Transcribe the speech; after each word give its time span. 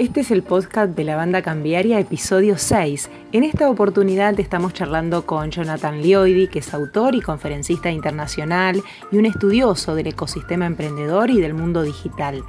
Este 0.00 0.20
es 0.20 0.30
el 0.30 0.42
podcast 0.42 0.96
de 0.96 1.04
la 1.04 1.14
banda 1.14 1.42
cambiaria, 1.42 2.00
episodio 2.00 2.56
6. 2.56 3.10
En 3.32 3.44
esta 3.44 3.68
oportunidad 3.68 4.40
estamos 4.40 4.72
charlando 4.72 5.26
con 5.26 5.50
Jonathan 5.50 6.00
Lioidi, 6.00 6.48
que 6.48 6.60
es 6.60 6.72
autor 6.72 7.14
y 7.14 7.20
conferencista 7.20 7.90
internacional 7.90 8.82
y 9.12 9.18
un 9.18 9.26
estudioso 9.26 9.94
del 9.94 10.06
ecosistema 10.06 10.64
emprendedor 10.64 11.28
y 11.28 11.38
del 11.38 11.52
mundo 11.52 11.82
digital. 11.82 12.42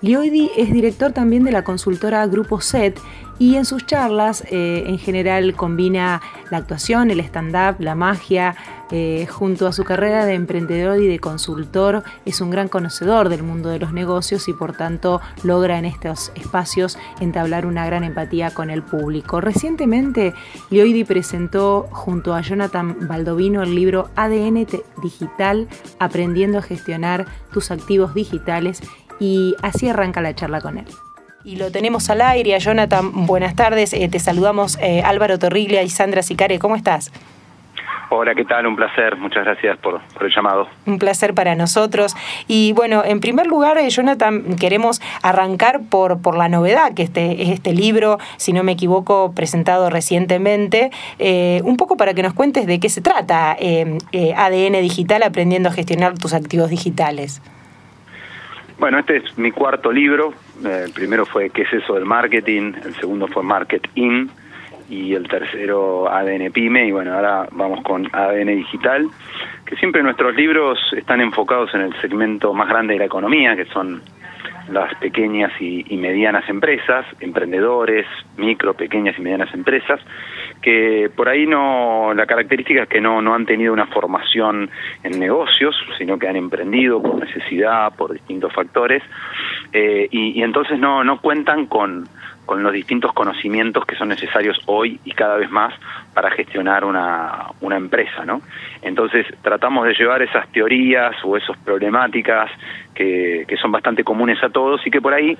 Lioidi 0.00 0.50
es 0.56 0.72
director 0.72 1.12
también 1.12 1.44
de 1.44 1.52
la 1.52 1.62
consultora 1.62 2.26
Grupo 2.26 2.60
SET 2.60 2.98
y 3.38 3.54
en 3.56 3.64
sus 3.64 3.86
charlas 3.86 4.44
eh, 4.50 4.84
en 4.86 4.98
general 4.98 5.54
combina 5.54 6.20
la 6.50 6.58
actuación, 6.58 7.10
el 7.10 7.20
stand-up, 7.20 7.76
la 7.78 7.94
magia, 7.94 8.56
eh, 8.90 9.26
junto 9.30 9.66
a 9.66 9.72
su 9.72 9.84
carrera 9.84 10.24
de 10.24 10.34
emprendedor 10.34 11.00
y 11.00 11.06
de 11.06 11.18
consultor, 11.18 12.02
es 12.24 12.40
un 12.40 12.50
gran 12.50 12.68
conocedor 12.68 13.28
del 13.28 13.42
mundo 13.42 13.68
de 13.68 13.78
los 13.78 13.92
negocios 13.92 14.48
y 14.48 14.54
por 14.54 14.72
tanto 14.72 15.20
logra 15.44 15.78
en 15.78 15.84
estos 15.84 16.32
espacios 16.34 16.98
entablar 17.20 17.66
una 17.66 17.84
gran 17.86 18.02
empatía 18.02 18.50
con 18.50 18.70
el 18.70 18.82
público. 18.82 19.40
Recientemente, 19.40 20.34
Lioidi 20.70 21.04
presentó 21.04 21.86
junto 21.90 22.34
a 22.34 22.40
Jonathan 22.40 22.96
Baldovino 23.08 23.62
el 23.62 23.74
libro 23.74 24.10
ADN 24.16 24.66
Digital, 25.02 25.68
Aprendiendo 25.98 26.58
a 26.58 26.62
gestionar 26.62 27.26
tus 27.52 27.70
activos 27.70 28.14
digitales 28.14 28.80
y 29.20 29.54
así 29.62 29.88
arranca 29.88 30.20
la 30.20 30.34
charla 30.34 30.60
con 30.60 30.78
él. 30.78 30.86
Y 31.48 31.56
lo 31.56 31.72
tenemos 31.72 32.10
al 32.10 32.20
aire. 32.20 32.54
A 32.54 32.58
Jonathan, 32.58 33.24
buenas 33.24 33.56
tardes. 33.56 33.94
Eh, 33.94 34.06
te 34.10 34.18
saludamos 34.18 34.78
eh, 34.82 35.00
Álvaro 35.02 35.38
Torriglia 35.38 35.82
y 35.82 35.88
Sandra 35.88 36.22
Sicare. 36.22 36.58
¿Cómo 36.58 36.76
estás? 36.76 37.10
Hola, 38.10 38.34
¿qué 38.34 38.44
tal? 38.44 38.66
Un 38.66 38.76
placer. 38.76 39.16
Muchas 39.16 39.46
gracias 39.46 39.78
por, 39.78 39.98
el 40.20 40.30
llamado. 40.30 40.68
Un 40.84 40.98
placer 40.98 41.32
para 41.32 41.54
nosotros. 41.54 42.14
Y 42.48 42.74
bueno, 42.74 43.02
en 43.02 43.20
primer 43.20 43.46
lugar, 43.46 43.78
eh, 43.78 43.88
Jonathan, 43.88 44.56
queremos 44.56 45.00
arrancar 45.22 45.80
por, 45.88 46.20
por 46.20 46.36
la 46.36 46.50
novedad 46.50 46.92
que 46.92 47.02
este, 47.02 47.40
es 47.44 47.48
este 47.48 47.72
libro, 47.72 48.18
si 48.36 48.52
no 48.52 48.62
me 48.62 48.72
equivoco, 48.72 49.32
presentado 49.34 49.88
recientemente, 49.88 50.90
un 51.64 51.78
poco 51.78 51.96
para 51.96 52.12
que 52.12 52.22
nos 52.22 52.34
cuentes 52.34 52.66
de 52.66 52.78
qué 52.78 52.90
se 52.90 53.00
trata 53.00 53.52
ADN 53.52 54.82
Digital, 54.82 55.22
aprendiendo 55.22 55.70
a 55.70 55.72
gestionar 55.72 56.18
tus 56.18 56.34
activos 56.34 56.68
digitales. 56.68 57.40
Bueno, 58.78 58.98
este 58.98 59.16
es 59.16 59.38
mi 59.38 59.50
cuarto 59.50 59.90
libro. 59.90 60.34
Eh, 60.64 60.82
el 60.86 60.92
primero 60.92 61.24
fue 61.26 61.50
¿Qué 61.50 61.62
es 61.62 61.72
eso 61.72 61.94
del 61.94 62.04
marketing? 62.04 62.72
El 62.84 62.94
segundo 62.94 63.26
fue 63.28 63.42
Marketing. 63.42 64.28
Y 64.90 65.14
el 65.14 65.28
tercero 65.28 66.10
ADN 66.10 66.50
Pyme. 66.50 66.86
Y 66.86 66.92
bueno, 66.92 67.14
ahora 67.14 67.46
vamos 67.52 67.82
con 67.82 68.08
ADN 68.10 68.46
Digital, 68.56 69.06
que 69.66 69.76
siempre 69.76 70.02
nuestros 70.02 70.34
libros 70.34 70.78
están 70.96 71.20
enfocados 71.20 71.74
en 71.74 71.82
el 71.82 72.00
segmento 72.00 72.54
más 72.54 72.68
grande 72.68 72.94
de 72.94 73.00
la 73.00 73.04
economía, 73.04 73.54
que 73.54 73.66
son 73.66 74.02
las 74.70 74.94
pequeñas 74.96 75.52
y, 75.60 75.84
medianas 75.96 76.48
empresas, 76.48 77.06
emprendedores, 77.20 78.06
micro, 78.36 78.74
pequeñas 78.74 79.18
y 79.18 79.22
medianas 79.22 79.52
empresas, 79.54 80.00
que 80.60 81.10
por 81.14 81.28
ahí 81.28 81.46
no, 81.46 82.12
la 82.14 82.26
característica 82.26 82.82
es 82.82 82.88
que 82.88 83.00
no, 83.00 83.22
no 83.22 83.34
han 83.34 83.46
tenido 83.46 83.72
una 83.72 83.86
formación 83.86 84.70
en 85.02 85.18
negocios, 85.18 85.76
sino 85.96 86.18
que 86.18 86.28
han 86.28 86.36
emprendido 86.36 87.00
por 87.02 87.16
necesidad, 87.16 87.94
por 87.96 88.12
distintos 88.12 88.52
factores, 88.52 89.02
eh, 89.72 90.08
y, 90.10 90.38
y, 90.38 90.42
entonces 90.42 90.78
no, 90.78 91.04
no 91.04 91.20
cuentan 91.20 91.66
con, 91.66 92.08
con 92.48 92.62
los 92.62 92.72
distintos 92.72 93.12
conocimientos 93.12 93.84
que 93.84 93.94
son 93.94 94.08
necesarios 94.08 94.58
hoy 94.64 94.98
y 95.04 95.12
cada 95.12 95.36
vez 95.36 95.50
más 95.50 95.74
para 96.14 96.30
gestionar 96.30 96.82
una, 96.82 97.48
una 97.60 97.76
empresa, 97.76 98.24
¿no? 98.24 98.40
Entonces 98.80 99.26
tratamos 99.42 99.86
de 99.86 99.92
llevar 99.92 100.22
esas 100.22 100.50
teorías 100.50 101.14
o 101.24 101.36
esas 101.36 101.58
problemáticas 101.58 102.50
que, 102.98 103.44
que 103.46 103.56
son 103.56 103.70
bastante 103.70 104.02
comunes 104.02 104.42
a 104.42 104.48
todos 104.48 104.84
y 104.84 104.90
que 104.90 105.00
por 105.00 105.14
ahí 105.14 105.38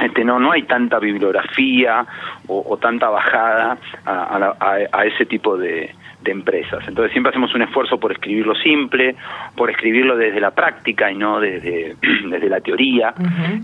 este, 0.00 0.24
no, 0.24 0.40
no 0.40 0.50
hay 0.50 0.64
tanta 0.64 0.98
bibliografía 0.98 2.04
o, 2.48 2.76
tanta 2.78 3.08
bajada 3.08 3.78
a, 4.04 4.54
a 4.90 5.04
ese 5.04 5.24
tipo 5.24 5.56
de, 5.56 5.94
de 6.22 6.32
empresas. 6.32 6.86
Entonces 6.86 7.12
siempre 7.12 7.30
hacemos 7.30 7.54
un 7.54 7.62
esfuerzo 7.62 7.98
por 7.98 8.12
escribirlo 8.12 8.54
simple, 8.54 9.16
por 9.56 9.70
escribirlo 9.70 10.16
desde 10.16 10.40
la 10.40 10.50
práctica 10.50 11.10
y 11.10 11.16
no 11.16 11.40
desde, 11.40 11.96
desde 12.28 12.48
la 12.48 12.60
teoría, 12.60 13.14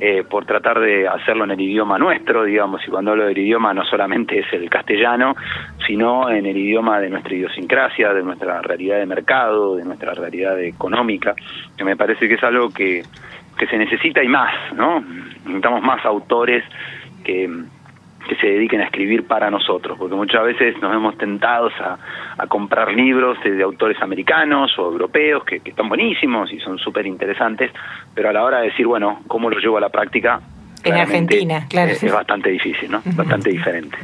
eh, 0.00 0.24
por 0.28 0.46
tratar 0.46 0.80
de 0.80 1.06
hacerlo 1.06 1.44
en 1.44 1.50
el 1.50 1.60
idioma 1.60 1.98
nuestro, 1.98 2.44
digamos, 2.44 2.82
y 2.86 2.90
cuando 2.90 3.12
hablo 3.12 3.26
del 3.26 3.38
idioma 3.38 3.74
no 3.74 3.84
solamente 3.84 4.38
es 4.38 4.46
el 4.52 4.70
castellano, 4.70 5.36
sino 5.86 6.30
en 6.30 6.46
el 6.46 6.56
idioma 6.56 7.00
de 7.00 7.10
nuestra 7.10 7.34
idiosincrasia, 7.34 8.14
de 8.14 8.22
nuestra 8.22 8.62
realidad 8.62 8.98
de 8.98 9.06
mercado, 9.06 9.76
de 9.76 9.84
nuestra 9.84 10.14
realidad 10.14 10.58
económica, 10.60 11.34
que 11.76 11.84
me 11.84 11.96
parece 11.96 12.26
que 12.26 12.34
es 12.34 12.42
algo 12.42 12.70
que, 12.70 13.02
que 13.58 13.66
se 13.66 13.78
necesita 13.78 14.22
y 14.22 14.28
más, 14.28 14.52
¿no? 14.74 15.00
Necesitamos 15.44 15.82
más 15.82 16.04
autores 16.04 16.64
que 17.24 17.48
que 18.26 18.36
se 18.36 18.46
dediquen 18.46 18.80
a 18.80 18.84
escribir 18.84 19.26
para 19.26 19.50
nosotros, 19.50 19.96
porque 19.98 20.14
muchas 20.14 20.42
veces 20.44 20.80
nos 20.80 20.90
vemos 20.90 21.16
tentados 21.16 21.72
a, 21.80 22.46
comprar 22.48 22.92
libros 22.92 23.38
de, 23.42 23.62
autores 23.62 24.00
americanos 24.02 24.76
o 24.78 24.90
europeos 24.90 25.44
que, 25.44 25.60
que 25.60 25.70
están 25.70 25.88
buenísimos 25.88 26.52
y 26.52 26.60
son 26.60 26.78
súper 26.78 27.06
interesantes, 27.06 27.72
pero 28.14 28.28
a 28.28 28.32
la 28.32 28.44
hora 28.44 28.58
de 28.58 28.66
decir, 28.66 28.86
bueno, 28.86 29.20
¿cómo 29.26 29.50
lo 29.50 29.58
llevo 29.58 29.78
a 29.78 29.80
la 29.80 29.88
práctica? 29.88 30.40
En 30.86 30.94
Argentina, 30.94 31.66
claro. 31.68 31.92
Es, 31.92 32.12
bastante 32.12 32.50
difícil, 32.50 32.90
¿no? 32.90 33.02
Bastante 33.04 33.50
diferente. 33.50 33.96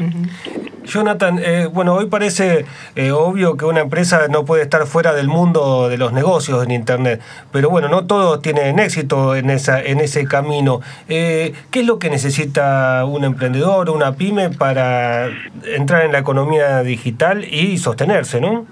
Jonathan, 0.84 1.38
eh, 1.42 1.68
bueno, 1.72 1.94
hoy 1.94 2.06
parece 2.06 2.64
eh, 2.96 3.12
obvio 3.12 3.56
que 3.56 3.64
una 3.64 3.80
empresa 3.80 4.26
no 4.28 4.44
puede 4.44 4.62
estar 4.62 4.86
fuera 4.86 5.12
del 5.14 5.28
mundo 5.28 5.88
de 5.88 5.96
los 5.96 6.12
negocios 6.12 6.64
en 6.64 6.72
Internet, 6.72 7.20
pero 7.52 7.70
bueno, 7.70 7.88
no 7.88 8.06
todos 8.06 8.42
tienen 8.42 8.78
éxito 8.78 9.36
en, 9.36 9.50
esa, 9.50 9.80
en 9.80 10.00
ese 10.00 10.26
camino. 10.26 10.80
Eh, 11.08 11.52
¿Qué 11.70 11.80
es 11.80 11.86
lo 11.86 11.98
que 11.98 12.10
necesita 12.10 13.04
un 13.04 13.24
emprendedor 13.24 13.90
una 13.90 14.12
pyme 14.12 14.50
para 14.50 15.28
entrar 15.64 16.04
en 16.04 16.12
la 16.12 16.18
economía 16.18 16.82
digital 16.82 17.44
y 17.44 17.78
sostenerse, 17.78 18.40
no? 18.40 18.66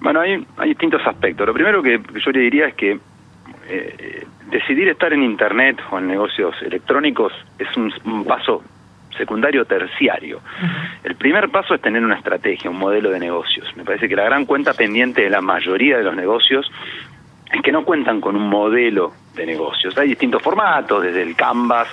Bueno, 0.00 0.20
hay, 0.20 0.46
hay 0.56 0.70
distintos 0.70 1.00
aspectos. 1.06 1.46
Lo 1.46 1.54
primero 1.54 1.82
que 1.82 2.00
yo 2.24 2.30
le 2.30 2.40
diría 2.40 2.66
es 2.66 2.74
que 2.74 2.98
decidir 4.50 4.88
estar 4.88 5.12
en 5.12 5.22
Internet 5.22 5.78
o 5.90 5.98
en 5.98 6.08
negocios 6.08 6.54
electrónicos 6.62 7.32
es 7.58 7.68
un, 7.76 8.24
paso 8.24 8.62
secundario 9.16 9.64
terciario. 9.64 10.40
El 11.04 11.14
primer 11.14 11.50
paso 11.50 11.74
es 11.74 11.80
tener 11.80 12.02
una 12.02 12.16
estrategia, 12.16 12.70
un 12.70 12.78
modelo 12.78 13.10
de 13.10 13.18
negocios. 13.18 13.68
Me 13.76 13.84
parece 13.84 14.08
que 14.08 14.16
la 14.16 14.24
gran 14.24 14.46
cuenta 14.46 14.72
pendiente 14.72 15.22
de 15.22 15.30
la 15.30 15.40
mayoría 15.40 15.98
de 15.98 16.04
los 16.04 16.16
negocios 16.16 16.70
es 17.52 17.62
que 17.62 17.72
no 17.72 17.84
cuentan 17.84 18.20
con 18.20 18.36
un 18.36 18.48
modelo 18.48 19.12
de 19.34 19.46
negocios. 19.46 19.96
Hay 19.98 20.08
distintos 20.08 20.42
formatos, 20.42 21.02
desde 21.02 21.22
el 21.22 21.34
Canvas 21.34 21.88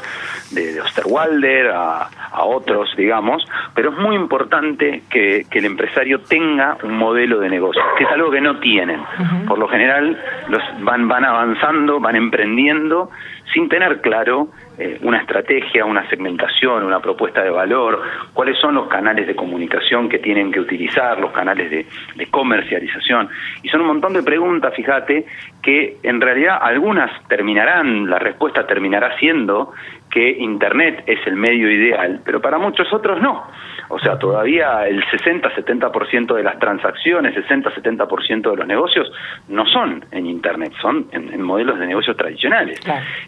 de, 0.52 0.80
Osterwalder 0.82 1.68
a, 1.68 2.10
a, 2.32 2.44
otros, 2.44 2.90
digamos, 2.96 3.44
pero 3.74 3.92
es 3.92 3.98
muy 3.98 4.16
importante 4.16 5.04
que, 5.10 5.46
que, 5.50 5.60
el 5.60 5.66
empresario 5.66 6.22
tenga 6.22 6.78
un 6.84 6.98
modelo 6.98 7.40
de 7.40 7.50
negocios, 7.50 7.84
que 7.98 8.04
es 8.04 8.12
algo 8.12 8.32
que 8.32 8.42
no 8.42 8.60
tienen. 8.60 9.02
Por 9.48 9.58
lo 9.58 9.68
general 9.68 10.20
los 10.50 10.62
van, 10.82 11.08
van 11.08 11.26
avanzando, 11.26 12.00
van 12.00 12.16
emprendiendo 12.16 13.10
sin 13.54 13.70
tener 13.70 14.02
claro 14.02 14.50
eh, 14.78 15.00
una 15.02 15.20
estrategia, 15.20 15.86
una 15.86 16.08
segmentación, 16.08 16.84
una 16.84 17.00
propuesta 17.00 17.42
de 17.42 17.50
valor, 17.50 18.02
cuáles 18.34 18.60
son 18.60 18.76
los 18.76 18.88
canales 18.88 19.26
de 19.26 19.36
comunicación 19.36 20.08
que 20.08 20.20
tienen 20.20 20.52
que 20.52 20.60
utilizar, 20.60 21.20
los 21.20 21.32
canales 21.32 21.72
de, 21.72 21.86
comercialización. 22.30 23.30
Y 23.64 23.70
son 23.70 23.82
un 23.82 23.88
montón 23.88 24.14
de 24.14 24.22
preguntas, 24.22 24.74
fíjate, 24.76 25.26
que 25.64 25.98
en 26.04 26.22
realidad 26.22 26.60
algunas 26.62 27.10
terminarán, 27.28 28.10
la 28.10 28.20
respuesta 28.20 28.68
terminará 28.68 29.18
siendo 29.18 29.74
que 30.12 30.30
Internet 30.30 31.04
es 31.08 31.26
el 31.26 31.36
medio 31.36 31.72
ideal, 31.72 32.22
pero 32.24 32.40
para 32.42 32.58
muchos 32.60 32.92
otros 32.94 33.20
no. 33.22 33.46
O 33.90 34.00
sea, 34.00 34.18
todavía 34.18 34.88
el 34.88 35.04
60-70% 35.06 36.36
de 36.36 36.44
las 36.44 36.60
transacciones, 36.60 37.36
60-70% 37.36 38.52
de 38.52 38.58
los 38.58 38.68
negocios 38.68 39.12
no 39.48 39.66
son 39.66 40.04
en 40.12 40.26
Internet, 40.26 40.74
son 40.82 41.08
en, 41.12 41.42
modelos 41.42 41.80
de 41.80 41.88
negocios 41.88 42.18
tradicionales. 42.18 42.80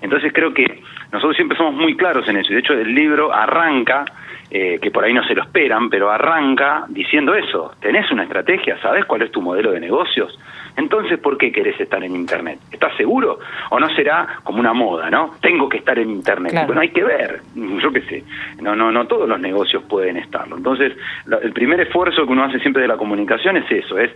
Entonces 0.02 0.32
creo 0.34 0.54
que 0.54 0.82
nosotros 1.12 1.36
siempre 1.36 1.58
somos 1.58 1.74
muy 1.76 1.96
claros 1.96 2.28
en 2.28 2.38
eso. 2.38 2.52
Y 2.52 2.56
de 2.56 2.60
hecho 2.60 2.74
el 2.74 2.94
libro 2.94 3.34
arranca, 3.34 4.06
eh, 4.52 4.80
que 4.82 4.92
por 4.92 5.04
ahí 5.04 5.14
no 5.14 5.24
se 5.24 5.36
lo 5.36 5.44
esperan, 5.44 5.90
pero 5.90 6.10
arranca 6.10 6.86
diciendo 6.90 7.36
eso. 7.36 7.74
¿Tenés 7.80 8.10
una 8.12 8.24
estrategia? 8.24 8.80
¿Sabés 8.82 9.06
cuál 9.06 9.22
es 9.22 9.32
tu 9.32 9.42
modelo 9.42 9.72
de 9.72 9.80
negocios? 9.80 10.40
Entonces, 10.76 11.20
¿por 11.20 11.38
qué 11.38 11.52
querés 11.52 11.80
estar 11.80 12.04
en 12.04 12.16
Internet? 12.16 12.60
¿Estás 12.72 12.96
seguro? 12.96 13.40
¿O 13.70 13.80
no 13.80 13.90
será 13.90 14.40
como 14.44 14.60
una 14.60 14.74
moda, 14.74 15.10
no? 15.10 15.36
Tengo 15.42 15.68
que 15.68 15.78
estar 15.78 16.00
en 16.00 16.10
Internet. 16.10 16.54
Bueno, 16.66 16.82
hay 16.82 16.90
que 16.90 17.04
ver, 17.04 17.42
yo 17.56 17.92
qué 17.92 18.02
sé. 18.02 18.24
No, 18.62 18.76
no, 18.76 18.92
no 18.92 19.06
todos 19.06 19.28
los 19.28 19.40
negocios 19.40 19.84
pueden 19.84 20.18
estarlo. 20.18 20.58
Entonces, 20.58 20.94
el 21.42 21.52
primer 21.54 21.82
esfuerzo 21.82 22.26
que 22.26 22.32
uno 22.32 22.46
hace 22.46 22.60
siempre 22.60 22.82
de 22.82 22.88
la 22.88 22.98
comunicación 22.98 23.58
es 23.58 23.70
eso, 23.72 23.98
es 23.98 24.12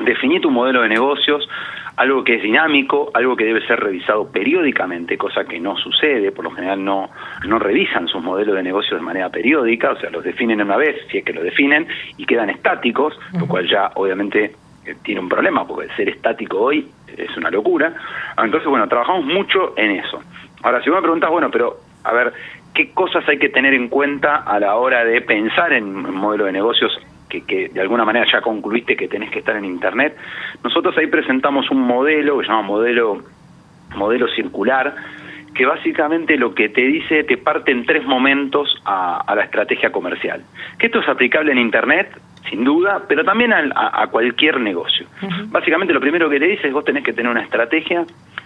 definir 0.00 0.40
tu 0.40 0.50
modelo 0.50 0.82
de 0.82 0.88
negocios, 0.88 1.48
algo 1.96 2.22
que 2.22 2.36
es 2.36 2.42
dinámico, 2.42 3.10
algo 3.14 3.36
que 3.36 3.44
debe 3.44 3.66
ser 3.66 3.80
revisado 3.80 4.30
periódicamente, 4.30 5.18
cosa 5.18 5.44
que 5.44 5.58
no 5.58 5.76
sucede, 5.76 6.30
por 6.30 6.44
lo 6.44 6.52
general 6.52 6.84
no, 6.84 7.10
no 7.46 7.58
revisan 7.58 8.06
sus 8.06 8.22
modelos 8.22 8.54
de 8.54 8.62
negocios 8.62 9.00
de 9.00 9.04
manera 9.04 9.28
periódica, 9.30 9.90
o 9.90 9.96
sea, 9.96 10.10
los 10.10 10.22
definen 10.22 10.60
una 10.62 10.76
vez, 10.76 10.96
si 11.10 11.18
es 11.18 11.24
que 11.24 11.32
lo 11.32 11.42
definen, 11.42 11.88
y 12.16 12.24
quedan 12.24 12.50
estáticos, 12.50 13.18
lo 13.38 13.46
cual 13.48 13.68
ya 13.68 13.90
obviamente 13.96 14.52
eh, 14.86 14.94
tiene 15.02 15.20
un 15.20 15.28
problema, 15.28 15.66
porque 15.66 15.88
ser 15.96 16.08
estático 16.08 16.58
hoy 16.58 16.88
es 17.16 17.36
una 17.36 17.50
locura. 17.50 17.92
Entonces, 18.36 18.68
bueno, 18.68 18.86
trabajamos 18.86 19.24
mucho 19.24 19.74
en 19.76 19.92
eso. 19.92 20.22
Ahora, 20.62 20.82
si 20.82 20.90
vos 20.90 20.98
me 20.98 21.02
preguntas, 21.02 21.30
bueno, 21.30 21.50
pero, 21.50 21.78
a 22.04 22.12
ver, 22.12 22.32
qué 22.74 22.92
cosas 22.92 23.28
hay 23.28 23.38
que 23.38 23.48
tener 23.48 23.74
en 23.74 23.88
cuenta 23.88 24.36
a 24.36 24.60
la 24.60 24.76
hora 24.76 25.04
de 25.04 25.20
pensar 25.20 25.72
en 25.72 25.84
un 25.84 26.14
modelo 26.14 26.44
de 26.44 26.52
negocios 26.52 26.96
que, 27.28 27.42
que, 27.42 27.68
de 27.68 27.80
alguna 27.80 28.04
manera 28.04 28.26
ya 28.30 28.40
concluiste 28.40 28.96
que 28.96 29.08
tenés 29.08 29.30
que 29.30 29.40
estar 29.40 29.56
en 29.56 29.64
Internet. 29.64 30.16
Nosotros 30.62 30.96
ahí 30.98 31.06
presentamos 31.06 31.70
un 31.70 31.80
modelo 31.80 32.38
que 32.38 32.44
se 32.44 32.50
llama 32.50 32.62
modelo, 32.62 33.22
modelo 33.96 34.28
circular, 34.28 34.94
que 35.54 35.66
básicamente 35.66 36.36
lo 36.36 36.54
que 36.54 36.68
te 36.68 36.82
dice 36.82 37.24
te 37.24 37.36
parte 37.36 37.72
en 37.72 37.84
tres 37.84 38.04
momentos 38.04 38.80
a, 38.84 39.34
la 39.34 39.42
estrategia 39.42 39.90
comercial. 39.90 40.42
Que 40.78 40.86
esto 40.86 41.00
es 41.00 41.08
aplicable 41.08 41.52
en 41.52 41.58
Internet, 41.58 42.16
sin 42.48 42.64
duda, 42.64 43.02
pero 43.08 43.24
también 43.24 43.52
a, 43.52 44.06
cualquier 44.10 44.60
negocio. 44.60 45.06
Básicamente 45.46 45.92
lo 45.92 46.00
primero 46.00 46.30
que 46.30 46.38
te 46.38 46.46
dice 46.46 46.68
es 46.68 46.72
vos 46.72 46.84
tenés 46.84 47.04
que 47.04 47.12
tener 47.12 47.30
una 47.30 47.42
estrategia 47.42 48.04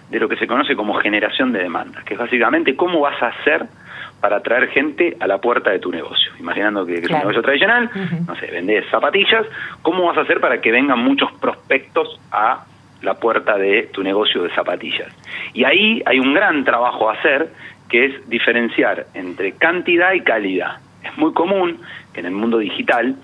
de 0.09 0.19
lo 0.19 0.27
que 0.27 0.35
se 0.37 0.47
conoce 0.47 0.75
como 0.75 0.95
generación 0.95 1.51
de 1.51 1.59
demanda, 1.59 2.01
que 2.03 2.15
es 2.15 2.19
básicamente 2.19 2.75
cómo 2.75 2.99
vas 3.01 3.21
a 3.21 3.27
hacer 3.27 3.65
para 4.23 4.37
atraer 4.37 4.69
gente 4.69 5.17
a 5.19 5.27
la 5.27 5.39
puerta 5.39 5.69
de 5.69 5.79
tu 5.79 5.91
negocio. 5.91 6.31
Imaginando 6.39 6.85
que, 6.85 6.93
es 6.93 7.09
un 7.09 7.17
negocio 7.17 7.41
tradicional, 7.41 7.89
no 8.25 8.33
sé, 8.37 8.47
vendés 8.51 8.85
zapatillas, 8.89 9.45
¿cómo 9.81 10.05
vas 10.05 10.17
a 10.17 10.21
hacer 10.21 10.39
para 10.39 10.61
que 10.61 10.71
vengan 10.71 10.97
muchos 10.99 11.29
prospectos 11.41 12.21
a 12.31 12.63
la 13.01 13.15
puerta 13.15 13.57
de 13.57 13.89
tu 13.91 14.01
negocio 14.01 14.43
de 14.43 14.49
zapatillas? 14.51 15.09
Y 15.53 15.65
ahí 15.65 16.01
hay 16.05 16.19
un 16.19 16.33
gran 16.33 16.63
trabajo 16.63 17.09
a 17.09 17.15
hacer, 17.15 17.49
que 17.89 18.05
es 18.05 18.29
diferenciar 18.29 19.07
entre 19.13 19.57
cantidad 19.57 20.13
y 20.13 20.21
calidad. 20.21 20.77
Es 21.03 21.17
muy 21.17 21.33
común 21.33 21.81
que 22.13 22.21
en 22.21 22.27
el 22.27 22.31
mundo 22.31 22.59
digital 22.59 23.17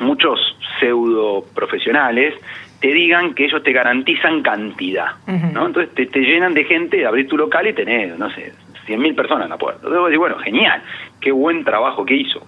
muchos 0.00 0.40
pseudo 0.80 1.44
profesionales 1.54 2.34
te 2.80 2.88
digan 2.88 3.32
que 3.32 3.44
ellos 3.44 3.62
te 3.62 3.70
garantizan 3.70 4.42
cantidad, 4.42 5.12
¿no? 5.52 5.66
Entonces 5.66 5.94
te, 5.94 6.06
te, 6.06 6.18
llenan 6.18 6.52
de 6.52 6.64
gente, 6.64 7.06
abrir 7.06 7.28
tu 7.28 7.36
local 7.36 7.68
y 7.68 7.72
tenés, 7.72 8.18
no 8.18 8.28
sé, 8.30 8.52
100.000 8.86 9.14
personas 9.14 9.44
en 9.44 9.50
la 9.50 9.58
puerta. 9.58 9.78
Entonces 9.78 10.00
vos 10.00 10.08
decís, 10.08 10.18
bueno, 10.18 10.38
genial, 10.38 10.82
qué 11.20 11.32
buen 11.32 11.64
trabajo 11.64 12.04
que 12.04 12.14
hizo. 12.14 12.40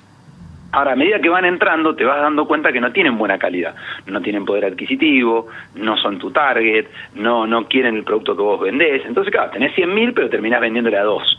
Ahora, 0.70 0.93
a 0.93 0.96
medida 0.96 1.19
que 1.19 1.31
van 1.31 1.46
entrando, 1.46 1.94
te 1.94 2.05
vas 2.05 2.20
dando 2.20 2.46
cuenta 2.46 2.70
que 2.73 2.81
no 2.81 2.93
tienen 2.93 3.17
buena 3.17 3.38
calidad, 3.38 3.75
no 4.06 4.20
tienen 4.20 4.44
poder 4.44 4.67
adquisitivo, 4.67 5.49
no 5.75 5.96
son 5.96 6.19
tu 6.19 6.31
target, 6.31 6.87
no 7.14 7.46
no 7.46 7.67
quieren 7.67 7.96
el 7.96 8.05
producto 8.05 8.37
que 8.37 8.43
vos 8.43 8.61
vendés. 8.61 9.02
Entonces, 9.06 9.32
claro, 9.32 9.50
tenés 9.50 9.75
100.000, 9.75 10.12
pero 10.14 10.29
terminás 10.29 10.61
vendiéndole 10.61 10.99
a 10.99 11.05
dos. 11.05 11.38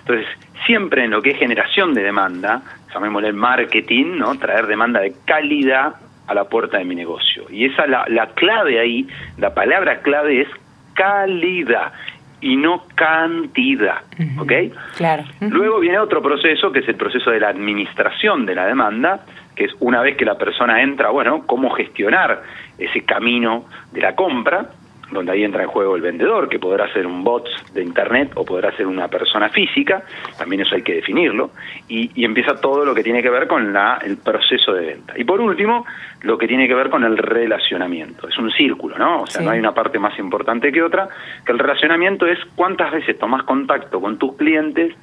Entonces, 0.00 0.26
siempre 0.66 1.04
en 1.04 1.10
lo 1.10 1.22
que 1.22 1.30
es 1.30 1.38
generación 1.38 1.94
de 1.94 2.02
demanda, 2.02 2.60
llamémosle 2.92 3.32
marketing, 3.32 4.18
¿no? 4.18 4.38
Traer 4.38 4.66
demanda 4.66 5.00
de 5.00 5.14
calidad 5.24 5.94
a 6.26 6.34
la 6.34 6.44
puerta 6.44 6.76
de 6.76 6.84
mi 6.84 6.94
negocio. 6.94 7.44
Y 7.50 7.64
esa 7.64 7.86
la, 7.86 8.04
la 8.08 8.26
clave 8.34 8.78
ahí, 8.78 9.08
la 9.38 9.54
palabra 9.54 10.02
clave 10.02 10.42
es 10.42 10.48
calidad 10.92 11.92
y 12.40 12.56
no 12.56 12.84
cantidad, 12.94 14.02
¿ok? 14.38 14.52
Claro. 14.96 15.24
Luego 15.40 15.80
viene 15.80 15.98
otro 15.98 16.22
proceso, 16.22 16.70
que 16.70 16.80
es 16.80 16.88
el 16.88 16.96
proceso 16.96 17.30
de 17.30 17.40
la 17.40 17.48
administración 17.48 18.44
de 18.44 18.54
la 18.54 18.66
demanda, 18.66 19.24
que 19.54 19.64
es 19.64 19.72
una 19.80 20.02
vez 20.02 20.16
que 20.16 20.24
la 20.24 20.36
persona 20.36 20.82
entra, 20.82 21.10
bueno, 21.10 21.44
cómo 21.46 21.70
gestionar 21.70 22.42
ese 22.78 23.02
camino 23.02 23.64
de 23.92 24.02
la 24.02 24.14
compra, 24.14 24.66
donde 25.10 25.32
ahí 25.32 25.44
entra 25.44 25.62
en 25.62 25.68
juego 25.68 25.96
el 25.96 26.02
vendedor, 26.02 26.48
que 26.48 26.58
podrá 26.58 26.92
ser 26.92 27.06
un 27.06 27.22
bot 27.22 27.48
de 27.72 27.82
internet 27.82 28.32
o 28.34 28.44
podrá 28.44 28.74
ser 28.76 28.86
una 28.86 29.08
persona 29.08 29.48
física, 29.48 30.02
también 30.38 30.62
eso 30.62 30.74
hay 30.74 30.82
que 30.82 30.94
definirlo, 30.94 31.50
y, 31.88 32.24
empieza 32.24 32.60
todo 32.60 32.84
lo 32.84 32.94
que 32.94 33.04
tiene 33.04 33.22
que 33.22 33.30
ver 33.30 33.46
con 33.46 33.72
la, 33.72 33.98
el 34.04 34.16
proceso 34.18 34.72
de 34.72 34.86
venta. 34.86 35.14
Y 35.16 35.24
por 35.24 35.40
último, 35.40 35.86
lo 36.22 36.36
que 36.36 36.48
tiene 36.48 36.66
que 36.66 36.74
ver 36.74 36.90
con 36.90 37.04
el 37.04 37.16
relacionamiento. 37.16 38.28
Es 38.28 38.36
un 38.36 38.50
círculo, 38.50 38.98
¿no? 38.98 39.22
O 39.22 39.26
sea, 39.26 39.42
no 39.42 39.50
hay 39.50 39.60
una 39.60 39.72
parte 39.72 39.98
más 39.98 40.18
importante 40.18 40.72
que 40.72 40.82
otra, 40.82 41.08
que 41.44 41.52
el 41.52 41.58
relacionamiento 41.58 42.26
es 42.26 42.38
cuántas 42.56 42.90
veces 42.90 43.16
tomas 43.16 43.44
contacto 43.44 44.00
con 44.00 44.18
tus 44.18 44.36
clientes 44.36 44.94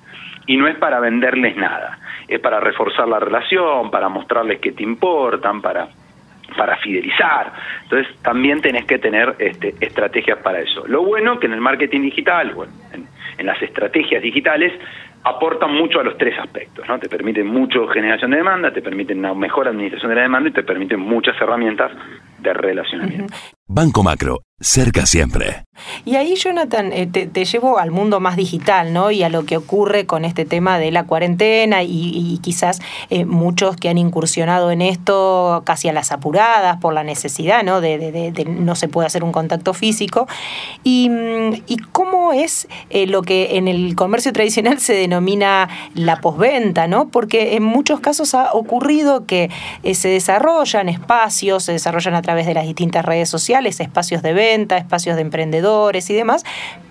y 0.45 0.57
no 0.57 0.67
es 0.67 0.75
para 0.75 0.99
venderles 0.99 1.55
nada, 1.55 1.97
es 2.27 2.39
para 2.41 2.59
reforzar 2.59 3.07
la 3.07 3.19
relación, 3.19 3.89
para 3.89 4.09
mostrarles 4.09 4.59
que 4.59 4.73
te 4.73 4.83
importan, 4.83 5.61
para 5.61 5.87
para 6.53 6.77
fidelizar. 6.77 7.53
Entonces 7.83 8.15
también 8.21 8.61
tenés 8.61 8.85
que 8.85 8.99
tener 8.99 9.35
este, 9.39 9.73
estrategias 9.79 10.39
para 10.39 10.59
eso. 10.59 10.85
Lo 10.87 11.03
bueno 11.03 11.39
que 11.39 11.47
en 11.47 11.53
el 11.53 11.61
marketing 11.61 12.01
digital, 12.01 12.53
bueno, 12.53 12.73
en, 12.93 13.07
las 13.45 13.61
estrategias 13.61 14.21
digitales, 14.21 14.71
aportan 15.23 15.73
mucho 15.73 15.99
a 15.99 16.03
los 16.03 16.17
tres 16.17 16.37
aspectos, 16.39 16.87
¿no? 16.87 16.97
Te 16.97 17.09
permiten 17.09 17.45
mucho 17.45 17.87
generación 17.87 18.31
de 18.31 18.37
demanda, 18.37 18.71
te 18.71 18.81
permiten 18.81 19.19
una 19.19 19.33
mejor 19.33 19.67
administración 19.67 20.09
de 20.09 20.15
la 20.15 20.21
demanda 20.21 20.49
y 20.49 20.53
te 20.53 20.63
permiten 20.63 20.99
muchas 20.99 21.35
herramientas 21.41 21.91
de 22.39 22.53
relacionamiento. 22.53 23.33
Banco 23.67 24.03
Macro, 24.03 24.41
cerca 24.59 25.05
siempre. 25.05 25.63
Y 26.05 26.15
ahí, 26.15 26.35
Jonathan, 26.35 26.91
eh, 26.93 27.07
te, 27.07 27.45
llevo 27.45 27.79
al 27.79 27.89
mundo 27.89 28.19
más 28.19 28.35
digital, 28.35 28.93
¿no? 28.93 29.09
Y 29.11 29.23
a 29.23 29.29
lo 29.29 29.45
que 29.45 29.57
ocurre 29.57 30.05
con 30.05 30.23
este 30.25 30.45
tema 30.45 30.77
de 30.77 30.91
la 30.91 31.05
cuarentena 31.05 31.81
y, 31.83 32.39
quizás 32.41 32.79
eh, 33.09 33.25
muchos 33.25 33.75
que 33.77 33.89
han 33.89 33.97
incursionado 33.97 34.69
en 34.71 34.81
esto 34.81 35.63
casi 35.65 35.87
a 35.89 35.93
las 35.93 36.11
apuradas 36.11 36.77
por 36.77 36.93
la 36.93 37.03
necesidad, 37.03 37.63
¿no? 37.63 37.81
De, 37.81 38.33
no 38.47 38.75
se 38.75 38.87
puede 38.87 39.07
hacer 39.07 39.23
un 39.23 39.31
contacto 39.31 39.73
físico. 39.73 40.27
Y, 40.83 41.09
mm, 41.09 41.63
cómo 41.91 42.33
es 42.33 42.67
eh, 42.89 43.07
lo 43.07 43.21
que 43.21 43.57
en 43.57 43.67
el 43.67 43.95
comercio 43.95 44.31
tradicional 44.33 44.79
se 44.79 44.93
denomina 44.93 45.69
la 45.95 46.21
posventa, 46.21 46.87
¿no? 46.87 47.07
Porque 47.09 47.55
en 47.55 47.63
muchos 47.63 47.99
casos 47.99 48.35
ha 48.35 48.53
ocurrido 48.53 49.25
que 49.25 49.49
se 49.93 50.09
desarrollan 50.09 50.89
espacios, 50.89 51.63
se 51.63 51.71
desarrollan 51.71 52.15
a 52.15 52.21
través 52.21 52.45
de 52.45 52.53
las 52.53 52.65
distintas 52.65 53.05
redes 53.05 53.29
sociales, 53.29 53.62
espacios 53.79 54.21
de 54.21 54.33
venta, 54.33 54.77
espacios 54.77 55.15
de 55.15 55.21
emprendedores 55.21 56.09
y 56.09 56.13
demás, 56.13 56.43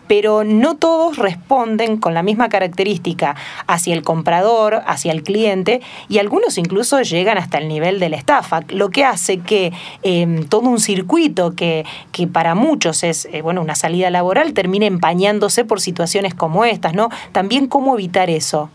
pero 0.08 0.44
no 0.44 0.76
todos 0.76 1.16
responden 1.16 1.96
con 1.96 2.12
la 2.12 2.22
misma 2.22 2.48
característica 2.48 3.34
hacia 3.66 3.94
el 3.94 4.02
comprador, 4.02 4.82
hacia 4.86 5.12
el 5.12 5.22
cliente, 5.22 5.80
y 6.08 6.18
algunos 6.18 6.58
incluso 6.58 7.00
llegan 7.00 7.38
hasta 7.38 7.58
el 7.58 7.68
nivel 7.68 7.98
de 7.98 8.10
la 8.10 8.16
estafa, 8.16 8.60
lo 8.68 8.90
que 8.90 9.04
hace 9.04 9.40
que 9.40 9.72
em, 10.02 10.46
todo 10.48 10.68
un 10.68 10.80
circuito 10.80 11.54
que, 11.56 11.84
que 12.12 12.26
para 12.26 12.54
muchos 12.54 13.04
es 13.04 13.26
eh, 13.32 13.42
bueno, 13.42 13.62
una 13.62 13.74
salida 13.74 14.10
laboral 14.10 14.52
termine 14.52 14.86
empañándose 14.86 15.64
por 15.64 15.80
situaciones 15.80 16.34
como 16.34 16.64
estas, 16.64 16.94
¿no? 16.94 17.08
También 17.32 17.66
cómo 17.66 17.94
evitar 17.94 18.28
eso. 18.28 18.70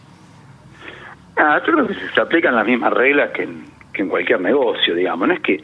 Ah, 1.36 1.62
yo 1.68 1.74
creo 1.74 1.88
que 1.88 1.94
se 2.16 2.20
aplican 2.20 2.56
las 2.56 2.66
mismas 2.66 2.92
reglas 2.94 3.30
que 3.32 3.44
en, 3.44 3.66
que 3.94 4.02
en 4.02 4.10
cualquier 4.10 4.42
negocio, 4.42 4.96
digamos. 4.96 5.28
No 5.28 5.34
es 5.36 5.42
que 5.42 5.62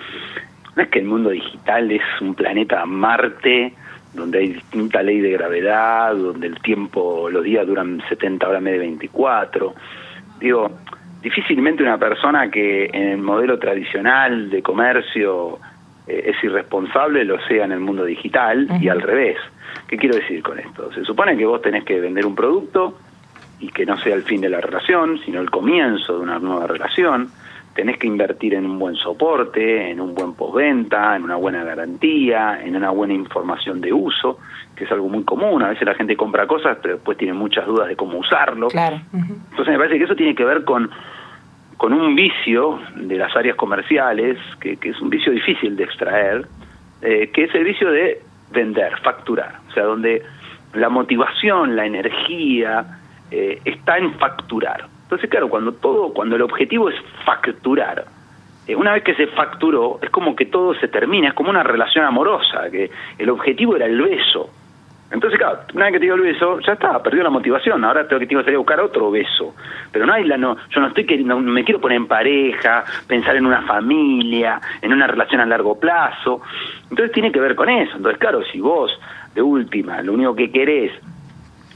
no 0.76 0.84
es 0.84 0.90
que 0.90 1.00
el 1.00 1.06
mundo 1.06 1.30
digital 1.30 1.92
es 1.92 2.02
un 2.22 2.36
planeta 2.36 2.86
Marte 2.86 3.74
donde 4.14 4.40
hay 4.40 4.54
distinta 4.54 5.02
ley 5.02 5.22
de 5.22 5.32
gravedad, 5.32 6.16
donde 6.16 6.48
el 6.48 6.60
tiempo, 6.62 7.30
los 7.30 7.44
días 7.44 7.66
duran 7.66 8.02
70 8.08 8.48
horas 8.48 8.64
de 8.64 8.78
24. 8.78 9.74
Digo, 10.40 10.72
difícilmente 11.22 11.82
una 11.84 11.98
persona 11.98 12.50
que 12.52 12.86
en 12.94 13.10
el 13.10 13.18
modelo 13.18 13.58
tradicional 13.58 14.50
de 14.50 14.62
comercio 14.62 15.60
eh, 16.08 16.26
es 16.28 16.44
irresponsable 16.44 17.24
lo 17.26 17.40
sea 17.48 17.66
en 17.66 17.72
el 17.72 17.80
mundo 17.80 18.06
digital 18.06 18.68
y 18.80 18.88
al 18.88 19.02
revés. 19.02 19.38
¿Qué 19.88 19.98
quiero 19.98 20.16
decir 20.16 20.44
con 20.44 20.60
esto? 20.60 20.92
Se 20.94 21.04
supone 21.04 21.36
que 21.36 21.46
vos 21.46 21.62
tenés 21.62 21.84
que 21.84 22.00
vender 22.00 22.26
un 22.26 22.36
producto 22.36 23.00
y 23.60 23.70
que 23.70 23.86
no 23.86 23.98
sea 23.98 24.14
el 24.16 24.24
fin 24.24 24.42
de 24.42 24.50
la 24.50 24.62
relación, 24.62 25.20
sino 25.26 25.42
el 25.42 25.50
comienzo 25.50 26.18
de 26.18 26.20
una 26.20 26.38
nueva 26.40 26.68
relación 26.68 27.30
tenés 27.74 27.98
que 27.98 28.08
invertir 28.08 28.54
en 28.54 28.66
un 28.66 28.78
buen 28.78 28.96
soporte, 28.96 29.90
en 29.90 30.00
un 30.00 30.14
buen 30.14 30.34
postventa, 30.34 31.16
en 31.16 31.24
una 31.24 31.36
buena 31.36 31.64
garantía, 31.64 32.62
en 32.64 32.76
una 32.76 32.92
buena 32.92 33.14
información 33.14 33.82
de 33.82 33.92
uso, 33.92 34.40
que 34.76 34.84
es 34.84 34.92
algo 34.92 35.10
muy 35.10 35.24
común. 35.24 35.64
A 35.64 35.70
veces 35.70 35.86
la 35.86 35.96
gente 35.96 36.16
compra 36.16 36.46
cosas, 36.46 36.78
pero 36.82 36.96
después 36.96 37.18
tiene 37.18 37.34
muchas 37.34 37.66
dudas 37.66 37.88
de 37.88 37.96
cómo 37.96 38.20
usarlo. 38.20 38.68
Claro. 38.68 39.02
Entonces 39.12 39.68
me 39.68 39.78
parece 39.78 39.98
que 39.98 40.04
eso 40.04 40.16
tiene 40.16 40.36
que 40.36 40.46
ver 40.46 40.64
con, 40.64 40.90
con 41.78 41.94
un 41.94 42.16
vicio 42.16 42.80
de 42.96 43.18
las 43.18 43.36
áreas 43.36 43.56
comerciales, 43.56 44.38
que, 44.60 44.78
es 44.82 45.02
un 45.02 45.10
vicio 45.10 45.32
difícil 45.32 45.76
de 45.76 45.84
extraer, 45.84 46.46
eh, 47.02 47.32
que 47.34 47.46
es 47.46 47.56
el 47.56 47.64
vicio 47.64 47.90
de 47.90 48.22
vender, 48.52 49.00
facturar. 49.02 49.56
O 49.70 49.72
sea, 49.72 49.84
donde 49.84 50.22
la 50.74 50.90
motivación, 50.90 51.76
la 51.76 51.86
energía 51.86 53.00
eh, 53.32 53.60
está 53.66 53.98
en 53.98 54.14
facturar. 54.14 54.86
Entonces, 55.14 55.30
claro, 55.30 55.48
cuando 55.48 55.74
todo, 55.74 56.12
cuando 56.12 56.36
el 56.36 56.42
objetivo 56.42 56.90
es 56.90 56.96
facturar, 57.24 58.04
eh, 58.66 58.76
una 58.76 58.94
vez 58.94 59.04
que 59.04 59.14
se 59.14 59.28
facturó, 59.28 60.00
es 60.02 60.10
como 60.10 60.36
que 60.36 60.48
todo 60.48 60.74
se 60.74 60.88
termina, 60.88 61.28
es 61.28 61.34
como 61.36 61.52
una 61.52 61.62
relación 61.62 62.04
amorosa, 62.04 62.72
que 62.72 62.90
el 63.20 63.30
objetivo 63.30 63.76
era 63.76 63.86
el 63.86 64.02
beso. 64.02 64.50
Entonces, 65.12 65.38
claro, 65.38 65.60
una 65.76 65.86
vez 65.86 65.94
que 65.94 66.00
te 66.00 66.06
dio 66.06 66.16
el 66.16 66.22
beso, 66.22 66.60
ya 66.62 66.74
está, 66.74 67.04
perdió 67.04 67.22
la 67.22 67.30
motivación, 67.30 67.86
ahora 67.86 68.08
tengo 68.08 68.22
que, 68.22 68.26
tengo 68.26 68.44
que 68.44 68.58
buscar 68.58 68.80
otro 68.80 69.12
beso. 69.12 69.54
Pero 69.92 70.08
no 70.08 70.14
hay 70.14 70.24
la, 70.24 70.36
no, 70.36 70.58
yo 70.72 70.82
no 70.82 70.88
estoy 70.88 71.06
que 71.06 71.20
no, 71.20 71.40
me 71.40 71.64
quiero 71.64 71.80
poner 71.80 71.98
en 71.98 72.08
pareja, 72.08 72.84
pensar 73.06 73.36
en 73.36 73.46
una 73.46 73.62
familia, 73.62 74.60
en 74.82 74.94
una 74.94 75.06
relación 75.06 75.42
a 75.42 75.46
largo 75.46 75.80
plazo. 75.80 76.42
Entonces 76.90 77.12
tiene 77.12 77.32
que 77.32 77.40
ver 77.40 77.54
con 77.54 77.70
eso. 77.70 77.98
Entonces, 77.98 78.18
claro, 78.20 78.44
si 78.52 78.60
vos, 78.60 79.00
de 79.36 79.44
última, 79.44 80.02
lo 80.02 80.14
único 80.14 80.36
que 80.36 80.52
querés 80.52 80.92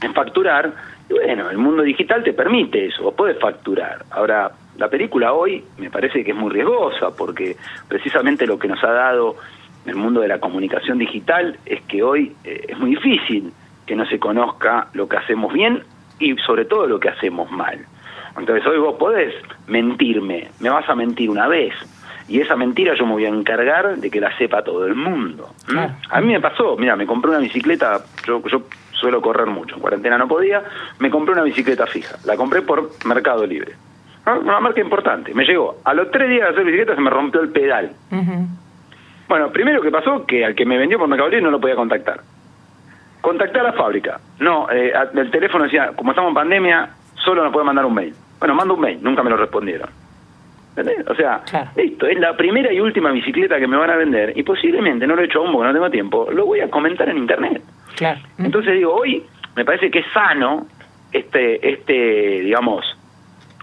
es 0.02 0.12
facturar, 0.12 0.72
bueno, 1.08 1.50
el 1.50 1.58
mundo 1.58 1.82
digital 1.82 2.22
te 2.22 2.32
permite 2.32 2.86
eso, 2.86 3.02
vos 3.02 3.14
podés 3.14 3.38
facturar. 3.38 4.04
Ahora, 4.10 4.50
la 4.76 4.88
película 4.88 5.32
hoy 5.32 5.64
me 5.78 5.90
parece 5.90 6.22
que 6.22 6.32
es 6.32 6.36
muy 6.36 6.50
riesgosa 6.50 7.10
porque 7.16 7.56
precisamente 7.88 8.46
lo 8.46 8.58
que 8.58 8.68
nos 8.68 8.82
ha 8.84 8.92
dado 8.92 9.36
el 9.86 9.96
mundo 9.96 10.20
de 10.20 10.28
la 10.28 10.38
comunicación 10.38 10.98
digital 10.98 11.58
es 11.64 11.80
que 11.82 12.02
hoy 12.02 12.34
eh, 12.44 12.66
es 12.68 12.78
muy 12.78 12.90
difícil 12.90 13.52
que 13.86 13.96
no 13.96 14.06
se 14.06 14.18
conozca 14.18 14.88
lo 14.92 15.08
que 15.08 15.16
hacemos 15.16 15.52
bien 15.52 15.82
y 16.18 16.36
sobre 16.38 16.66
todo 16.66 16.86
lo 16.86 17.00
que 17.00 17.08
hacemos 17.08 17.50
mal. 17.50 17.78
Entonces 18.38 18.66
hoy 18.66 18.78
vos 18.78 18.96
podés 18.96 19.34
mentirme, 19.66 20.48
me 20.60 20.70
vas 20.70 20.88
a 20.88 20.94
mentir 20.94 21.30
una 21.30 21.48
vez, 21.48 21.74
y 22.28 22.40
esa 22.40 22.56
mentira 22.56 22.94
yo 22.94 23.06
me 23.06 23.12
voy 23.12 23.24
a 23.24 23.28
encargar 23.28 23.96
de 23.96 24.10
que 24.10 24.20
la 24.20 24.36
sepa 24.36 24.62
todo 24.62 24.86
el 24.86 24.94
mundo. 24.94 25.48
A 26.10 26.20
mí 26.20 26.28
me 26.28 26.40
pasó, 26.40 26.76
mira, 26.76 26.94
me 26.94 27.06
compré 27.06 27.30
una 27.30 27.40
bicicleta, 27.40 28.04
yo, 28.26 28.42
yo 28.46 28.64
suelo 28.98 29.20
correr 29.20 29.46
mucho, 29.46 29.76
en 29.76 29.80
cuarentena 29.80 30.18
no 30.18 30.28
podía, 30.28 30.62
me 30.98 31.10
compré 31.10 31.32
una 31.34 31.42
bicicleta 31.42 31.86
fija, 31.86 32.16
la 32.24 32.36
compré 32.36 32.62
por 32.62 32.90
Mercado 33.04 33.46
Libre. 33.46 33.72
Una 34.26 34.60
marca 34.60 34.80
importante, 34.80 35.32
me 35.32 35.44
llegó. 35.44 35.78
A 35.84 35.94
los 35.94 36.10
tres 36.10 36.28
días 36.28 36.42
de 36.42 36.48
hacer 36.50 36.64
bicicleta 36.64 36.94
se 36.94 37.00
me 37.00 37.08
rompió 37.08 37.40
el 37.40 37.48
pedal. 37.48 37.92
Bueno, 39.26 39.50
primero 39.50 39.80
que 39.80 39.90
pasó, 39.90 40.26
que 40.26 40.44
al 40.44 40.54
que 40.54 40.66
me 40.66 40.76
vendió 40.76 40.98
por 40.98 41.08
Mercado 41.08 41.30
Libre 41.30 41.44
no 41.44 41.50
lo 41.50 41.60
podía 41.60 41.76
contactar. 41.76 42.20
Contactar 43.20 43.60
a 43.62 43.70
la 43.70 43.72
fábrica. 43.72 44.20
No, 44.38 44.70
eh, 44.70 44.92
el 45.14 45.30
teléfono 45.30 45.64
decía, 45.64 45.92
como 45.96 46.12
estamos 46.12 46.28
en 46.30 46.34
pandemia, 46.34 46.90
solo 47.14 47.42
nos 47.42 47.52
puede 47.52 47.66
mandar 47.66 47.86
un 47.86 47.94
mail. 47.94 48.14
Bueno, 48.38 48.54
mando 48.54 48.74
un 48.74 48.80
mail, 48.80 48.98
nunca 49.02 49.22
me 49.22 49.30
lo 49.30 49.36
respondieron. 49.36 49.88
O 51.06 51.14
sea, 51.14 51.42
esto 51.76 52.06
es 52.06 52.18
la 52.18 52.36
primera 52.36 52.72
y 52.72 52.80
última 52.80 53.10
bicicleta 53.10 53.58
que 53.58 53.66
me 53.66 53.76
van 53.76 53.90
a 53.90 53.96
vender 53.96 54.32
y 54.36 54.42
posiblemente, 54.42 55.06
no 55.06 55.16
lo 55.16 55.22
he 55.22 55.26
hecho 55.26 55.40
aún 55.40 55.52
porque 55.52 55.66
no 55.66 55.72
tengo 55.72 55.90
tiempo, 55.90 56.28
lo 56.30 56.46
voy 56.46 56.60
a 56.60 56.70
comentar 56.70 57.08
en 57.08 57.18
internet. 57.18 57.62
Claro. 57.96 58.20
Entonces 58.38 58.74
digo, 58.74 58.94
hoy 58.94 59.24
me 59.56 59.64
parece 59.64 59.90
que 59.90 60.00
es 60.00 60.06
sano 60.12 60.66
este, 61.12 61.68
este, 61.68 62.40
digamos, 62.40 62.84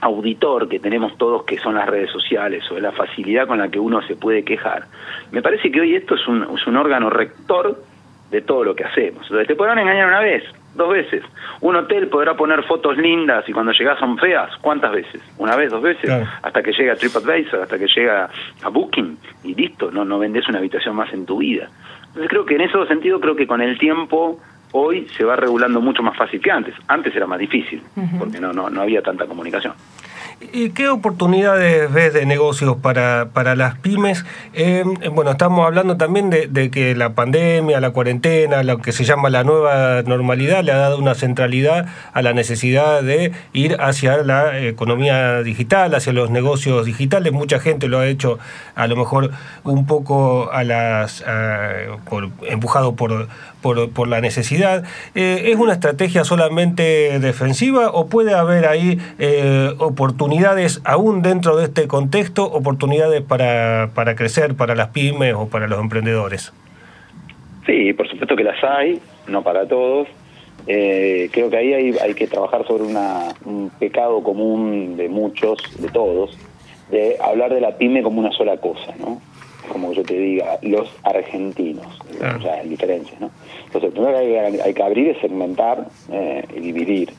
auditor 0.02 0.68
que 0.68 0.80
tenemos 0.80 1.18
todos 1.18 1.44
que 1.44 1.58
son 1.58 1.76
las 1.76 1.88
redes 1.88 2.12
sociales 2.12 2.64
o 2.72 2.80
la 2.80 2.92
facilidad 2.92 3.48
con 3.48 3.60
la 3.60 3.70
que 3.70 3.80
uno 3.80 4.02
se 4.04 4.16
puede 4.16 4.44
quejar. 4.44 4.86
Me 5.32 5.42
parece 5.42 5.72
que 5.72 5.82
hoy 5.82 5.96
esto 5.96 6.16
es 6.16 6.28
un, 6.28 6.44
es 6.44 6.68
un 6.68 6.76
órgano 6.76 7.10
rector 7.10 7.82
de 8.30 8.42
todo 8.42 8.64
lo 8.64 8.76
que 8.76 8.84
hacemos. 8.84 9.24
Entonces, 9.24 9.48
te 9.48 9.56
podrán 9.56 9.80
engañar 9.80 10.08
una 10.08 10.20
vez, 10.20 10.44
dos 10.76 10.90
veces. 10.90 11.24
Un 11.62 11.76
hotel 11.76 12.08
podrá 12.08 12.36
poner 12.36 12.64
fotos 12.64 12.98
lindas 12.98 13.48
y 13.48 13.54
cuando 13.54 13.72
llegas 13.72 14.00
son 14.00 14.18
feas. 14.18 14.52
¿Cuántas 14.62 14.92
veces? 14.92 15.22
Una 15.38 15.56
vez, 15.56 15.72
dos 15.72 15.82
veces, 15.82 16.10
hasta 16.42 16.62
que 16.62 16.72
llega 16.72 16.94
a 16.94 16.96
TripAdvisor, 16.96 17.62
hasta 17.62 17.80
que 17.80 17.88
llega 17.88 18.30
a 18.62 18.70
Booking 18.70 19.18
y 19.44 19.56
listo, 19.56 19.92
no, 19.92 20.06
no 20.06 20.20
vendes 20.20 20.48
una 20.48 20.60
habitación 20.60 20.96
más 20.96 21.12
en 21.14 21.26
tu 21.26 21.38
vida. 21.38 21.70
Entonces 22.08 22.30
creo 22.30 22.46
que 22.46 22.56
en 22.56 22.62
ese 22.62 22.86
sentido, 22.88 23.20
creo 23.20 23.36
que 23.36 23.48
con 23.48 23.62
el 23.62 23.78
tiempo 23.78 24.40
hoy 24.72 25.08
se 25.16 25.24
va 25.24 25.36
regulando 25.36 25.80
mucho 25.80 26.04
más 26.04 26.18
fácil 26.18 26.42
que 26.42 26.52
antes. 26.52 26.76
Antes 26.88 27.16
era 27.16 27.26
más 27.26 27.40
difícil, 27.40 27.82
porque 28.20 28.40
no, 28.40 28.52
no, 28.52 28.70
no 28.70 28.82
había 28.82 29.02
tanta 29.02 29.26
comunicación. 29.26 29.74
¿Y 30.42 30.72
qué 30.72 30.90
oportunidades 30.90 31.92
ves 31.94 32.14
de 32.14 32.26
negocios 32.26 32.76
para, 32.82 33.30
para 33.32 33.56
las 33.56 33.78
pymes? 33.78 34.26
Eh, 34.54 34.84
bueno, 35.14 35.32
estamos 35.32 35.66
hablando 35.66 35.96
también 35.96 36.30
de, 36.30 36.70
que 36.72 36.94
la 36.94 37.14
pandemia, 37.14 37.80
la 37.80 37.92
cuarentena, 37.92 38.62
lo 38.64 38.80
que 38.80 38.92
se 38.92 39.06
llama 39.06 39.30
la 39.30 39.46
nueva 39.46 40.02
normalidad, 40.02 40.64
le 40.64 40.74
ha 40.74 40.78
dado 40.78 40.98
una 40.98 41.16
centralidad 41.16 41.88
a 42.12 42.22
la 42.22 42.34
necesidad 42.34 43.02
de 43.02 43.32
ir 43.54 43.78
hacia 43.80 44.18
la 44.18 44.60
economía 44.60 45.42
digital, 45.42 45.96
hacia 45.96 46.12
los 46.12 46.30
negocios 46.30 46.86
digitales. 46.86 47.32
Mucha 47.32 47.60
gente 47.60 47.88
lo 47.88 48.00
ha 48.00 48.08
hecho 48.08 48.38
a 48.76 48.88
lo 48.88 48.98
mejor 48.98 49.32
un 49.64 49.86
poco 49.86 50.52
a 50.52 50.66
las 50.66 51.24
empujado 52.50 52.96
por, 52.96 53.30
por, 53.74 54.08
la 54.08 54.22
necesidad. 54.22 54.84
Eh, 55.16 55.46
¿Es 55.48 55.56
una 55.56 55.74
estrategia 55.74 56.24
solamente 56.24 57.20
defensiva 57.20 57.90
o 57.90 58.08
puede 58.08 58.36
haber 58.36 58.68
ahí 58.68 59.00
eh, 59.18 59.72
oportunidades, 59.80 60.82
aún 60.86 61.24
dentro 61.24 61.58
de 61.58 61.64
este 61.64 61.88
contexto, 61.88 62.46
oportunidades 62.46 63.24
para, 63.24 63.90
para 63.96 64.16
crecer 64.16 64.56
para 64.56 64.76
las 64.76 64.90
pymes 64.90 65.34
o 65.34 65.48
para 65.48 65.68
los 65.68 65.80
emprendedores? 65.80 66.54
Sí, 67.66 67.94
por 67.94 68.08
supuesto 68.08 68.36
que 68.36 68.44
las 68.44 68.64
hay, 68.64 69.00
no 69.28 69.42
para 69.42 69.68
todos. 69.68 70.08
Eh, 70.68 71.30
creo 71.32 71.50
que 71.50 71.58
ahí 71.58 71.74
hay, 71.74 71.98
hay 71.98 72.14
que 72.14 72.28
trabajar 72.28 72.68
sobre 72.68 72.84
una, 72.84 73.30
un 73.46 73.72
pecado 73.80 74.22
común 74.22 74.96
de 74.96 75.10
muchos, 75.10 75.58
de 75.80 75.90
todos, 75.90 76.38
de 76.92 77.18
hablar 77.20 77.52
de 77.52 77.62
la 77.62 77.78
pyme 77.78 78.04
como 78.04 78.20
una 78.20 78.32
sola 78.32 78.58
cosa, 78.58 78.94
¿no? 79.00 79.20
Como 79.76 79.92
yo 79.92 80.04
te 80.04 80.18
diga, 80.18 80.58
los 80.62 80.90
argentinos, 81.04 82.00
o 82.00 82.42
sea, 82.42 82.62
en 82.62 82.70
diferencias, 82.70 83.20
¿no? 83.20 83.30
Entonces, 83.66 83.92
primero 83.92 84.18
hay, 84.18 84.34
hay 84.38 84.74
que 84.74 84.84
abrir 84.84 85.10
y 85.10 85.16
segmentar 85.20 85.86
eh, 86.10 86.46
y 86.56 86.62
dividir. 86.62 87.12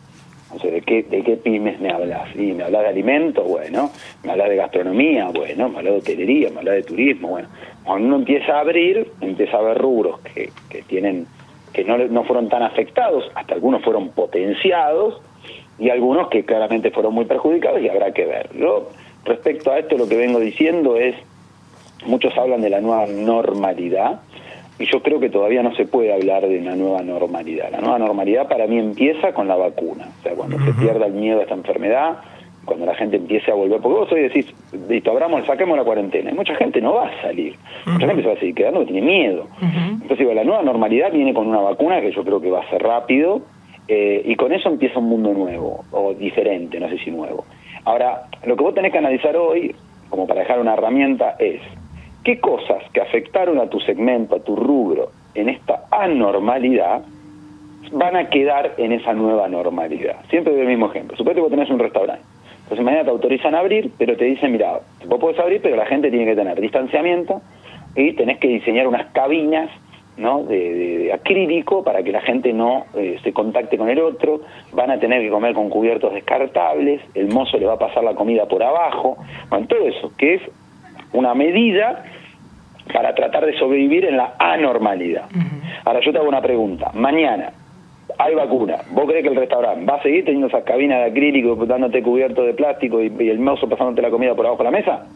O 0.55 0.59
sea, 0.59 0.71
¿de 0.71 0.81
qué, 0.81 1.03
¿de 1.03 1.23
qué 1.23 1.37
pymes 1.37 1.79
me 1.81 1.91
hablas? 1.91 2.35
Y 2.35 2.53
me 2.53 2.65
hablas 2.65 2.85
de 2.85 2.89
alimentos, 2.89 3.47
bueno, 3.47 3.91
me 4.25 4.33
hablas 4.33 4.49
de 4.49 4.57
gastronomía, 4.57 5.29
bueno, 5.35 5.69
me 5.69 5.77
hablas 5.77 5.93
de 5.93 5.99
hotelería, 5.99 6.49
me 6.49 6.61
hablas 6.61 6.77
de 6.77 6.83
turismo, 6.85 7.29
bueno. 7.29 7.49
Cuando 7.85 8.07
uno 8.07 8.17
empieza 8.17 8.55
a 8.55 8.61
abrir, 8.61 9.07
empieza 9.21 9.59
a 9.59 9.61
ver 9.61 9.77
rubros 9.77 10.21
que, 10.21 10.51
que 10.71 10.81
tienen 10.81 11.27
que 11.75 11.85
no, 11.85 11.99
no 11.99 12.25
fueron 12.25 12.49
tan 12.49 12.63
afectados, 12.63 13.31
hasta 13.35 13.53
algunos 13.53 13.83
fueron 13.85 14.09
potenciados 14.13 15.21
y 15.79 15.91
algunos 15.91 16.29
que 16.29 16.47
claramente 16.47 16.91
fueron 16.91 17.13
muy 17.13 17.27
perjudicados 17.27 17.83
y 17.83 17.89
habrá 17.91 18.13
que 18.13 18.25
ver. 18.25 18.49
Yo, 18.59 18.89
respecto 19.27 19.73
a 19.73 19.79
esto, 19.81 19.99
lo 19.99 20.09
que 20.09 20.17
vengo 20.17 20.41
diciendo 20.41 20.97
es 20.97 21.15
Muchos 22.05 22.37
hablan 22.37 22.61
de 22.61 22.71
la 22.71 22.81
nueva 22.81 23.07
normalidad 23.07 24.21
y 24.79 24.87
yo 24.87 25.03
creo 25.03 25.19
que 25.19 25.31
todavía 25.31 25.62
no 25.62 25.75
se 25.75 25.87
puede 25.87 26.12
hablar 26.12 26.47
de 26.47 26.59
una 26.59 26.76
nueva 26.76 27.03
normalidad. 27.03 27.71
La 27.71 27.81
nueva 27.81 27.99
normalidad 27.99 28.49
para 28.49 28.67
mí 28.67 28.79
empieza 28.79 29.33
con 29.33 29.49
la 29.49 29.57
vacuna, 29.57 30.09
o 30.21 30.23
sea, 30.23 30.35
cuando 30.35 30.59
se 30.61 30.73
pierda 30.75 31.07
el 31.07 31.15
miedo 31.15 31.41
a 31.41 31.43
esta 31.43 31.55
enfermedad, 31.55 32.19
cuando 32.67 32.85
la 32.85 32.95
gente 32.95 33.17
empiece 33.17 33.50
a 33.50 33.55
volver, 33.55 33.81
porque 33.81 33.99
vos 33.99 34.12
hoy 34.12 34.23
decís, 34.23 34.47
listo, 34.88 35.11
abramos, 35.12 35.47
saquemos 35.47 35.79
la 35.79 35.85
cuarentena, 35.85 36.31
y 36.31 36.35
mucha 36.35 36.55
gente 36.57 36.81
no 36.81 36.95
va 36.95 37.09
a 37.09 37.23
salir, 37.23 37.55
mucha 37.87 38.07
gente 38.07 38.23
se 38.23 38.29
va 38.29 38.35
a 38.35 38.38
seguir 38.38 38.55
quedando 38.55 38.85
tiene 38.85 39.00
miedo. 39.00 39.47
Entonces 39.62 40.19
digo, 40.19 40.35
la 40.35 40.45
nueva 40.45 40.62
normalidad 40.62 41.11
viene 41.12 41.33
con 41.33 41.47
una 41.47 41.61
vacuna 41.61 42.00
que 42.00 42.12
yo 42.12 42.23
creo 42.25 42.41
que 42.41 42.50
va 42.50 42.61
a 42.61 42.71
ser 42.71 42.83
rápido, 42.83 43.43
eh, 43.88 44.21
y 44.25 44.35
con 44.35 44.53
eso 44.53 44.69
empieza 44.69 44.99
un 44.99 45.09
mundo 45.09 45.33
nuevo, 45.33 45.85
o 45.93 46.12
diferente, 46.12 46.79
no 46.81 46.88
sé 46.88 46.99
si 46.99 47.11
nuevo. 47.11 47.45
Ahora, 47.85 48.25
lo 48.45 48.57
que 48.57 48.62
vos 48.65 48.75
tenés 48.75 48.93
que 48.93 48.99
analizar 48.99 49.37
hoy, 49.37 49.75
como 50.11 50.26
para 50.26 50.41
dejar 50.41 50.59
una 50.59 50.75
herramienta, 50.75 51.37
es 51.38 51.61
qué 52.26 52.40
cosas 52.40 52.83
que 52.92 53.00
afectaron 53.00 53.61
a 53.61 53.68
tu 53.71 53.78
segmento, 53.78 54.35
a 54.35 54.40
tu 54.40 54.56
rubro, 54.56 55.12
en 55.37 55.49
esta 55.49 55.85
anormalidad, 55.92 57.02
van 57.92 58.16
a 58.16 58.28
quedar 58.28 58.75
en 58.78 58.90
esa 58.90 59.12
nueva 59.12 59.47
normalidad. 59.47 60.16
Siempre 60.28 60.52
doy 60.52 60.62
el 60.62 60.66
mismo 60.66 60.90
ejemplo. 60.90 61.16
Suponete 61.16 61.37
que 61.37 61.42
vos 61.42 61.50
tenés 61.50 61.71
un 61.71 61.78
restaurante. 61.78 62.25
Entonces 62.64 62.85
mañana 62.85 63.04
te 63.04 63.11
autorizan 63.11 63.54
a 63.54 63.61
abrir, 63.61 63.92
pero 63.97 64.16
te 64.16 64.25
dicen, 64.25 64.50
mira, 64.50 64.80
vos 65.06 65.21
podés 65.21 65.38
abrir, 65.38 65.62
pero 65.62 65.76
la 65.76 65.87
gente 65.87 66.11
tiene 66.11 66.25
que 66.25 66.35
tener 66.35 66.61
distanciamiento 66.61 67.42
y 67.95 68.12
tenés 68.14 68.38
que 68.38 68.49
diseñar 68.49 68.88
unas 68.88 69.06
cabinas 69.12 69.71
¿no? 70.16 70.42
de, 70.42 71.12
acrílico 71.12 71.85
para 71.85 72.02
que 72.02 72.11
la 72.11 72.23
gente 72.23 72.52
no 72.52 72.87
eh, 72.97 73.21
se 73.23 73.33
contacte 73.33 73.78
con 73.78 73.88
el 73.88 74.00
otro, 74.00 74.40
van 74.73 74.90
a 74.90 74.99
tener 74.99 75.23
que 75.23 75.30
comer 75.30 75.54
con 75.54 75.71
cubiertos 75.71 76.12
descartables, 76.12 77.02
el 77.14 77.28
mozo 77.28 77.56
le 77.56 77.66
va 77.66 77.75
a 77.75 77.78
pasar 77.78 78.02
la 78.02 78.16
comida 78.16 78.47
por 78.47 78.64
abajo, 78.64 79.16
bueno, 79.49 79.68
todo 79.68 79.87
eso, 79.87 80.11
que 80.18 80.35
es 80.35 80.42
una 81.12 81.35
medida 81.35 82.02
para 82.93 83.14
tratar 83.14 83.47
de 83.47 83.59
sobrevivir 83.59 84.05
en 84.05 84.16
la 84.16 84.35
anormalidad. 84.38 85.25
Ahora 85.85 86.00
yo 86.00 86.12
te 86.12 86.19
hago 86.19 86.28
una 86.28 86.40
pregunta. 86.40 86.90
Mañana 86.95 87.52
hay 88.19 88.35
vacuna. 88.35 88.76
¿Vos 88.90 89.07
crees 89.07 89.23
que 89.23 89.28
el 89.28 89.37
restaurante 89.37 89.85
va 89.85 89.97
a 89.97 90.02
seguir 90.02 90.25
teniendo 90.25 90.49
esas 90.49 90.64
cabinas 90.64 90.99
de 91.00 91.11
acrílico 91.11 91.57
dándote 91.66 92.02
cubierto 92.02 92.43
de 92.43 92.55
plástico 92.55 93.02
y, 93.02 93.28
el 93.28 93.38
mozo 93.38 93.69
pasándote 93.69 94.02
la 94.02 94.11
comida 94.11 94.35
por 94.35 94.47
abajo 94.47 94.62
de 94.62 94.71
la 94.71 94.76
mesa? 94.76 95.07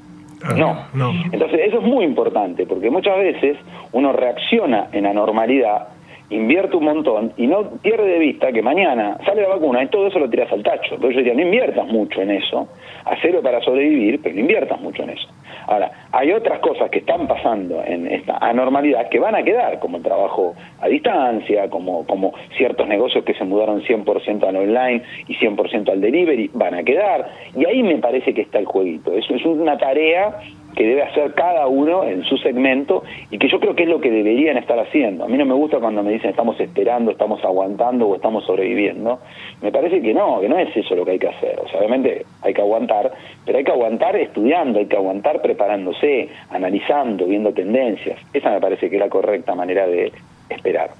Ah, 0.42 0.54
no. 0.56 0.86
no. 0.94 1.12
Entonces 1.32 1.60
eso 1.66 1.78
es 1.78 1.84
muy 1.84 2.04
importante 2.04 2.66
porque 2.66 2.90
muchas 2.90 3.16
veces 3.18 3.56
uno 3.92 4.12
reacciona 4.12 4.88
en 4.92 5.06
anormalidad 5.06 5.88
invierte 6.30 6.76
un 6.76 6.84
montón 6.84 7.32
y 7.36 7.46
no 7.46 7.70
pierde 7.82 8.08
de 8.08 8.18
vista 8.18 8.52
que 8.52 8.62
mañana 8.62 9.18
sale 9.24 9.42
la 9.42 9.48
vacuna 9.48 9.82
y 9.82 9.88
todo 9.88 10.06
eso 10.06 10.18
lo 10.18 10.30
tiras 10.30 10.50
al 10.52 10.62
tacho. 10.62 10.94
Entonces 10.94 11.16
yo 11.16 11.18
diría, 11.22 11.34
no 11.34 11.42
inviertas 11.42 11.86
mucho 11.86 12.22
en 12.22 12.30
eso, 12.30 12.68
hacerlo 13.04 13.42
para 13.42 13.60
sobrevivir, 13.60 14.20
pero 14.22 14.34
no 14.34 14.40
inviertas 14.40 14.80
mucho 14.80 15.02
en 15.02 15.10
eso. 15.10 15.28
Ahora, 15.66 15.90
hay 16.12 16.32
otras 16.32 16.60
cosas 16.60 16.90
que 16.90 17.00
están 17.00 17.28
pasando 17.28 17.82
en 17.84 18.06
esta 18.06 18.38
anormalidad 18.38 19.08
que 19.08 19.18
van 19.18 19.34
a 19.34 19.42
quedar, 19.42 19.78
como 19.78 19.98
el 19.98 20.02
trabajo 20.02 20.54
a 20.80 20.88
distancia, 20.88 21.68
como, 21.68 22.06
como 22.06 22.32
ciertos 22.56 22.88
negocios 22.88 23.24
que 23.24 23.34
se 23.34 23.44
mudaron 23.44 23.82
100% 23.82 24.42
al 24.48 24.56
online 24.56 25.02
y 25.28 25.34
100% 25.34 25.90
al 25.90 26.00
delivery, 26.00 26.50
van 26.54 26.74
a 26.74 26.82
quedar. 26.82 27.28
Y 27.56 27.66
ahí 27.66 27.82
me 27.82 27.98
parece 27.98 28.32
que 28.34 28.42
está 28.42 28.58
el 28.58 28.66
jueguito. 28.66 29.12
Eso 29.12 29.34
es 29.34 29.44
una 29.44 29.76
tarea 29.78 30.38
que 30.74 30.86
debe 30.86 31.02
hacer 31.02 31.34
cada 31.34 31.66
uno 31.66 32.04
en 32.04 32.24
su 32.24 32.36
segmento 32.38 33.02
y 33.30 33.38
que 33.38 33.48
yo 33.48 33.60
creo 33.60 33.74
que 33.74 33.84
es 33.84 33.88
lo 33.88 34.00
que 34.00 34.10
deberían 34.10 34.56
estar 34.56 34.78
haciendo. 34.78 35.24
A 35.24 35.28
mí 35.28 35.36
no 35.36 35.44
me 35.44 35.54
gusta 35.54 35.78
cuando 35.78 36.02
me 36.02 36.12
dicen 36.12 36.30
estamos 36.30 36.58
esperando, 36.60 37.10
estamos 37.10 37.44
aguantando 37.44 38.08
o 38.08 38.14
estamos 38.14 38.44
sobreviviendo. 38.44 39.18
Me 39.62 39.72
parece 39.72 40.00
que 40.00 40.14
no, 40.14 40.40
que 40.40 40.48
no 40.48 40.58
es 40.58 40.74
eso 40.76 40.94
lo 40.94 41.04
que 41.04 41.12
hay 41.12 41.18
que 41.18 41.28
hacer. 41.28 41.58
O 41.60 41.68
sea, 41.68 41.78
obviamente 41.80 42.24
hay 42.42 42.54
que 42.54 42.60
aguantar, 42.60 43.12
pero 43.44 43.58
hay 43.58 43.64
que 43.64 43.72
aguantar 43.72 44.16
estudiando, 44.16 44.78
hay 44.78 44.86
que 44.86 44.96
aguantar 44.96 45.42
preparándose, 45.42 46.28
analizando, 46.50 47.26
viendo 47.26 47.52
tendencias. 47.52 48.18
Esa 48.32 48.50
me 48.50 48.60
parece 48.60 48.88
que 48.88 48.96
es 48.96 49.00
la 49.00 49.08
correcta 49.08 49.54
manera 49.54 49.86
de, 49.86 50.12
esperar. 50.54 50.94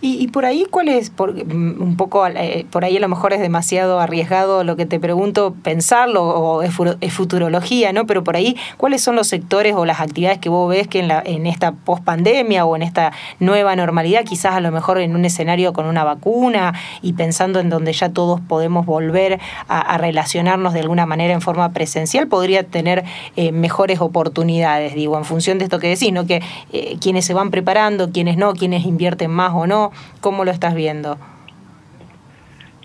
y, 0.00 0.28
por 0.28 0.44
ahí, 0.44 0.66
¿cuál 0.70 0.88
es? 0.88 1.10
Por, 1.10 1.34
mm, 1.34 1.80
un 1.80 1.96
poco, 1.96 2.26
eh, 2.26 2.66
por 2.70 2.84
ahí 2.84 2.96
a 2.96 3.00
lo 3.00 3.08
mejor 3.08 3.32
es 3.32 3.40
demasiado 3.40 4.00
arriesgado 4.00 4.64
lo 4.64 4.76
que 4.76 4.86
te 4.86 5.00
pregunto, 5.00 5.54
pensarlo, 5.62 6.24
o 6.24 6.62
es, 6.62 6.74
futurología, 7.12 7.92
¿no? 7.92 8.06
Pero 8.06 8.24
por 8.24 8.36
ahí, 8.36 8.56
¿cuáles 8.76 9.02
son 9.02 9.16
los 9.16 9.28
sectores 9.28 9.74
o 9.74 9.84
las 9.84 10.00
actividades 10.00 10.38
que 10.38 10.48
vos 10.48 10.68
ves 10.70 10.88
que 10.88 11.00
en, 11.00 11.08
la, 11.08 11.22
en 11.24 11.46
esta 11.46 11.72
pospandemia 11.72 12.64
o 12.64 12.76
en 12.76 12.82
esta 12.82 13.12
nueva 13.40 13.76
normalidad, 13.76 14.24
quizás 14.24 14.54
a 14.54 14.60
lo 14.60 14.70
mejor 14.70 14.98
en 14.98 15.14
un 15.14 15.24
escenario 15.24 15.72
con 15.72 15.86
una 15.86 16.04
vacuna 16.04 16.74
y 17.02 17.14
pensando 17.14 17.60
en 17.60 17.70
donde 17.70 17.92
ya 17.92 18.10
todos 18.10 18.40
podemos 18.40 18.86
volver 18.86 19.40
a, 19.68 19.98
relacionarnos 19.98 20.74
de 20.74 20.80
alguna 20.80 21.06
manera 21.06 21.34
en 21.34 21.40
forma 21.40 21.70
presencial, 21.70 22.28
podría 22.28 22.62
tener 22.62 23.04
eh, 23.36 23.52
mejores 23.52 24.00
oportunidades, 24.00 24.94
digo, 24.94 25.16
en 25.18 25.24
función 25.24 25.58
de 25.58 25.64
esto 25.64 25.78
que 25.78 25.88
decís, 25.88 26.12
¿no? 26.12 26.26
Que 26.26 26.42
eh, 26.72 26.96
quienes 27.00 27.24
se 27.24 27.34
van 27.34 27.50
preparando, 27.50 28.10
quienes 28.10 28.36
no, 28.36 28.52
quienes 28.54 28.77
invierten 28.84 29.30
más 29.30 29.52
o 29.54 29.66
no? 29.66 29.92
¿Cómo 30.20 30.44
lo 30.44 30.50
estás 30.50 30.74
viendo? 30.74 31.18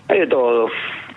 Hay 0.08 0.20
de 0.20 0.26
todo, 0.26 0.68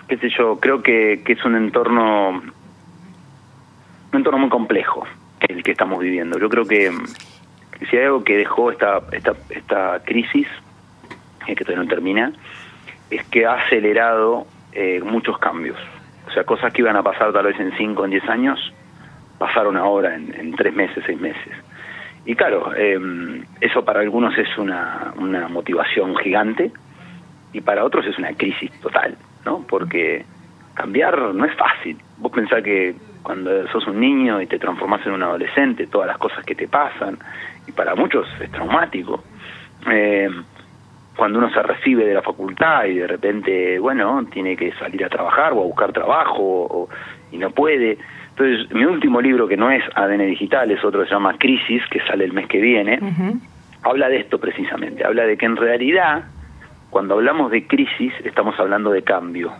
qué 0.08 0.16
sé 0.18 0.30
yo, 0.30 0.58
creo 0.58 0.82
que, 0.82 1.22
es 1.26 1.44
un 1.44 1.56
entorno 1.56 2.30
un 2.30 4.18
entorno 4.18 4.38
muy 4.38 4.48
complejo 4.48 5.06
el 5.40 5.62
que 5.62 5.72
estamos 5.72 6.00
viviendo. 6.00 6.38
Yo 6.38 6.48
creo 6.48 6.64
que, 6.64 6.90
si 7.90 7.96
hay 7.96 8.04
algo 8.04 8.24
que 8.24 8.36
dejó 8.38 8.70
esta 8.70 9.02
esta, 9.12 9.34
esta 9.50 10.02
crisis, 10.04 10.46
que 11.46 11.64
todavía 11.64 11.84
no 11.84 11.88
termina, 11.88 12.32
es 13.10 13.24
que 13.28 13.46
ha 13.46 13.54
acelerado 13.54 14.46
eh, 14.72 15.00
muchos 15.04 15.38
cambios. 15.38 15.78
O 16.28 16.30
sea, 16.32 16.44
cosas 16.44 16.72
que 16.72 16.82
iban 16.82 16.96
a 16.96 17.02
pasar 17.02 17.32
tal 17.32 17.46
vez 17.46 17.58
en 17.58 17.72
5 17.76 18.02
o 18.02 18.04
en 18.04 18.10
10 18.10 18.28
años, 18.28 18.72
pasaron 19.38 19.76
ahora 19.76 20.14
en, 20.14 20.34
en 20.34 20.52
3 20.52 20.74
meses, 20.74 21.02
6 21.06 21.20
meses. 21.20 21.52
Y 22.28 22.36
claro, 22.36 22.76
em, 22.76 23.42
eso 23.58 23.82
para 23.86 24.00
algunos 24.00 24.36
es 24.36 24.58
una, 24.58 25.14
una 25.16 25.48
motivación 25.48 26.14
gigante 26.16 26.70
y 27.54 27.62
para 27.62 27.86
otros 27.86 28.04
es 28.04 28.18
una 28.18 28.34
crisis 28.34 28.70
total, 28.82 29.16
¿no? 29.46 29.64
Porque 29.66 30.26
cambiar 30.74 31.18
no 31.18 31.46
es 31.46 31.56
fácil. 31.56 31.96
Vos 32.18 32.30
pensás 32.30 32.62
que 32.62 32.94
cuando 33.22 33.66
sos 33.68 33.86
un 33.86 33.98
niño 33.98 34.42
y 34.42 34.46
te 34.46 34.58
transformás 34.58 35.06
en 35.06 35.12
un 35.12 35.22
adolescente, 35.22 35.86
todas 35.86 36.06
las 36.06 36.18
cosas 36.18 36.44
que 36.44 36.54
te 36.54 36.68
pasan, 36.68 37.16
y 37.66 37.72
para 37.72 37.94
muchos 37.94 38.28
es 38.42 38.50
traumático. 38.50 39.24
Em, 39.90 40.44
cuando 41.16 41.38
uno 41.38 41.48
se 41.48 41.62
recibe 41.62 42.04
de 42.04 42.12
la 42.12 42.20
facultad 42.20 42.84
y 42.84 42.96
de 42.96 43.06
repente, 43.06 43.78
bueno, 43.78 44.22
tiene 44.30 44.54
que 44.54 44.72
salir 44.72 45.02
a 45.02 45.08
trabajar 45.08 45.54
o 45.54 45.62
a 45.62 45.64
buscar 45.64 45.94
trabajo 45.94 46.90
y 47.32 47.38
no 47.38 47.52
puede, 47.52 47.96
entonces, 48.38 48.72
mi 48.72 48.84
último 48.84 49.20
libro, 49.20 49.48
que 49.48 49.56
no 49.56 49.68
es 49.68 49.82
ADN 49.96 50.26
Digital, 50.26 50.70
es 50.70 50.84
otro 50.84 51.00
que 51.00 51.08
se 51.08 51.14
llama 51.14 51.36
Crisis, 51.38 51.82
que 51.90 52.00
sale 52.06 52.24
el 52.24 52.32
mes 52.32 52.46
que 52.46 52.60
viene, 52.60 53.00
habla 53.82 54.08
de 54.08 54.18
esto 54.18 54.38
precisamente, 54.38 55.04
habla 55.04 55.24
de 55.24 55.36
que 55.36 55.46
en 55.46 55.56
realidad, 55.56 56.22
cuando 56.88 57.14
hablamos 57.14 57.50
de 57.50 57.66
crisis, 57.66 58.12
estamos 58.22 58.58
hablando 58.60 58.90
de 58.90 59.02
cambio. 59.02 59.52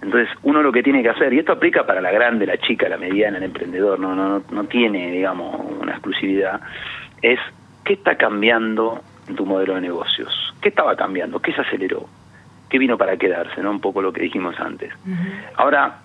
Entonces, 0.00 0.30
uno 0.42 0.62
lo 0.62 0.72
que 0.72 0.82
tiene 0.82 1.02
que 1.02 1.10
hacer, 1.10 1.34
y 1.34 1.40
esto 1.40 1.52
aplica 1.52 1.84
para 1.84 2.00
la 2.00 2.10
grande, 2.10 2.46
la 2.46 2.56
chica, 2.56 2.88
la 2.88 2.96
mediana, 2.96 3.36
el 3.36 3.44
emprendedor, 3.44 4.00
no, 4.00 4.14
no, 4.14 4.42
no 4.50 4.64
tiene, 4.64 5.10
digamos, 5.10 5.60
una 5.78 5.92
exclusividad, 5.92 6.62
es 7.20 7.38
qué 7.84 7.92
está 7.92 8.16
cambiando 8.16 9.02
en 9.28 9.36
tu 9.36 9.44
modelo 9.44 9.74
de 9.74 9.82
negocios, 9.82 10.54
qué 10.62 10.70
estaba 10.70 10.96
cambiando, 10.96 11.40
qué 11.40 11.52
se 11.52 11.60
aceleró, 11.60 12.06
qué 12.70 12.78
vino 12.78 12.96
para 12.96 13.18
quedarse, 13.18 13.60
¿no? 13.60 13.70
Un 13.70 13.80
poco 13.80 14.00
lo 14.00 14.14
que 14.14 14.22
dijimos 14.22 14.58
antes. 14.58 14.94
Ahora, 15.56 15.98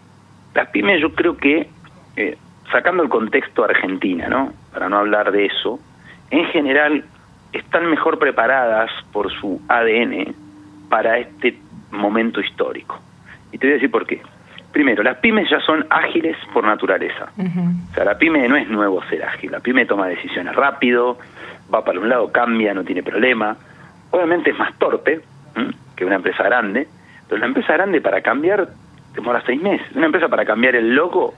las 0.54 0.68
pymes 0.68 1.00
yo 1.00 1.14
creo 1.14 1.38
que 1.38 1.70
eh, 2.16 2.38
sacando 2.72 3.04
el 3.04 3.10
contexto 3.10 3.64
Argentina, 3.64 4.28
¿no? 4.28 4.54
Para 4.72 4.90
no 4.90 4.98
hablar 4.98 5.32
de 5.32 5.46
eso, 5.46 5.80
en 6.32 6.46
general 6.48 7.06
están 7.52 7.90
mejor 7.90 8.18
preparadas 8.20 8.90
por 9.12 9.32
su 9.32 9.62
ADN 9.68 10.34
para 10.90 11.20
este 11.20 11.58
momento 11.92 12.42
histórico. 12.42 13.00
Y 13.52 13.58
te 13.58 13.68
voy 13.68 13.72
a 13.72 13.76
decir 13.76 13.92
por 13.92 14.06
qué. 14.06 14.22
Primero, 14.72 15.04
las 15.04 15.18
pymes 15.18 15.48
ya 15.50 15.60
son 15.60 15.86
ágiles 15.90 16.36
por 16.52 16.64
naturaleza. 16.64 17.30
O 17.38 17.94
sea, 17.94 18.04
la 18.04 18.18
pyme 18.18 18.48
no 18.48 18.56
es 18.56 18.68
nuevo 18.68 19.04
ser 19.04 19.24
ágil. 19.24 19.52
La 19.52 19.60
pyme 19.60 19.86
toma 19.86 20.08
decisiones 20.08 20.56
rápido, 20.56 21.20
va 21.72 21.86
para 21.86 22.00
un 22.00 22.10
lado, 22.10 22.32
cambia, 22.32 22.74
no 22.74 22.84
tiene 22.84 23.04
problema. 23.04 23.56
Obviamente 24.10 24.50
es 24.50 24.58
más 24.58 24.74
torpe 24.80 25.22
que 25.96 26.06
una 26.06 26.16
empresa 26.16 26.44
grande, 26.44 26.88
pero 27.28 27.40
la 27.40 27.46
empresa 27.46 27.74
grande 27.74 28.02
para 28.02 28.22
cambiar 28.22 28.68
demora 29.14 29.44
seis 29.46 29.62
meses. 29.62 29.86
Una 29.96 30.08
empresa 30.08 30.28
para 30.28 30.44
cambiar 30.44 30.76
el 30.76 30.96
logo 30.96 31.36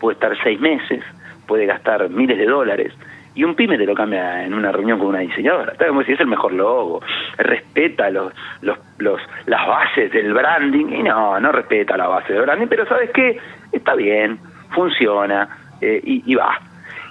puede 0.00 0.14
estar 0.14 0.36
seis 0.42 0.60
meses, 0.60 1.02
puede 1.46 1.66
gastar 1.66 2.08
miles 2.10 2.38
de 2.38 2.46
dólares, 2.46 2.92
y 3.34 3.44
un 3.44 3.54
pyme 3.54 3.78
te 3.78 3.86
lo 3.86 3.94
cambia 3.94 4.44
en 4.44 4.52
una 4.52 4.72
reunión 4.72 4.98
con 4.98 5.08
una 5.08 5.20
diseñadora. 5.20 5.70
Está 5.70 5.86
como 5.86 6.02
si 6.02 6.12
es 6.12 6.18
el 6.18 6.26
mejor 6.26 6.52
logo, 6.52 7.00
respeta 7.36 8.10
los, 8.10 8.32
los, 8.62 8.76
los, 8.98 9.20
las 9.46 9.64
bases 9.64 10.10
del 10.10 10.34
branding, 10.34 10.86
y 10.86 11.02
no, 11.04 11.38
no 11.38 11.52
respeta 11.52 11.96
la 11.96 12.08
base 12.08 12.32
del 12.32 12.42
branding, 12.42 12.66
pero 12.66 12.84
¿sabes 12.86 13.10
qué? 13.10 13.38
Está 13.70 13.94
bien, 13.94 14.38
funciona, 14.70 15.48
eh, 15.80 16.00
y, 16.02 16.34
va. 16.34 16.58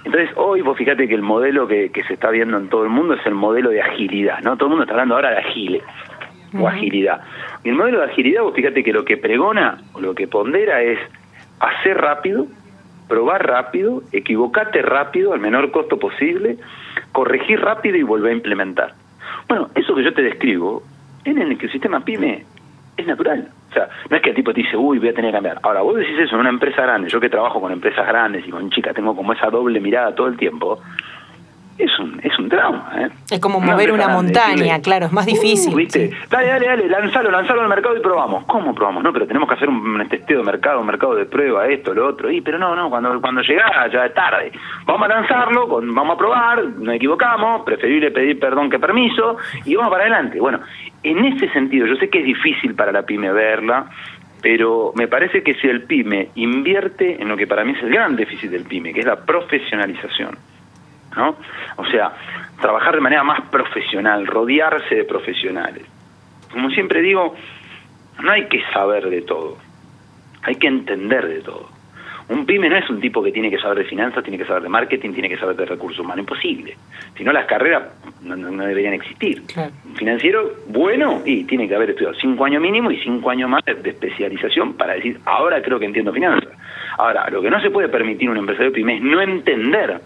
Entonces, 0.04 0.30
hoy 0.36 0.62
vos 0.62 0.78
fíjate 0.78 1.08
que 1.08 1.16
el 1.16 1.22
modelo 1.22 1.68
que, 1.68 1.92
que 1.92 2.04
se 2.04 2.14
está 2.16 2.30
viendo 2.30 2.58
en 2.58 2.70
todo 2.70 2.84
el 2.84 2.90
mundo 2.90 3.14
es 3.14 3.26
el 3.26 3.34
modelo 3.34 3.70
de 3.70 3.82
agilidad, 3.82 4.40
¿no? 4.42 4.58
Todo 4.58 4.66
el 4.66 4.70
mundo 4.72 4.84
está 4.84 4.94
hablando 4.96 5.16
ahora 5.16 5.32
de 5.32 5.38
agile 5.38 5.82
o 6.58 6.68
agilidad. 6.68 7.22
Y 7.64 7.70
el 7.70 7.76
modelo 7.76 8.00
de 8.00 8.06
agilidad, 8.06 8.42
vos 8.42 8.54
fíjate 8.54 8.84
que 8.84 8.92
lo 8.92 9.06
que 9.06 9.18
pregona 9.18 9.78
o 9.94 10.02
lo 10.02 10.14
que 10.14 10.28
pondera 10.28 10.82
es 10.82 11.00
hacer 11.60 11.98
rápido, 11.98 12.48
probar 13.08 13.46
rápido, 13.46 14.04
equivocarte 14.12 14.82
rápido, 14.82 15.34
al 15.34 15.40
menor 15.40 15.72
costo 15.72 15.98
posible, 15.98 16.58
corregir 17.12 17.60
rápido 17.62 17.98
y 17.98 18.04
volver 18.04 18.32
a 18.32 18.36
implementar. 18.36 18.94
Bueno, 19.48 19.70
eso 19.76 19.96
que 19.96 20.04
yo 20.04 20.14
te 20.14 20.22
describo, 20.22 20.84
en 21.26 21.42
el 21.42 21.52
ecosistema 21.52 22.02
PYME 22.02 22.46
es 22.98 23.08
natural. 23.08 23.48
O 23.70 23.74
sea, 23.74 23.90
no 24.10 24.16
es 24.16 24.24
que 24.24 24.30
el 24.30 24.36
tipo 24.36 24.54
te 24.54 24.62
dice, 24.62 24.78
uy, 24.78 25.00
voy 25.00 25.10
a 25.10 25.14
tener 25.14 25.32
que 25.32 25.36
cambiar. 25.36 25.60
Ahora, 25.62 25.82
vos 25.82 25.96
decís 25.96 26.18
eso 26.20 26.36
en 26.36 26.42
una 26.42 26.50
empresa 26.50 26.82
grande, 26.82 27.10
yo 27.10 27.20
que 27.20 27.30
trabajo 27.30 27.60
con 27.62 27.72
empresas 27.72 28.08
grandes 28.08 28.48
y 28.48 28.50
con 28.50 28.70
chicas, 28.70 28.96
tengo 28.96 29.16
como 29.16 29.34
esa 29.34 29.50
doble 29.50 29.80
mirada 29.80 30.16
todo 30.16 30.28
el 30.28 30.38
tiempo, 30.38 30.80
trauma. 32.58 32.92
¿eh? 32.98 33.10
Es 33.30 33.40
como 33.40 33.60
mover 33.60 33.92
una 33.92 34.08
montaña, 34.08 34.82
claro, 34.82 35.06
es 35.06 35.12
más 35.12 35.26
difícil. 35.26 35.76
¿viste? 35.76 36.12
Dale, 36.30 36.48
dale, 36.48 36.66
dale, 36.66 36.88
lanzalo, 36.90 37.30
lanzalo 37.30 37.62
al 37.62 37.70
mercado 37.70 37.96
y 37.96 38.00
probamos. 38.00 38.46
¿Cómo 38.46 38.74
probamos? 38.74 39.04
No, 39.04 39.14
pero 39.14 39.28
tenemos 39.28 39.48
que 39.48 39.56
hacer 39.56 39.70
un 39.70 40.08
testeo 40.10 40.40
de 40.40 40.44
mercado, 40.44 40.80
un 40.80 40.88
mercado 40.88 41.16
de 41.16 41.26
prueba, 41.26 41.68
esto, 41.68 41.94
lo 41.94 42.08
otro. 42.08 42.32
Y, 42.32 42.42
pero 42.42 42.58
no, 42.58 42.76
no, 42.76 42.90
cuando, 42.90 43.22
cuando 43.22 43.42
llega 43.42 43.88
ya 43.92 44.06
es 44.06 44.14
tarde. 44.14 44.52
Vamos 44.86 45.10
a 45.10 45.14
lanzarlo, 45.14 45.68
vamos 45.68 46.16
a 46.16 46.18
probar, 46.18 46.64
nos 46.64 46.96
equivocamos, 46.96 47.64
preferible 47.64 48.12
pedir 48.12 48.40
perdón 48.40 48.70
que 48.70 48.80
permiso 48.80 49.38
y 49.66 49.76
vamos 49.76 49.92
para 49.92 50.04
adelante. 50.04 50.40
Bueno, 50.40 50.60
en 51.04 51.26
ese 51.26 51.50
sentido, 51.50 51.86
yo 51.86 51.96
sé 51.96 52.10
que 52.10 52.20
es 52.20 52.26
difícil 52.26 52.74
para 52.74 52.92
la 52.92 53.04
pyme 53.04 53.32
verla, 53.32 53.86
pero 54.42 54.94
me 54.96 55.08
parece 55.08 55.44
que 55.44 55.56
si 55.56 55.68
el 55.68 55.84
pyme 55.84 56.30
invierte 56.36 57.22
en 57.22 57.28
lo 57.28 57.38
que 57.38 57.48
para 57.48 57.64
mí 57.64 57.74
es 57.74 57.84
el 57.84 57.90
gran 57.90 58.16
déficit 58.16 58.50
del 58.50 58.64
pyme, 58.64 58.94
que 58.94 59.02
es 59.02 59.06
la 59.06 59.26
profesionalización, 59.26 60.38
¿no? 61.18 61.36
O 61.76 61.86
sea, 61.86 62.14
trabajar 62.62 62.96
de 62.96 63.02
manera 63.02 63.24
más 63.24 63.42
profesional, 63.50 64.26
rodearse 64.26 64.96
de 64.96 65.04
profesionales. 65.04 65.86
Como 66.52 66.70
siempre 66.70 67.02
digo, 67.02 67.36
no 68.22 68.32
hay 68.32 68.46
que 68.46 68.62
saber 68.72 69.10
de 69.10 69.22
todo, 69.24 69.58
hay 70.44 70.56
que 70.56 70.68
entender 70.68 71.28
de 71.28 71.42
todo. 71.42 71.78
Un 72.30 72.46
pyme 72.46 72.70
no 72.70 72.76
es 72.76 72.90
un 72.90 73.00
tipo 73.00 73.24
que 73.24 73.32
tiene 73.32 73.50
que 73.50 73.58
saber 73.58 73.78
de 73.78 73.84
finanzas, 73.86 74.22
tiene 74.22 74.38
que 74.38 74.46
saber 74.46 74.64
de 74.64 74.68
marketing, 74.68 75.14
tiene 75.14 75.30
que 75.30 75.38
saber 75.38 75.56
de 75.56 75.66
recursos 75.66 76.00
humanos, 76.00 76.20
imposible. 76.20 76.76
Si 77.16 77.24
no, 77.24 77.32
las 77.32 77.46
carreras 77.46 77.84
no, 78.22 78.66
deberían 78.66 78.94
existir. 78.94 79.44
Un 79.86 79.96
financiero, 79.96 80.56
bueno, 80.68 81.22
y 81.24 81.46
tiene 81.46 81.70
que 81.70 81.76
haber 81.76 81.92
estudiado 81.92 82.16
cinco 82.20 82.44
años 82.44 82.62
mínimo 82.62 82.92
y 82.92 82.98
cinco 82.98 83.30
años 83.30 83.50
más 83.50 83.64
de 83.64 83.90
especialización 83.90 84.74
para 84.74 84.96
decir, 84.96 85.22
ahora 85.24 85.62
creo 85.62 85.80
que 85.80 85.86
entiendo 85.86 86.12
finanzas. 86.12 86.52
Ahora, 86.98 87.30
lo 87.30 87.42
que 87.42 87.50
no 87.50 87.62
se 87.62 87.70
puede 87.70 87.88
permitir 87.88 88.30
un 88.30 88.38
empresario 88.38 88.74
pyme 88.74 88.98
es 88.98 89.02
no 89.02 89.22
entender 89.22 90.02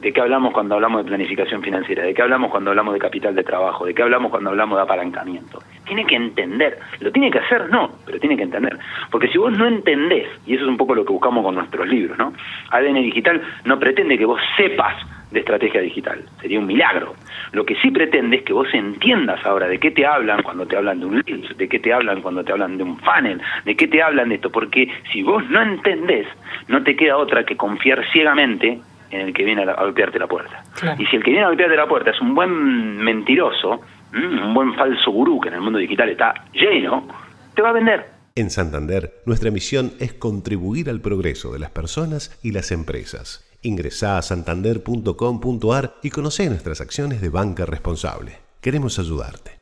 ¿De 0.00 0.14
qué 0.14 0.20
hablamos 0.22 0.54
cuando 0.54 0.76
hablamos 0.76 1.04
de 1.04 1.08
planificación 1.08 1.62
financiera? 1.62 2.02
¿De 2.04 2.14
qué 2.14 2.22
hablamos 2.22 2.50
cuando 2.50 2.70
hablamos 2.70 2.94
de 2.94 3.00
capital 3.00 3.34
de 3.34 3.44
trabajo? 3.44 3.84
¿De 3.84 3.92
qué 3.92 4.02
hablamos 4.02 4.30
cuando 4.30 4.48
hablamos 4.48 4.78
de 4.78 4.82
apalancamiento? 4.82 5.62
Tiene 5.84 6.06
que 6.06 6.16
entender. 6.16 6.78
¿Lo 7.00 7.12
tiene 7.12 7.30
que 7.30 7.38
hacer? 7.38 7.68
No, 7.68 7.90
pero 8.06 8.18
tiene 8.18 8.34
que 8.34 8.44
entender. 8.44 8.78
Porque 9.10 9.28
si 9.28 9.36
vos 9.36 9.52
no 9.52 9.66
entendés, 9.66 10.26
y 10.46 10.54
eso 10.54 10.64
es 10.64 10.70
un 10.70 10.78
poco 10.78 10.94
lo 10.94 11.04
que 11.04 11.12
buscamos 11.12 11.44
con 11.44 11.54
nuestros 11.54 11.86
libros, 11.86 12.16
¿no? 12.16 12.32
ADN 12.70 12.94
Digital 12.94 13.42
no 13.64 13.78
pretende 13.78 14.16
que 14.16 14.24
vos 14.24 14.40
sepas 14.56 14.96
de 15.30 15.40
estrategia 15.40 15.82
digital. 15.82 16.24
Sería 16.40 16.58
un 16.58 16.66
milagro. 16.66 17.14
Lo 17.52 17.64
que 17.64 17.76
sí 17.76 17.90
pretende 17.90 18.38
es 18.38 18.42
que 18.42 18.54
vos 18.54 18.72
entiendas 18.72 19.44
ahora 19.44 19.68
de 19.68 19.78
qué 19.78 19.90
te 19.90 20.06
hablan 20.06 20.42
cuando 20.42 20.66
te 20.66 20.76
hablan 20.76 21.00
de 21.00 21.06
un 21.06 21.22
lead, 21.26 21.56
de 21.56 21.68
qué 21.68 21.78
te 21.78 21.92
hablan 21.92 22.22
cuando 22.22 22.42
te 22.42 22.52
hablan 22.52 22.78
de 22.78 22.84
un 22.84 22.98
funnel, 22.98 23.40
de 23.66 23.76
qué 23.76 23.86
te 23.86 24.02
hablan 24.02 24.30
de 24.30 24.36
esto. 24.36 24.50
Porque 24.50 24.88
si 25.12 25.22
vos 25.22 25.44
no 25.50 25.60
entendés, 25.60 26.26
no 26.68 26.82
te 26.82 26.96
queda 26.96 27.18
otra 27.18 27.44
que 27.44 27.56
confiar 27.56 28.02
ciegamente 28.12 28.80
en 29.10 29.20
el 29.20 29.34
que 29.34 29.44
viene 29.44 29.62
a, 29.62 29.74
golpearte 29.74 30.18
la 30.18 30.26
puerta. 30.26 30.64
Y 30.98 31.06
si 31.06 31.16
el 31.16 31.22
que 31.22 31.30
viene 31.30 31.44
a 31.44 31.48
golpearte 31.48 31.76
la 31.76 31.88
puerta 31.88 32.10
es 32.10 32.20
un 32.20 32.34
buen 32.34 32.96
mentiroso, 32.98 33.80
un 34.12 34.54
buen 34.54 34.74
falso 34.74 35.10
gurú 35.10 35.40
que 35.40 35.48
en 35.48 35.54
el 35.54 35.60
mundo 35.60 35.78
digital 35.78 36.08
está 36.08 36.34
lleno, 36.52 37.06
te 37.54 37.62
va 37.62 37.70
a 37.70 37.72
vender. 37.72 38.06
En 38.36 38.50
Santander, 38.50 39.12
nuestra 39.26 39.50
misión 39.50 39.92
es 39.98 40.12
contribuir 40.14 40.88
al 40.88 41.00
progreso 41.00 41.52
de 41.52 41.58
las 41.58 41.70
personas 41.70 42.38
y 42.42 42.52
las 42.52 42.70
empresas. 42.70 43.46
Ingresá 43.62 44.16
a 44.16 44.22
santander.com.ar 44.22 45.94
y 46.02 46.10
conoce 46.10 46.48
nuestras 46.48 46.80
acciones 46.80 47.20
de 47.20 47.28
banca 47.28 47.66
responsable. 47.66 48.38
Queremos 48.62 48.98
ayudarte. 48.98 49.58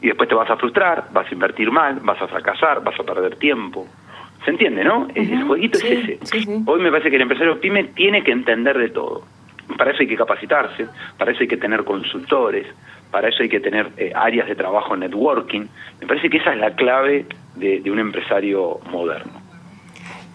Y 0.00 0.08
después 0.08 0.28
te 0.28 0.34
vas 0.34 0.50
a 0.50 0.56
frustrar, 0.56 1.08
vas 1.12 1.26
a 1.30 1.34
invertir 1.34 1.70
mal, 1.70 2.00
vas 2.00 2.20
a 2.20 2.28
fracasar, 2.28 2.82
vas 2.84 2.98
a 2.98 3.02
perder 3.02 3.36
tiempo. 3.36 3.86
¿Se 4.44 4.50
entiende, 4.50 4.84
no? 4.84 5.08
El 5.14 5.44
jueguito 5.44 5.78
es 5.78 5.84
ese. 5.84 6.18
Hoy 6.66 6.80
me 6.80 6.90
parece 6.90 7.10
que 7.10 7.16
el 7.16 7.22
empresario 7.22 7.60
pyme 7.60 7.84
tiene 7.84 8.24
que 8.24 8.32
entender 8.32 8.76
de 8.76 8.88
todo. 8.88 9.24
Para 9.78 9.92
eso 9.92 10.00
hay 10.00 10.08
que 10.08 10.16
capacitarse, 10.16 10.86
para 11.16 11.30
eso 11.30 11.40
hay 11.42 11.48
que 11.48 11.56
tener 11.56 11.84
consultores, 11.84 12.66
para 13.10 13.28
eso 13.28 13.42
hay 13.42 13.48
que 13.48 13.60
tener 13.60 13.90
eh, 13.96 14.12
áreas 14.14 14.48
de 14.48 14.56
trabajo 14.56 14.96
networking. 14.96 15.66
Me 16.00 16.06
parece 16.06 16.28
que 16.28 16.38
esa 16.38 16.52
es 16.52 16.58
la 16.58 16.74
clave 16.74 17.26
de, 17.54 17.88
un 17.90 18.00
empresario 18.00 18.80
moderno. 18.90 19.40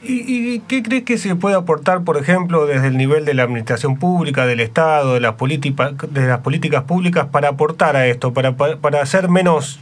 ¿Y, 0.02 0.60
qué 0.62 0.84
crees 0.84 1.04
que 1.04 1.18
se 1.18 1.36
puede 1.36 1.56
aportar, 1.56 2.04
por 2.04 2.18
ejemplo, 2.18 2.66
desde 2.66 2.88
el 2.88 2.98
nivel 2.98 3.26
de 3.26 3.34
la 3.34 3.44
administración 3.44 4.00
pública, 4.00 4.46
del 4.46 4.62
Estado, 4.62 5.16
de 5.16 5.20
las, 5.20 5.36
de 5.38 6.28
las 6.28 6.40
políticas 6.40 6.84
públicas 6.84 7.26
para 7.26 7.50
aportar 7.50 7.96
a 7.98 8.08
esto, 8.08 8.32
para, 8.32 8.56
para 8.56 9.02
hacer 9.02 9.28
menos, 9.28 9.82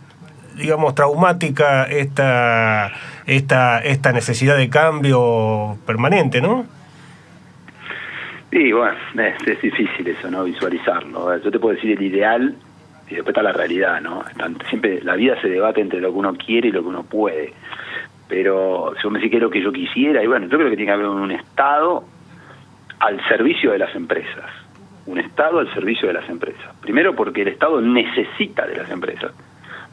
digamos, 0.57 0.95
traumática 0.95 1.83
esta, 1.83 2.93
esta, 3.27 3.79
esta 3.79 4.11
necesidad 4.11 4.57
de 4.57 4.69
cambio 4.69 5.77
permanente, 5.85 6.41
¿no? 6.41 6.65
Sí, 8.51 8.71
bueno, 8.71 8.95
es, 9.15 9.47
es, 9.47 9.61
difícil 9.61 10.07
eso, 10.07 10.29
¿no? 10.31 10.43
Visualizarlo. 10.43 11.37
Yo 11.39 11.51
te 11.51 11.59
puedo 11.59 11.75
decir 11.75 11.91
el 11.91 12.01
ideal 12.01 12.55
y 13.09 13.15
después 13.15 13.33
está 13.33 13.43
la 13.43 13.51
realidad, 13.51 14.01
¿no? 14.01 14.23
Siempre 14.69 15.01
la 15.03 15.15
vida 15.15 15.39
se 15.41 15.49
debate 15.49 15.81
entre 15.81 15.99
lo 15.99 16.11
que 16.11 16.17
uno 16.19 16.35
quiere 16.35 16.69
y 16.69 16.71
lo 16.71 16.81
que 16.81 16.87
uno 16.87 17.03
puede. 17.03 17.53
Pero 18.27 18.93
si 18.97 19.03
vos 19.03 19.11
me 19.11 19.19
decís 19.19 19.31
qué 19.31 19.37
es 19.37 19.43
lo 19.43 19.49
que 19.49 19.61
yo 19.61 19.71
quisiera, 19.71 20.23
y 20.23 20.27
bueno, 20.27 20.47
yo 20.47 20.57
creo 20.57 20.69
que 20.69 20.77
tiene 20.77 20.89
que 20.89 20.93
haber 20.93 21.07
un 21.07 21.31
Estado 21.31 22.05
al 22.99 23.27
servicio 23.27 23.71
de 23.71 23.79
las 23.79 23.93
empresas. 23.95 24.49
Un 25.05 25.19
Estado 25.19 25.59
al 25.59 25.71
servicio 25.73 26.07
de 26.07 26.13
las 26.13 26.27
empresas. 26.29 26.75
Primero 26.81 27.15
porque 27.15 27.43
el 27.43 27.49
Estado 27.49 27.81
necesita 27.81 28.65
de 28.65 28.77
las 28.77 28.89
empresas. 28.89 29.31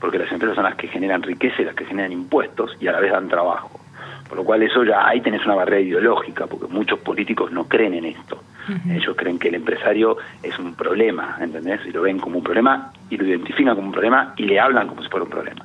Porque 0.02 0.18
las 0.18 0.32
empresas 0.32 0.56
son 0.56 0.64
las 0.64 0.74
que 0.74 0.88
generan 0.88 1.22
riqueza 1.22 1.62
y 1.62 1.64
las 1.64 1.76
que 1.76 1.84
generan 1.84 2.10
impuestos 2.10 2.76
y 2.80 2.88
a 2.88 2.92
la 2.92 2.98
vez 2.98 3.12
dan 3.12 3.28
trabajo. 3.28 3.80
Por 4.28 4.36
lo 4.36 4.44
cual 4.44 4.60
eso 4.64 4.82
ya 4.82 5.06
ahí 5.06 5.20
tenés 5.20 5.46
una 5.46 5.54
barrera 5.54 5.80
ideológica, 5.80 6.48
porque 6.48 6.66
muchos 6.66 6.98
políticos 6.98 7.52
no 7.52 7.68
creen 7.68 7.94
en 7.94 8.06
esto. 8.06 8.42
Ellos 8.90 9.14
creen 9.16 9.38
que 9.38 9.48
el 9.48 9.54
empresario 9.54 10.16
es 10.42 10.58
un 10.58 10.74
problema, 10.74 11.36
¿entendés? 11.40 11.86
Y 11.86 11.92
lo 11.92 12.02
ven 12.02 12.18
como 12.18 12.38
un 12.38 12.42
problema 12.42 12.92
y 13.10 13.16
lo 13.16 13.24
identifican 13.24 13.76
como 13.76 13.86
un 13.86 13.92
problema 13.92 14.34
y 14.36 14.44
le 14.44 14.58
hablan 14.58 14.88
como 14.88 15.02
si 15.02 15.08
fuera 15.08 15.24
un 15.24 15.30
problema. 15.30 15.64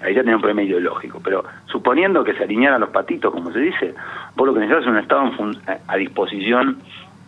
Ahí 0.00 0.14
ya 0.14 0.22
tiene 0.22 0.36
un 0.36 0.40
problema 0.40 0.62
ideológico. 0.62 1.20
Pero 1.24 1.44
suponiendo 1.66 2.22
que 2.22 2.34
se 2.34 2.44
alinearan 2.44 2.80
los 2.80 2.90
patitos, 2.90 3.32
como 3.32 3.50
se 3.50 3.58
dice, 3.58 3.94
vos 4.36 4.46
lo 4.46 4.54
que 4.54 4.60
necesitas 4.60 4.84
es 4.84 4.90
un 4.90 4.98
Estado 4.98 5.32
a 5.88 5.96
disposición 5.96 6.78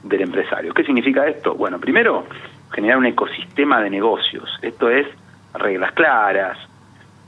del 0.05 0.23
empresario. 0.23 0.73
¿Qué 0.73 0.85
significa 0.85 1.27
esto? 1.27 1.55
Bueno, 1.55 1.81
primero, 1.81 2.27
generar 2.73 2.99
un 2.99 3.07
ecosistema 3.07 3.81
de 3.81 3.91
negocios. 3.91 4.49
Esto 4.63 4.89
es 4.89 5.09
reglas 5.55 5.93
claras, 5.93 6.59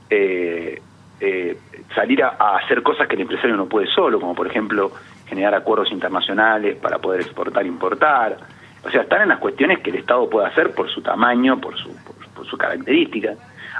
eh, 0.09 0.81
eh, 1.19 1.57
salir 1.95 2.23
a, 2.23 2.57
hacer 2.57 2.83
cosas 2.83 3.07
que 3.07 3.15
el 3.15 3.21
empresario 3.21 3.55
no 3.55 3.67
puede 3.67 3.87
solo, 3.87 4.19
como 4.19 4.35
por 4.35 4.47
ejemplo 4.47 4.91
generar 5.25 5.55
acuerdos 5.55 5.91
internacionales 5.91 6.77
para 6.77 6.99
poder 6.99 7.21
exportar 7.21 7.63
e 7.63 7.67
importar. 7.67 8.37
O 8.83 8.89
sea, 8.89 9.01
están 9.01 9.23
en 9.23 9.29
las 9.29 9.39
cuestiones 9.39 9.79
que 9.79 9.89
el 9.89 9.97
Estado 9.97 10.29
puede 10.29 10.47
hacer 10.47 10.73
por 10.73 10.89
su 10.89 11.01
tamaño, 11.01 11.59
por 11.59 11.77
su, 11.77 11.89
por, 12.35 12.45
su 12.45 12.57
característica. 12.57 13.33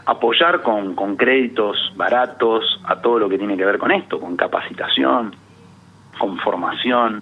Apoyar 0.05 0.61
con, 0.61 0.95
con 0.95 1.15
créditos 1.15 1.93
baratos 1.95 2.81
a 2.85 2.99
todo 3.01 3.19
lo 3.19 3.29
que 3.29 3.37
tiene 3.37 3.55
que 3.55 3.65
ver 3.65 3.77
con 3.77 3.91
esto, 3.91 4.19
con 4.19 4.35
capacitación, 4.35 5.35
con 6.17 6.37
formación, 6.39 7.21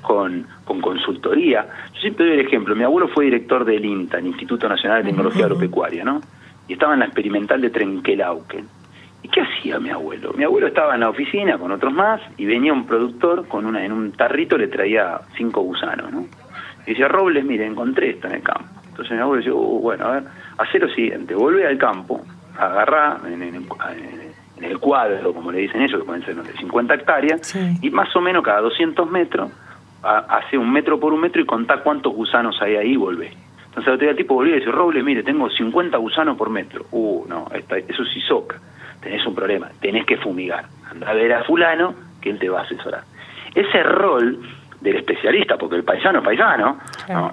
con, 0.00 0.46
con, 0.64 0.80
consultoría. 0.80 1.66
Yo 1.94 2.00
siempre 2.00 2.26
doy 2.26 2.34
el 2.40 2.46
ejemplo, 2.46 2.74
mi 2.74 2.84
abuelo 2.84 3.08
fue 3.08 3.26
director 3.26 3.64
del 3.64 3.84
INTA, 3.84 4.18
el 4.18 4.26
Instituto 4.26 4.68
Nacional 4.68 5.02
de 5.02 5.10
Tecnología 5.10 5.44
Agropecuaria, 5.44 6.04
¿no? 6.04 6.20
Y 6.68 6.74
estaba 6.74 6.94
en 6.94 7.00
la 7.00 7.06
experimental 7.06 7.60
de 7.60 7.70
Trenquelauquen. 7.70 8.66
¿Y 9.22 9.28
qué 9.28 9.40
hacía 9.40 9.78
mi 9.78 9.90
abuelo? 9.90 10.32
Mi 10.32 10.44
abuelo 10.44 10.66
estaba 10.66 10.94
en 10.94 11.00
la 11.00 11.08
oficina 11.08 11.58
con 11.58 11.70
otros 11.70 11.92
más 11.92 12.20
y 12.36 12.44
venía 12.44 12.72
un 12.72 12.86
productor 12.86 13.46
con 13.46 13.66
una 13.66 13.84
en 13.84 13.92
un 13.92 14.12
tarrito 14.12 14.58
le 14.58 14.66
traía 14.68 15.20
cinco 15.36 15.60
gusanos, 15.60 16.12
¿no? 16.12 16.26
Y 16.86 16.90
decía, 16.90 17.06
Robles, 17.06 17.44
mire, 17.44 17.64
encontré 17.64 18.10
esto 18.10 18.26
en 18.26 18.34
el 18.34 18.42
campo. 18.42 18.68
Entonces 18.88 19.12
mi 19.12 19.22
abuelo 19.22 19.38
decía, 19.38 19.54
uh, 19.54 19.80
bueno, 19.80 20.06
a 20.06 20.10
ver, 20.12 20.24
hace 20.58 20.78
lo 20.78 20.88
siguiente, 20.88 21.34
vuelve 21.34 21.66
al 21.66 21.78
campo, 21.78 22.20
agarra 22.58 23.18
en, 23.26 23.42
el 24.62 24.78
cuadro, 24.78 25.32
como 25.32 25.50
le 25.50 25.58
dicen 25.58 25.82
ellos, 25.82 26.00
que 26.00 26.04
pueden 26.04 26.24
ser 26.24 26.36
de 26.36 26.52
50 26.52 26.94
hectáreas, 26.94 27.54
y 27.80 27.90
más 27.90 28.14
o 28.14 28.20
menos 28.20 28.44
cada 28.44 28.60
200 28.60 29.10
metros, 29.10 29.50
hace 30.02 30.58
un 30.58 30.72
metro 30.72 30.98
por 30.98 31.12
un 31.12 31.20
metro 31.20 31.40
y 31.40 31.46
contá 31.46 31.78
cuántos 31.82 32.12
gusanos 32.12 32.60
hay 32.60 32.76
ahí 32.76 32.92
y 32.92 32.96
vuelve. 32.96 33.32
Entonces 33.74 34.08
el 34.08 34.16
tipo 34.16 34.34
volvía 34.34 34.56
y 34.56 34.58
dice, 34.58 34.70
Robles, 34.70 35.02
mire, 35.02 35.22
tengo 35.22 35.48
50 35.48 35.96
gusanos 35.96 36.36
por 36.36 36.50
metro. 36.50 36.84
Uh, 36.90 37.24
no, 37.26 37.48
eso 37.52 38.04
sí 38.04 38.20
soca 38.20 38.60
tenés 39.02 39.26
un 39.26 39.34
problema, 39.34 39.68
tenés 39.80 40.06
que 40.06 40.16
fumigar. 40.16 40.64
Anda 40.90 41.10
a 41.10 41.14
ver 41.14 41.32
a 41.32 41.44
fulano 41.44 41.94
que 42.20 42.30
él 42.30 42.38
te 42.38 42.48
va 42.48 42.60
a 42.60 42.62
asesorar. 42.62 43.02
Ese 43.54 43.82
rol 43.82 44.38
del 44.80 44.96
especialista, 44.96 45.58
porque 45.58 45.76
el 45.76 45.84
paisano 45.84 46.20
es 46.20 46.24
paisano, 46.24 46.78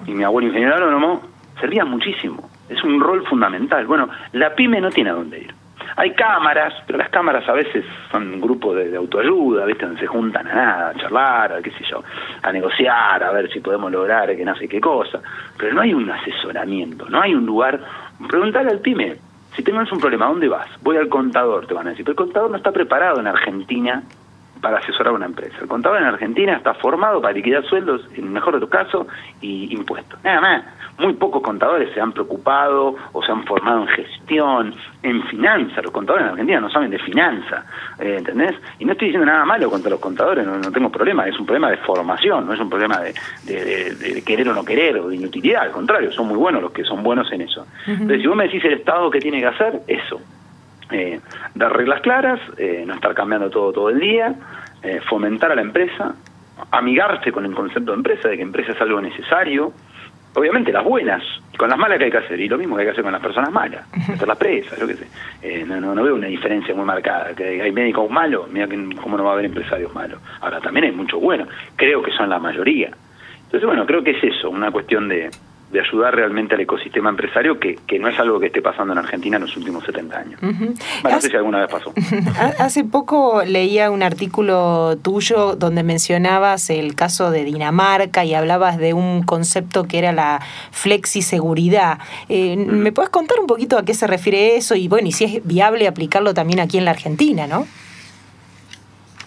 y 0.06 0.12
mi 0.12 0.24
abuelo 0.24 0.48
ingeniero 0.48 0.74
agrónomo, 0.74 1.22
servía 1.58 1.84
muchísimo. 1.84 2.50
Es 2.68 2.82
un 2.84 3.00
rol 3.00 3.26
fundamental. 3.26 3.86
Bueno, 3.86 4.08
la 4.32 4.54
pyme 4.54 4.80
no 4.80 4.90
tiene 4.90 5.10
a 5.10 5.14
dónde 5.14 5.38
ir. 5.38 5.54
Hay 5.96 6.14
cámaras, 6.14 6.74
pero 6.86 6.98
las 6.98 7.08
cámaras 7.10 7.48
a 7.48 7.52
veces 7.52 7.84
son 8.10 8.34
un 8.34 8.40
grupo 8.40 8.74
de, 8.74 8.96
autoayuda, 8.96 9.64
¿viste? 9.66 9.84
Donde 9.84 10.00
se 10.00 10.06
juntan 10.06 10.46
a 10.48 10.54
nada, 10.54 10.88
a 10.90 10.94
charlar, 10.94 11.52
a 11.52 11.62
qué 11.62 11.70
sé 11.70 11.84
yo, 11.90 12.02
a 12.42 12.52
negociar, 12.52 13.22
a 13.22 13.32
ver 13.32 13.50
si 13.50 13.60
podemos 13.60 13.90
lograr 13.90 14.34
que 14.34 14.44
no 14.44 14.54
sé 14.56 14.68
qué 14.68 14.80
cosa. 14.80 15.20
Pero 15.56 15.74
no 15.74 15.80
hay 15.80 15.92
un 15.94 16.10
asesoramiento, 16.10 17.08
no 17.08 17.20
hay 17.20 17.34
un 17.34 17.46
lugar. 17.46 17.80
Preguntarle 18.28 18.70
al 18.70 18.80
pyme, 18.80 19.16
si 19.56 19.62
tenemos 19.62 19.90
un 19.92 20.00
problema, 20.00 20.26
¿a 20.26 20.28
dónde 20.28 20.48
vas? 20.48 20.68
Voy 20.82 20.96
al 20.96 21.08
contador, 21.08 21.66
te 21.66 21.74
van 21.74 21.86
a 21.86 21.90
decir. 21.90 22.04
Pero 22.04 22.12
el 22.12 22.26
contador 22.26 22.50
no 22.50 22.56
está 22.56 22.72
preparado 22.72 23.20
en 23.20 23.26
Argentina 23.26 24.02
para 24.60 24.78
asesorar 24.78 25.12
a 25.12 25.16
una 25.16 25.26
empresa. 25.26 25.56
El 25.60 25.68
contador 25.68 25.98
en 25.98 26.04
Argentina 26.04 26.56
está 26.56 26.74
formado 26.74 27.20
para 27.20 27.34
liquidar 27.34 27.64
sueldos, 27.64 28.02
en 28.14 28.24
el 28.24 28.30
mejor 28.30 28.54
de 28.54 28.60
los 28.60 28.70
casos, 28.70 29.06
y 29.40 29.74
impuestos. 29.74 30.22
Nada 30.22 30.40
más. 30.40 30.64
Muy 30.98 31.14
pocos 31.14 31.40
contadores 31.40 31.94
se 31.94 32.00
han 32.00 32.12
preocupado 32.12 32.94
o 33.12 33.22
se 33.22 33.32
han 33.32 33.42
formado 33.44 33.80
en 33.82 33.88
gestión, 33.88 34.74
en 35.02 35.22
finanzas. 35.28 35.82
Los 35.82 35.92
contadores 35.92 36.26
en 36.26 36.32
Argentina 36.32 36.60
no 36.60 36.68
saben 36.68 36.90
de 36.90 36.98
finanzas, 36.98 37.64
eh, 37.98 38.16
¿entendés? 38.18 38.54
Y 38.78 38.84
no 38.84 38.92
estoy 38.92 39.08
diciendo 39.08 39.24
nada 39.24 39.46
malo 39.46 39.70
contra 39.70 39.88
los 39.88 39.98
contadores, 39.98 40.46
no, 40.46 40.60
tengo 40.70 40.90
problema. 40.90 41.26
Es 41.26 41.38
un 41.40 41.46
problema 41.46 41.70
de 41.70 41.78
formación, 41.78 42.46
no 42.46 42.52
es 42.52 42.60
un 42.60 42.68
problema 42.68 43.00
de, 43.00 44.22
querer 44.26 44.50
o 44.50 44.54
no 44.54 44.62
querer 44.62 44.98
o 44.98 45.08
de 45.08 45.16
inutilidad. 45.16 45.62
Al 45.62 45.70
contrario, 45.70 46.12
son 46.12 46.28
muy 46.28 46.36
buenos 46.36 46.60
los 46.60 46.72
que 46.72 46.84
son 46.84 47.02
buenos 47.02 47.32
en 47.32 47.40
eso. 47.42 47.66
Entonces, 47.86 48.20
si 48.20 48.26
vos 48.26 48.36
me 48.36 48.44
decís 48.44 48.62
el 48.66 48.74
Estado 48.74 49.10
que 49.10 49.20
tiene 49.20 49.40
que 49.40 49.46
hacer, 49.46 49.80
eso 49.86 50.20
eh, 50.90 51.20
dar 51.54 51.76
reglas 51.76 52.00
claras, 52.00 52.40
eh, 52.56 52.84
no 52.86 52.94
estar 52.94 53.14
cambiando 53.14 53.50
todo 53.50 53.72
todo 53.72 53.90
el 53.90 54.00
día, 54.00 54.34
eh, 54.82 55.00
fomentar 55.08 55.52
a 55.52 55.54
la 55.54 55.62
empresa, 55.62 56.14
amigarse 56.70 57.32
con 57.32 57.44
el 57.44 57.54
concepto 57.54 57.92
de 57.92 57.96
empresa, 57.98 58.28
de 58.28 58.36
que 58.36 58.42
empresa 58.42 58.72
es 58.72 58.80
algo 58.80 59.00
necesario, 59.00 59.72
obviamente 60.34 60.72
las 60.72 60.84
buenas, 60.84 61.22
con 61.56 61.68
las 61.68 61.78
malas 61.78 61.98
que 61.98 62.04
hay 62.04 62.10
que 62.10 62.18
hacer, 62.18 62.40
y 62.40 62.48
lo 62.48 62.56
mismo 62.56 62.76
que 62.76 62.82
hay 62.82 62.86
que 62.86 62.92
hacer 62.92 63.04
con 63.04 63.12
las 63.12 63.22
personas 63.22 63.52
malas, 63.52 63.86
hacer 63.92 64.26
las 64.26 64.38
presas, 64.38 64.78
yo 64.78 64.86
qué 64.86 64.94
sé. 64.94 65.06
Eh, 65.42 65.64
no, 65.66 65.80
no, 65.80 66.02
veo 66.02 66.14
una 66.14 66.28
diferencia 66.28 66.74
muy 66.74 66.84
marcada, 66.84 67.34
que 67.34 67.60
hay 67.60 67.72
médicos 67.72 68.10
malos, 68.10 68.50
mira 68.50 68.66
que 68.66 68.76
cómo 69.02 69.16
no 69.16 69.24
va 69.24 69.30
a 69.30 69.32
haber 69.34 69.46
empresarios 69.46 69.94
malos. 69.94 70.20
Ahora, 70.40 70.60
también 70.60 70.86
hay 70.86 70.92
muchos 70.92 71.20
buenos, 71.20 71.48
creo 71.76 72.02
que 72.02 72.12
son 72.12 72.28
la 72.30 72.38
mayoría. 72.38 72.90
Entonces, 73.44 73.66
bueno, 73.66 73.84
creo 73.84 74.02
que 74.02 74.12
es 74.12 74.22
eso, 74.22 74.48
una 74.48 74.70
cuestión 74.70 75.08
de, 75.08 75.30
de 75.70 75.80
ayudar 75.80 76.14
realmente 76.14 76.54
al 76.54 76.60
ecosistema 76.60 77.10
empresario, 77.10 77.58
que, 77.60 77.78
que, 77.86 77.98
no 77.98 78.08
es 78.08 78.18
algo 78.18 78.40
que 78.40 78.46
esté 78.46 78.60
pasando 78.60 78.92
en 78.92 78.98
Argentina 78.98 79.36
en 79.36 79.42
los 79.42 79.56
últimos 79.56 79.84
70 79.84 80.18
años. 80.18 80.40
bueno, 80.40 80.76
no 81.04 81.20
sé 81.20 81.30
si 81.30 81.36
alguna 81.36 81.60
vez 81.60 81.70
pasó. 81.70 81.92
Hace 82.58 82.84
poco 82.84 83.42
leía 83.46 83.90
un 83.90 84.02
artículo 84.02 84.98
tuyo 85.02 85.54
donde 85.54 85.84
mencionabas 85.84 86.70
el 86.70 86.96
caso 86.96 87.30
de 87.30 87.44
Dinamarca 87.44 88.24
y 88.24 88.34
hablabas 88.34 88.78
de 88.78 88.94
un 88.94 89.22
concepto 89.22 89.84
que 89.84 89.98
era 89.98 90.12
la 90.12 90.40
flexiseguridad. 90.72 91.98
Eh, 92.28 92.56
¿Me 92.56 92.90
puedes 92.90 93.10
contar 93.10 93.38
un 93.38 93.46
poquito 93.46 93.78
a 93.78 93.84
qué 93.84 93.94
se 93.94 94.08
refiere 94.08 94.56
eso 94.56 94.74
y 94.74 94.88
bueno, 94.88 95.06
y 95.06 95.12
si 95.12 95.24
es 95.24 95.46
viable 95.46 95.86
aplicarlo 95.86 96.34
también 96.34 96.58
aquí 96.58 96.78
en 96.78 96.84
la 96.84 96.90
Argentina, 96.90 97.46
no? 97.46 97.66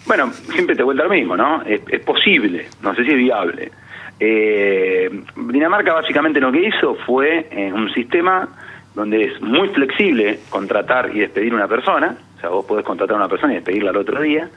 Bueno, 0.06 0.30
siempre 0.52 0.76
te 0.76 0.82
vuelta 0.82 1.04
lo 1.04 1.10
mismo, 1.10 1.34
¿no? 1.36 1.62
Es, 1.62 1.80
es 1.88 2.00
posible, 2.04 2.68
no 2.82 2.94
sé 2.94 3.04
si 3.04 3.10
es 3.12 3.16
viable. 3.16 3.72
Eh, 4.20 5.24
Dinamarca 5.36 5.92
básicamente 5.92 6.40
lo 6.40 6.52
que 6.52 6.68
hizo 6.68 6.94
fue 7.06 7.48
eh, 7.50 7.72
un 7.72 7.92
sistema 7.92 8.48
donde 8.94 9.24
es 9.24 9.40
muy 9.40 9.68
flexible 9.68 10.38
contratar 10.50 11.10
y 11.14 11.20
despedir 11.20 11.52
una 11.52 11.66
persona, 11.66 12.16
o 12.36 12.40
sea, 12.40 12.50
vos 12.50 12.64
podés 12.64 12.84
contratar 12.84 13.14
a 13.16 13.18
una 13.18 13.28
persona 13.28 13.52
y 13.52 13.56
despedirla 13.56 13.90
al 13.90 13.96
otro 13.96 14.20
día, 14.20 14.48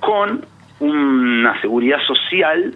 con 0.00 0.44
una 0.80 1.60
seguridad 1.60 1.98
social 2.06 2.74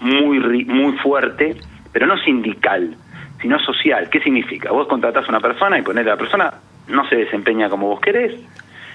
muy, 0.00 0.64
muy 0.64 0.92
fuerte, 0.98 1.56
pero 1.92 2.06
no 2.06 2.16
sindical, 2.18 2.96
sino 3.40 3.58
social. 3.60 4.10
¿Qué 4.10 4.20
significa? 4.20 4.72
Vos 4.72 4.88
contratás 4.88 5.26
a 5.26 5.28
una 5.28 5.40
persona 5.40 5.78
y 5.78 5.82
ponés 5.82 6.06
a 6.06 6.10
la 6.10 6.16
persona 6.16 6.54
no 6.88 7.08
se 7.08 7.16
desempeña 7.16 7.68
como 7.68 7.88
vos 7.88 8.00
querés, 8.00 8.34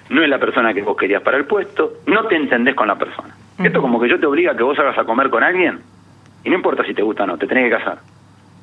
no 0.10 0.22
es 0.22 0.30
la 0.30 0.40
persona 0.40 0.74
que 0.74 0.82
vos 0.82 0.98
querías 0.98 1.22
para 1.22 1.38
el 1.38 1.46
puesto, 1.46 1.94
no 2.08 2.26
te 2.26 2.36
entendés 2.36 2.76
con 2.76 2.88
la 2.88 2.98
persona. 2.98 3.36
Esto 3.58 3.82
como 3.82 4.02
que 4.02 4.10
yo 4.10 4.20
te 4.20 4.26
obliga 4.26 4.52
a 4.52 4.58
que 4.58 4.64
vos 4.64 4.78
hagas 4.80 4.98
a 4.98 5.06
comer 5.06 5.30
con 5.30 5.44
alguien 5.44 5.80
y 6.44 6.50
no 6.50 6.56
importa 6.56 6.84
si 6.84 6.94
te 6.94 7.02
gusta 7.02 7.24
o 7.24 7.28
no, 7.28 7.38
te 7.38 7.48
tenés 7.48 7.66
que 7.66 7.78
casar. 7.78 8.00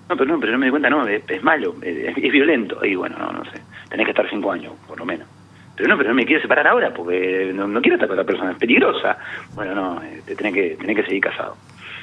No, 0.09 0.16
pero 0.16 0.33
no, 0.33 0.40
pero 0.40 0.53
no 0.53 0.59
me 0.59 0.66
di 0.66 0.71
cuenta, 0.71 0.90
no, 0.90 1.07
es, 1.07 1.43
malo, 1.43 1.75
es, 1.83 2.33
violento. 2.33 2.85
Y 2.85 2.97
bueno, 2.97 3.16
no, 3.19 3.33
no 3.33 3.45
sé, 3.45 3.61
tenés 3.88 4.07
que 4.07 4.11
estar 4.11 4.29
cinco 4.29 4.51
años, 4.51 4.73
por 4.87 4.99
lo 4.99 5.05
menos. 5.05 5.29
Pero 5.77 5.88
no, 5.88 5.97
pero 5.97 6.11
no 6.11 6.16
me 6.16 6.27
quiero 6.27 6.43
separar 6.43 6.66
ahora 6.66 6.93
porque 6.93 7.53
no, 7.55 7.81
quiero 7.81 7.95
estar 7.95 8.09
con 8.09 8.16
la 8.16 8.25
persona, 8.25 8.51
es 8.51 8.59
peligrosa. 8.59 9.16
Bueno, 9.55 9.75
no, 9.75 10.03
eh, 10.03 10.21
te 10.27 10.35
tenés 10.35 10.53
que, 10.53 10.77
tenés 10.79 10.97
que 10.97 11.05
seguir 11.05 11.23
casado. 11.23 11.57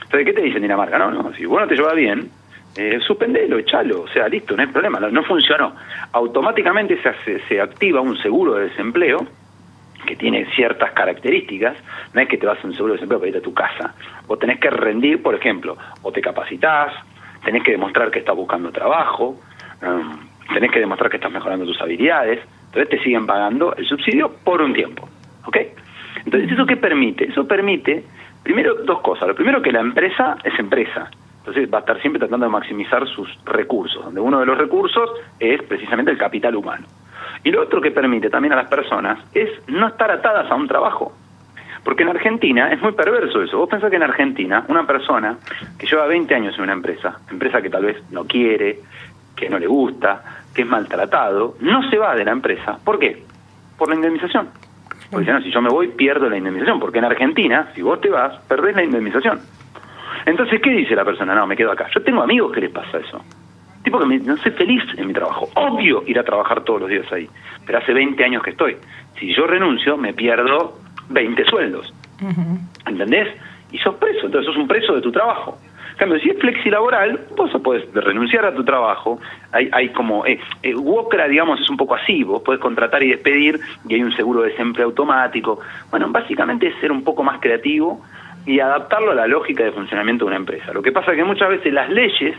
Entonces, 0.04 0.26
¿qué 0.26 0.34
te 0.34 0.42
dicen 0.42 0.62
Dinamarca? 0.62 0.98
No, 0.98 1.12
no, 1.12 1.34
si 1.34 1.46
vos 1.46 1.60
no 1.60 1.68
te 1.68 1.76
llevas 1.76 1.96
bien, 1.96 2.32
eh, 2.78 3.00
suspendelo, 3.06 3.60
echalo, 3.60 4.04
o 4.04 4.08
sea, 4.08 4.30
listo, 4.30 4.56
no 4.56 4.62
hay 4.62 4.70
problema, 4.70 5.00
no, 5.00 5.24
funcionó. 5.24 5.76
Automáticamente 6.13 6.98
se, 7.02 7.40
se 7.48 7.60
activa 7.60 8.00
un 8.00 8.18
seguro 8.18 8.56
de 8.56 8.70
desempleo 8.70 9.28
que 10.06 10.16
tiene 10.16 10.46
ciertas 10.56 10.92
características, 10.92 11.78
no 12.14 12.22
es 12.22 12.28
que 12.28 12.38
te 12.38 12.46
vas 12.46 12.64
a 12.64 12.68
un 12.68 12.74
seguro 12.74 12.94
de 12.94 12.98
desempleo 12.98 13.20
para 13.20 13.30
ir 13.30 13.38
a 13.38 13.42
tu 13.42 13.54
casa. 13.54 13.94
Vos 14.28 14.40
tenés 14.40 14.60
que 14.60 14.70
rendir, 14.70 15.22
por 15.22 15.36
ejemplo, 15.36 15.78
o 16.02 16.12
te 16.12 16.22
capacitas, 16.22 16.94
tenés 17.44 17.64
que 17.64 17.72
demostrar 17.72 18.12
que 18.12 18.20
estás 18.20 18.36
buscando 18.36 18.72
trabajo, 18.72 19.40
um, 19.82 20.18
tenés 20.54 20.72
que 20.72 20.80
demostrar 20.80 21.10
que 21.10 21.18
estás 21.18 21.32
mejorando 21.32 21.66
tus 21.66 21.80
habilidades, 21.82 22.40
entonces 22.68 22.90
te 22.90 23.04
siguen 23.04 23.26
pagando 23.26 23.76
el 23.76 23.86
subsidio 23.86 24.32
por 24.44 24.62
un 24.62 24.74
tiempo. 24.74 25.08
¿Ok? 25.46 25.58
Entonces, 26.26 26.52
¿eso 26.52 26.66
qué 26.66 26.78
permite? 26.78 27.26
Eso 27.26 27.48
permite, 27.48 28.04
primero, 28.44 28.76
dos 28.84 29.02
cosas. 29.02 29.28
Lo 29.28 29.36
primero, 29.36 29.62
que 29.62 29.72
la 29.72 29.80
empresa 29.80 30.38
es 30.44 30.58
empresa. 30.60 31.10
Entonces 31.40 31.74
va 31.74 31.78
a 31.78 31.82
estar 31.82 32.02
siempre 32.02 32.20
tratando 32.20 32.46
de 32.46 32.52
maximizar 32.52 33.08
sus 33.08 33.30
recursos, 33.46 34.04
donde 34.04 34.20
uno 34.20 34.42
de 34.42 34.46
los 34.46 34.58
recursos 34.58 35.10
es 35.40 35.64
precisamente 35.64 36.12
el 36.12 36.18
capital 36.18 36.56
humano. 36.58 36.86
Y 37.48 37.52
lo 37.52 37.62
otro 37.62 37.80
que 37.80 37.92
permite 37.92 38.30
también 38.30 38.52
a 38.52 38.58
las 38.58 38.68
personas 38.68 39.20
es 39.34 39.50
no 39.70 39.88
estar 39.88 40.12
atadas 40.12 40.52
a 40.52 40.56
un 40.56 40.68
trabajo. 40.68 41.14
Porque 41.82 42.04
en 42.04 42.10
Argentina 42.10 42.74
es 42.74 42.82
muy 42.82 42.92
perverso 42.92 43.42
eso. 43.42 43.58
Vos 43.58 43.70
pensás 43.70 43.90
que 43.90 43.96
en 43.96 44.04
Argentina 44.04 44.66
una 44.68 44.86
persona 44.86 45.38
que 45.80 45.88
lleva 45.88 46.08
20 46.08 46.36
años 46.36 46.56
en 46.58 46.64
una 46.64 46.74
empresa, 46.74 47.22
empresa 47.32 47.62
que 47.62 47.70
tal 47.70 47.86
vez 47.86 48.04
no 48.12 48.26
quiere, 48.26 48.80
que 49.34 49.50
no 49.50 49.60
le 49.60 49.68
gusta, 49.68 50.44
que 50.54 50.64
es 50.64 50.68
maltratado, 50.68 51.56
no 51.62 51.90
se 51.90 51.98
va 51.98 52.16
de 52.16 52.26
la 52.26 52.34
empresa. 52.34 52.80
¿Por 52.84 53.00
qué? 53.00 53.24
Por 53.78 53.88
la 53.88 53.96
indemnización. 53.96 54.50
Porque 55.10 55.34
si 55.38 55.44
si 55.44 55.52
yo 55.52 55.62
me 55.62 55.70
voy, 55.70 55.88
pierdo 55.88 56.30
la 56.30 56.36
indemnización. 56.36 56.82
Porque 56.82 56.98
en 56.98 57.06
Argentina, 57.06 57.70
si 57.74 57.82
vos 57.82 58.02
te 58.02 58.10
vas, 58.10 58.42
perdés 58.50 58.76
la 58.76 58.84
indemnización. 58.84 59.40
Entonces, 60.26 60.62
¿qué 60.62 60.72
dice 60.72 60.98
la 60.98 61.06
persona? 61.06 61.34
No, 61.34 61.48
me 61.48 61.56
quedo 61.56 61.72
acá. 61.72 61.88
Yo 61.96 62.04
tengo 62.04 62.22
amigos 62.22 62.52
que 62.52 62.60
les 62.60 62.72
pasa 62.72 62.98
eso. 62.98 63.24
Tipo 63.88 64.00
que 64.00 64.19
no 64.19 64.36
soy 64.36 64.52
feliz 64.52 64.84
en 64.97 65.08
mi 65.08 65.13
trabajo. 65.13 65.47
Obvio 65.56 66.04
ir 66.06 66.19
a 66.19 66.23
trabajar 66.26 66.62
todos 66.65 66.82
los 66.82 66.89
días 66.89 67.10
ahí. 67.10 67.26
Pero 67.65 67.78
hace 67.78 67.93
20 67.93 68.21
años 68.21 68.43
que 68.43 68.50
estoy. 68.50 68.76
Si 69.17 69.34
yo 69.34 69.47
renuncio, 69.47 69.95
me 69.95 70.13
pierdo 70.13 70.78
20 71.08 71.45
sueldos. 71.45 71.93
¿Entendés? 72.86 73.30
Y 73.71 73.78
sos 73.78 73.95
preso. 73.95 74.26
Entonces 74.26 74.45
sos 74.45 74.58
un 74.58 74.67
preso 74.67 74.93
de 74.93 75.00
tu 75.00 75.10
trabajo. 75.10 75.58
En 75.91 75.97
cambio, 76.00 76.19
si 76.19 76.32
es 76.32 76.38
flexilaboral, 76.38 77.28
vos 77.38 77.50
podés 77.63 77.89
renunciar 77.93 78.43
a 78.43 78.54
tu 78.54 78.65
trabajo. 78.65 79.21
Hay, 79.54 79.69
hay 79.71 79.88
como. 79.93 80.26
Eh, 80.26 80.38
eh, 80.63 80.76
digamos, 81.30 81.62
es 81.62 81.69
un 81.69 81.78
poco 81.78 81.95
así. 81.95 82.26
Vos 82.26 82.41
podés 82.41 82.60
contratar 82.60 83.02
y 83.04 83.12
despedir 83.12 83.58
y 83.88 83.93
hay 83.93 84.04
un 84.04 84.12
seguro 84.17 84.41
de 84.41 84.50
desempleo 84.50 84.88
automático. 84.88 85.62
Bueno, 85.89 86.10
básicamente 86.10 86.67
es 86.67 86.76
ser 86.82 86.91
un 86.91 87.06
poco 87.06 87.23
más 87.23 87.39
creativo 87.39 88.02
y 88.45 88.60
adaptarlo 88.60 89.12
a 89.12 89.15
la 89.15 89.28
lógica 89.28 89.63
de 89.63 89.71
funcionamiento 89.71 90.26
de 90.26 90.28
una 90.28 90.36
empresa. 90.36 90.73
Lo 90.73 90.82
que 90.82 90.91
pasa 90.91 91.12
es 91.12 91.17
que 91.17 91.23
muchas 91.23 91.47
veces 91.47 91.71
las 91.71 91.89
leyes 91.89 92.36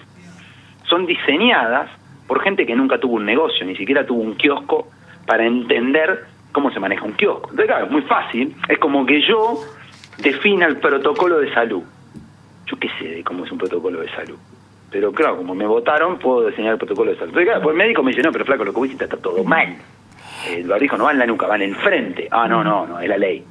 son 0.88 1.06
diseñadas 1.06 1.90
por 2.26 2.40
gente 2.42 2.66
que 2.66 2.76
nunca 2.76 2.98
tuvo 2.98 3.16
un 3.16 3.24
negocio, 3.24 3.64
ni 3.66 3.76
siquiera 3.76 4.06
tuvo 4.06 4.22
un 4.22 4.34
kiosco 4.34 4.88
para 5.26 5.44
entender 5.44 6.26
cómo 6.52 6.70
se 6.70 6.80
maneja 6.80 7.04
un 7.04 7.12
kiosco. 7.12 7.50
Entonces, 7.50 7.66
claro, 7.66 7.86
es 7.86 7.90
muy 7.90 8.02
fácil. 8.02 8.54
Es 8.68 8.78
como 8.78 9.06
que 9.06 9.20
yo 9.22 9.60
defina 10.18 10.66
el 10.66 10.78
protocolo 10.78 11.38
de 11.38 11.52
salud. 11.52 11.82
Yo 12.66 12.76
qué 12.78 12.88
sé 12.98 13.08
de 13.08 13.24
cómo 13.24 13.44
es 13.44 13.52
un 13.52 13.58
protocolo 13.58 14.00
de 14.00 14.10
salud. 14.10 14.38
Pero 14.90 15.12
claro, 15.12 15.36
como 15.36 15.54
me 15.54 15.66
votaron, 15.66 16.18
puedo 16.18 16.48
diseñar 16.48 16.72
el 16.72 16.78
protocolo 16.78 17.10
de 17.10 17.16
salud. 17.16 17.30
Entonces, 17.30 17.48
claro, 17.48 17.62
pues 17.62 17.74
el 17.74 17.78
médico 17.78 18.02
me 18.02 18.10
dice, 18.10 18.22
no, 18.22 18.32
pero 18.32 18.44
flaco, 18.44 18.64
lo 18.64 18.72
que 18.72 18.80
vos 18.80 18.90
está 18.90 19.16
todo 19.16 19.44
mal. 19.44 19.76
El 20.46 20.66
barbijo 20.66 20.96
no 20.96 21.04
va 21.04 21.12
en 21.12 21.18
la 21.18 21.26
nuca, 21.26 21.46
va 21.46 21.56
en 21.56 21.62
el 21.62 21.76
frente. 21.76 22.28
Ah, 22.30 22.46
no, 22.48 22.62
no, 22.62 22.86
no, 22.86 23.00
es 23.00 23.08
la 23.08 23.18
ley. 23.18 23.44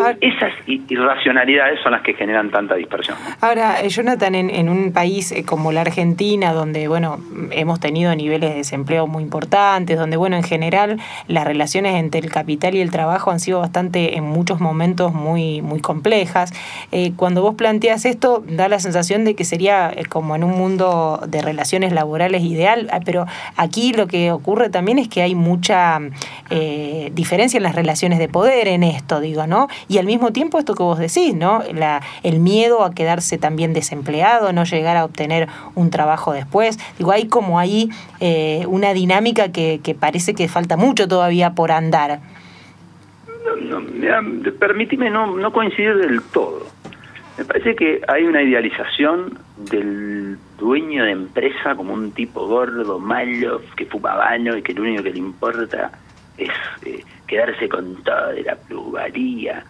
Ah. 0.00 0.14
Esas 0.20 0.52
irracionalidades 0.66 1.80
son 1.82 1.92
las 1.92 2.02
que 2.02 2.14
generan 2.14 2.50
tanta 2.50 2.74
dispersión. 2.74 3.16
Ahora, 3.40 3.80
eh, 3.82 3.88
Jonathan, 3.88 4.34
en, 4.34 4.68
un 4.68 4.92
país 4.92 5.32
eh, 5.32 5.44
como 5.44 5.72
la 5.72 5.82
Argentina, 5.82 6.52
donde, 6.52 6.88
bueno, 6.88 7.18
hemos 7.50 7.80
tenido 7.80 8.14
niveles 8.14 8.50
de 8.50 8.56
desempleo 8.56 9.06
muy 9.06 9.22
importantes, 9.22 9.98
donde, 9.98 10.16
bueno, 10.16 10.36
en 10.36 10.42
general 10.42 10.98
las 11.28 11.46
relaciones 11.46 11.96
entre 11.96 12.20
el 12.20 12.30
capital 12.30 12.74
y 12.74 12.80
el 12.80 12.90
trabajo 12.90 13.30
han 13.30 13.40
sido 13.40 13.60
bastante, 13.60 14.16
en 14.16 14.24
muchos 14.24 14.60
momentos, 14.60 15.12
muy, 15.12 15.60
muy 15.62 15.80
complejas. 15.80 16.52
Eh, 16.90 17.12
cuando 17.16 17.42
vos 17.42 17.54
planteas 17.54 18.04
esto, 18.04 18.42
da 18.46 18.68
la 18.68 18.78
sensación 18.78 19.24
de 19.24 19.34
que 19.34 19.44
sería 19.44 19.94
como 20.08 20.34
en 20.36 20.44
un 20.44 20.52
mundo 20.52 21.20
de 21.26 21.42
relaciones 21.42 21.92
laborales 21.92 22.42
ideal, 22.42 22.88
ah, 22.92 23.00
pero 23.04 23.26
aquí 23.56 23.92
lo 23.92 24.06
que 24.06 24.32
ocurre 24.32 24.70
también 24.70 24.98
es 24.98 25.08
que 25.08 25.22
hay 25.22 25.34
mucha 25.34 26.00
diferencia 27.12 27.56
en 27.56 27.62
las 27.62 27.74
relaciones 27.74 28.18
de 28.18 28.28
poder 28.28 28.68
en 28.68 28.82
esto, 28.82 29.20
digo, 29.20 29.46
¿no? 29.46 29.68
Y 29.88 29.98
al 29.98 30.06
mismo 30.06 30.32
tiempo 30.32 30.58
esto 30.58 30.74
que 30.74 30.82
vos 30.82 30.98
decís, 30.98 31.34
¿no? 31.34 31.62
La, 31.74 32.02
el 32.22 32.40
miedo 32.40 32.84
a 32.84 32.94
quedarse 32.94 33.38
también 33.38 33.72
desempleado, 33.72 34.52
no 34.52 34.64
llegar 34.64 34.96
a 34.96 35.04
obtener 35.04 35.48
un 35.74 35.90
trabajo 35.90 36.32
después. 36.32 36.78
Digo, 36.98 37.12
hay 37.12 37.28
como 37.28 37.58
ahí 37.58 37.90
eh, 38.20 38.64
una 38.68 38.92
dinámica 38.92 39.52
que, 39.52 39.96
parece 39.98 40.34
que 40.34 40.48
falta 40.48 40.76
mucho 40.76 41.08
todavía 41.08 41.54
por 41.54 41.72
andar. 41.72 42.20
No, 43.62 43.80
no, 43.80 44.52
permíteme 44.58 45.10
no, 45.10 45.26
no 45.36 45.52
coincidir 45.52 45.96
del 45.96 46.22
todo. 46.22 46.66
Me 47.38 47.44
parece 47.44 47.74
que 47.74 48.02
hay 48.08 48.24
una 48.24 48.42
idealización 48.42 49.38
del 49.56 50.36
dueño 50.58 51.04
de 51.04 51.12
empresa 51.12 51.74
como 51.74 51.94
un 51.94 52.12
tipo 52.12 52.46
gordo, 52.46 52.98
malo, 52.98 53.62
que 53.76 53.86
fuma 53.86 54.14
vano 54.14 54.56
y 54.56 54.62
que 54.62 54.74
lo 54.74 54.82
único 54.82 55.02
que 55.02 55.12
le 55.12 55.18
importa 55.18 55.90
es 56.38 56.50
eh, 56.84 57.04
quedarse 57.26 57.68
con 57.68 58.02
todo 58.02 58.28
de 58.28 58.42
la 58.42 58.56
plusvalía. 58.56 59.64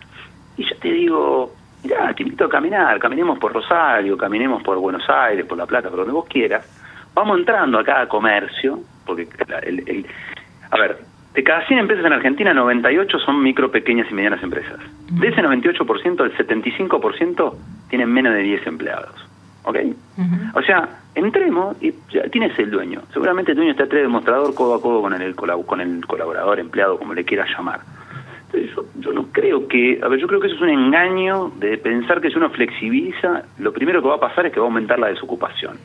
Y 0.57 0.65
yo 0.65 0.77
te 0.77 0.93
digo, 0.93 1.55
mira, 1.83 2.13
te 2.15 2.23
invito 2.23 2.45
a 2.45 2.49
caminar, 2.49 2.99
caminemos 2.99 3.39
por 3.39 3.53
Rosario, 3.53 4.17
caminemos 4.17 4.63
por 4.63 4.79
Buenos 4.79 5.09
Aires, 5.09 5.47
por 5.47 5.59
La 5.59 5.67
Plata, 5.67 5.89
por 5.89 5.99
donde 5.99 6.13
vos 6.13 6.27
quieras. 6.27 6.67
Vamos 7.15 7.39
entrando 7.39 7.79
a 7.79 7.85
cada 7.85 8.09
comercio, 8.09 8.81
porque 9.05 9.29
el, 9.63 10.07
a 10.71 10.79
ver, 10.79 10.99
de 11.35 11.43
cada 11.43 11.67
100 11.67 11.81
empresas 11.81 12.05
en 12.05 12.13
Argentina, 12.13 12.55
98 12.55 13.19
son 13.21 13.43
micro, 13.43 13.71
pequeñas 13.71 14.07
y 14.11 14.15
medianas 14.15 14.43
empresas. 14.43 14.79
De 15.11 15.29
ese 15.29 15.43
98%, 15.43 16.25
el 16.25 16.37
75% 16.37 17.55
tienen 17.89 18.13
menos 18.13 18.35
de 18.35 18.43
10 18.43 18.67
empleados. 18.67 19.32
¿Ok? 19.65 19.77
O 20.55 20.63
sea, 20.63 20.89
entremos 21.15 21.77
y 21.81 21.95
ya 22.11 22.23
tienes 22.29 22.59
el 22.59 22.71
dueño. 22.71 23.03
Seguramente 23.13 23.53
el 23.53 23.57
dueño 23.57 23.73
está 23.73 23.87
tres 23.87 24.03
demostrador 24.03 24.55
codo 24.55 24.75
a 24.75 24.83
codo 24.83 25.03
con 25.03 25.13
el, 25.21 25.35
con 25.37 25.81
el 25.81 26.07
colaborador, 26.07 26.59
empleado, 26.59 26.99
como 26.99 27.15
le 27.15 27.25
quieras 27.25 27.49
llamar. 27.57 27.81
Entonces, 28.47 28.75
yo, 28.75 28.85
yo, 28.97 29.13
no 29.13 29.29
creo 29.33 29.67
que, 29.67 30.01
a 30.03 30.09
ver, 30.09 30.19
yo 30.19 30.27
creo 30.27 30.41
que 30.41 30.49
eso 30.49 30.57
es 30.57 30.63
un 30.63 30.69
engaño 30.69 31.53
de 31.57 31.79
pensar 31.79 32.21
que 32.21 32.31
si 32.31 32.37
uno 32.37 32.51
flexibiliza, 32.51 33.45
lo 33.59 33.73
primero 33.73 34.03
que 34.03 34.09
va 34.09 34.17
a 34.17 34.21
pasar 34.21 34.47
es 34.47 34.53
que 34.53 34.61
va 34.61 34.67
a 34.67 34.69
aumentar 34.69 34.99
la 34.99 35.09
desocupación. 35.09 35.79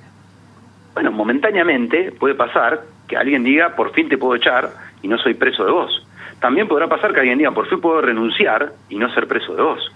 Bueno, 0.94 1.12
momentáneamente 1.12 2.12
puede 2.12 2.36
pasar 2.36 2.82
que 3.08 3.16
alguien 3.16 3.44
diga, 3.44 3.76
por 3.76 3.94
fin 3.94 4.10
te 4.10 4.18
puedo 4.18 4.36
echar 4.36 4.70
y 5.02 5.08
no 5.08 5.18
soy 5.18 5.36
preso 5.36 5.64
de 5.64 5.72
vos. 5.72 6.06
También 6.40 6.68
podrá 6.68 6.88
pasar 6.88 7.14
que 7.14 7.20
alguien 7.20 7.38
diga, 7.38 7.52
por 7.52 7.68
fin 7.68 7.80
puedo 7.80 8.02
renunciar 8.02 8.74
y 8.90 8.98
no 8.98 9.10
ser 9.14 9.28
preso 9.28 9.56
de 9.56 9.62
vos. 9.62 9.92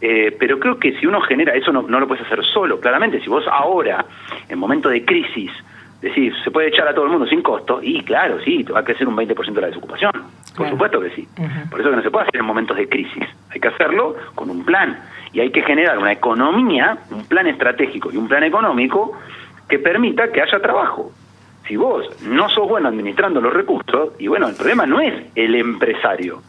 Eh, 0.00 0.36
pero 0.38 0.58
creo 0.58 0.78
que 0.78 0.98
si 0.98 1.06
uno 1.06 1.20
genera, 1.22 1.54
eso 1.54 1.72
no, 1.72 1.82
no, 1.82 2.00
lo 2.00 2.06
puedes 2.06 2.24
hacer 2.26 2.44
solo, 2.44 2.80
claramente. 2.80 3.20
Si 3.20 3.28
vos 3.28 3.44
ahora, 3.50 4.04
en 4.48 4.58
momento 4.58 4.88
de 4.88 5.04
crisis, 5.04 5.50
decís, 6.00 6.34
se 6.44 6.50
puede 6.50 6.68
echar 6.68 6.86
a 6.86 6.94
todo 6.94 7.06
el 7.06 7.10
mundo 7.10 7.26
sin 7.26 7.42
costo, 7.42 7.80
y 7.82 8.02
claro, 8.02 8.38
sí, 8.44 8.62
te 8.64 8.72
va 8.72 8.80
a 8.80 8.84
crecer 8.84 9.08
un 9.08 9.16
20% 9.16 9.52
de 9.52 9.60
la 9.60 9.66
desocupación. 9.68 10.12
Por 10.56 10.70
supuesto 10.70 11.00
que 11.00 11.10
sí. 11.10 11.28
Por 11.70 11.80
eso 11.80 11.90
que 11.90 11.96
no 11.96 12.02
se 12.02 12.10
puede 12.10 12.26
hacer 12.26 12.40
en 12.40 12.46
momentos 12.46 12.76
de 12.76 12.88
crisis. 12.88 13.24
Hay 13.50 13.60
que 13.60 13.68
hacerlo 13.68 14.16
con 14.34 14.48
un 14.48 14.64
plan. 14.64 14.98
Y 15.32 15.40
hay 15.40 15.50
que 15.50 15.62
generar 15.62 15.98
una 15.98 16.12
economía, 16.12 16.98
un 17.10 17.26
plan 17.26 17.46
estratégico 17.46 18.10
y 18.10 18.16
un 18.16 18.26
plan 18.26 18.42
económico 18.42 19.18
que 19.68 19.78
permita 19.78 20.32
que 20.32 20.40
haya 20.40 20.58
trabajo. 20.60 21.10
Si 21.66 21.76
vos 21.76 22.06
no 22.22 22.48
sos 22.48 22.68
bueno 22.68 22.88
administrando 22.88 23.40
los 23.40 23.52
recursos, 23.52 24.12
y 24.18 24.28
bueno, 24.28 24.48
el 24.48 24.54
problema 24.54 24.86
no 24.86 25.00
es 25.00 25.12
el 25.34 25.54
empresario, 25.56 26.40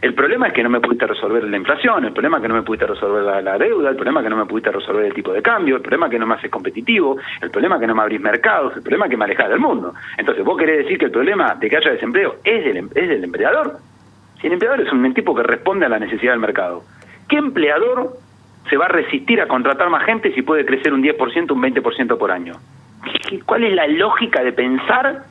el 0.00 0.14
problema 0.14 0.48
es 0.48 0.52
que 0.52 0.62
no 0.62 0.70
me 0.70 0.80
pudiste 0.80 1.06
resolver 1.06 1.42
la 1.44 1.56
inflación, 1.56 2.04
el 2.04 2.12
problema 2.12 2.36
es 2.36 2.42
que 2.42 2.48
no 2.48 2.54
me 2.54 2.62
pudiste 2.62 2.86
resolver 2.86 3.42
la, 3.42 3.58
deuda, 3.58 3.90
el 3.90 3.96
problema 3.96 4.20
es 4.20 4.24
que 4.24 4.30
no 4.30 4.36
me 4.36 4.46
pudiste 4.46 4.70
resolver 4.70 5.04
el 5.04 5.14
tipo 5.14 5.32
de 5.32 5.42
cambio, 5.42 5.76
el 5.76 5.82
problema 5.82 6.06
es 6.06 6.12
que 6.12 6.18
no 6.18 6.26
me 6.26 6.34
haces 6.34 6.50
competitivo, 6.50 7.16
el 7.40 7.50
problema 7.50 7.76
es 7.76 7.80
que 7.80 7.86
no 7.88 7.94
me 7.94 8.02
abrís 8.02 8.20
mercados, 8.20 8.76
el 8.76 8.82
problema 8.82 9.06
es 9.06 9.10
que 9.10 9.16
me 9.16 9.24
alejas 9.24 9.48
del 9.48 9.58
mundo. 9.58 9.94
Entonces, 10.16 10.44
¿vos 10.44 10.56
querés 10.56 10.84
decir 10.84 10.98
que 10.98 11.06
el 11.06 11.10
problema 11.10 11.56
de 11.56 11.68
que 11.68 11.76
haya 11.76 11.90
desempleo 11.90 12.36
es 12.44 12.64
del, 12.64 12.76
em, 12.76 12.88
es 12.94 13.08
del 13.08 13.24
empleador? 13.24 13.78
Si 14.40 14.46
el 14.46 14.52
empleador 14.52 14.80
es 14.80 14.92
un 14.92 15.14
tipo 15.14 15.34
que 15.34 15.42
responde 15.42 15.86
a 15.86 15.88
la 15.88 15.98
necesidad 15.98 16.32
del 16.32 16.40
mercado, 16.40 16.82
¿qué 17.28 17.36
empleador 17.36 18.12
se 18.70 18.76
va 18.76 18.84
a 18.84 18.88
resistir 18.88 19.40
a 19.40 19.48
contratar 19.48 19.90
más 19.90 20.04
gente 20.04 20.32
si 20.32 20.42
puede 20.42 20.64
crecer 20.64 20.92
un 20.92 21.02
10%, 21.02 21.50
un 21.50 21.62
20% 21.62 22.18
por 22.18 22.30
año? 22.30 22.54
¿Cuál 23.46 23.64
es 23.64 23.74
la 23.74 23.86
lógica 23.86 24.42
de 24.42 24.52
pensar 24.52 25.24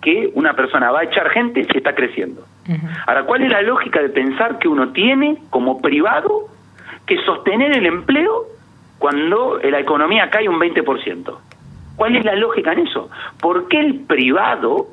que 0.00 0.30
una 0.34 0.54
persona 0.54 0.90
va 0.90 1.00
a 1.00 1.04
echar 1.04 1.28
gente 1.30 1.64
si 1.64 1.78
está 1.78 1.94
creciendo? 1.94 2.42
Ahora, 3.06 3.24
¿cuál 3.24 3.42
es 3.42 3.50
la 3.50 3.62
lógica 3.62 4.00
de 4.00 4.10
pensar 4.10 4.58
que 4.58 4.68
uno 4.68 4.90
tiene 4.92 5.38
como 5.50 5.80
privado 5.80 6.48
que 7.06 7.16
sostener 7.24 7.76
el 7.76 7.86
empleo 7.86 8.44
cuando 8.98 9.58
la 9.62 9.80
economía 9.80 10.30
cae 10.30 10.48
un 10.48 10.60
20%? 10.60 11.38
¿Cuál 11.96 12.16
es 12.16 12.24
la 12.24 12.34
lógica 12.36 12.72
en 12.72 12.86
eso? 12.86 13.10
¿Por 13.40 13.68
qué 13.68 13.80
el 13.80 14.00
privado 14.00 14.86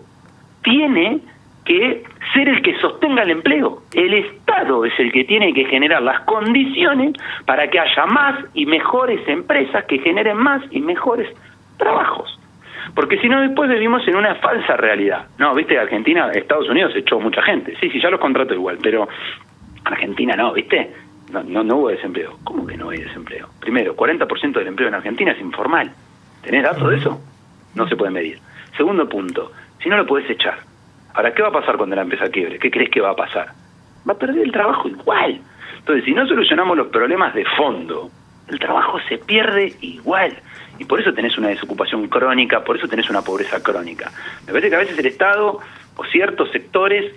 tiene 0.63 1.21
que 1.67 2.03
ser 2.33 2.47
el 2.47 2.61
que 2.61 2.79
sostenga 2.79 3.23
el 3.23 3.31
empleo. 3.31 3.81
El 3.93 4.13
Estado 4.13 4.85
es 4.85 4.93
el 4.99 5.11
que 5.11 5.25
tiene 5.25 5.53
que 5.53 5.65
generar 5.65 6.01
las 6.01 6.21
condiciones 6.21 7.13
para 7.45 7.69
que 7.69 7.79
haya 7.79 8.05
más 8.05 8.39
y 8.53 8.65
mejores 8.65 9.27
empresas 9.27 9.83
que 9.85 9.99
generen 9.99 10.37
más 10.37 10.61
y 10.71 10.79
mejores 10.79 11.27
trabajos. 11.77 12.39
Porque 12.95 13.19
si 13.19 13.29
no, 13.29 13.41
después 13.41 13.69
vivimos 13.69 14.07
en 14.07 14.15
una 14.15 14.35
falsa 14.35 14.77
realidad. 14.77 15.27
No, 15.37 15.53
viste, 15.53 15.77
Argentina, 15.77 16.31
Estados 16.31 16.69
Unidos 16.69 16.93
echó 16.95 17.19
mucha 17.19 17.41
gente. 17.41 17.75
Sí, 17.79 17.89
sí, 17.89 17.99
ya 18.01 18.09
los 18.09 18.19
contrato 18.19 18.53
igual, 18.53 18.77
pero 18.81 19.07
Argentina 19.83 20.35
no, 20.35 20.53
viste. 20.53 20.91
No, 21.31 21.43
no, 21.43 21.63
no 21.63 21.77
hubo 21.77 21.89
desempleo. 21.89 22.37
¿Cómo 22.43 22.65
que 22.65 22.77
no 22.77 22.89
hay 22.89 22.99
desempleo? 22.99 23.49
Primero, 23.59 23.95
40% 23.95 24.53
del 24.53 24.67
empleo 24.67 24.87
en 24.87 24.95
Argentina 24.95 25.31
es 25.31 25.41
informal. 25.41 25.91
¿Tenés 26.41 26.63
datos 26.63 26.89
de 26.89 26.97
eso? 26.97 27.21
No 27.75 27.87
se 27.87 27.95
puede 27.95 28.11
medir. 28.11 28.39
Segundo 28.77 29.07
punto, 29.09 29.51
si 29.81 29.89
no 29.89 29.97
lo 29.97 30.05
puedes 30.05 30.29
echar, 30.29 30.59
Ahora, 31.17 31.33
¿qué 31.33 31.41
va 31.41 31.47
a 31.47 31.51
pasar 31.51 31.77
cuando 31.77 31.95
la 31.95 32.03
empresa 32.03 32.29
quiebre? 32.29 32.59
¿Qué 32.59 32.69
crees 32.69 32.91
que 32.91 33.01
va 33.01 33.09
a 33.09 33.15
pasar? 33.15 33.47
Va 34.07 34.13
a 34.13 34.17
perder 34.19 34.43
el 34.43 34.51
trabajo 34.51 34.87
igual. 34.87 35.41
Entonces, 35.79 36.05
si 36.05 36.13
no 36.13 36.27
solucionamos 36.27 36.77
los 36.77 36.89
problemas 36.89 37.33
de 37.33 37.43
fondo, 37.57 38.11
el 38.47 38.59
trabajo 38.59 38.99
se 39.09 39.17
pierde 39.17 39.73
igual. 39.81 40.37
Y 40.79 40.85
por 40.85 40.99
eso 41.01 41.13
tenés 41.13 41.37
una 41.37 41.49
desocupación 41.49 42.07
crónica, 42.07 42.63
por 42.63 42.77
eso 42.77 42.87
tenés 42.87 43.09
una 43.09 43.21
pobreza 43.21 43.61
crónica. 43.61 44.11
Me 44.45 44.53
parece 44.53 44.69
que 44.69 44.75
a 44.75 44.79
veces 44.79 44.97
el 44.97 45.05
Estado 45.05 45.59
o 45.95 46.05
ciertos 46.05 46.51
sectores 46.51 47.13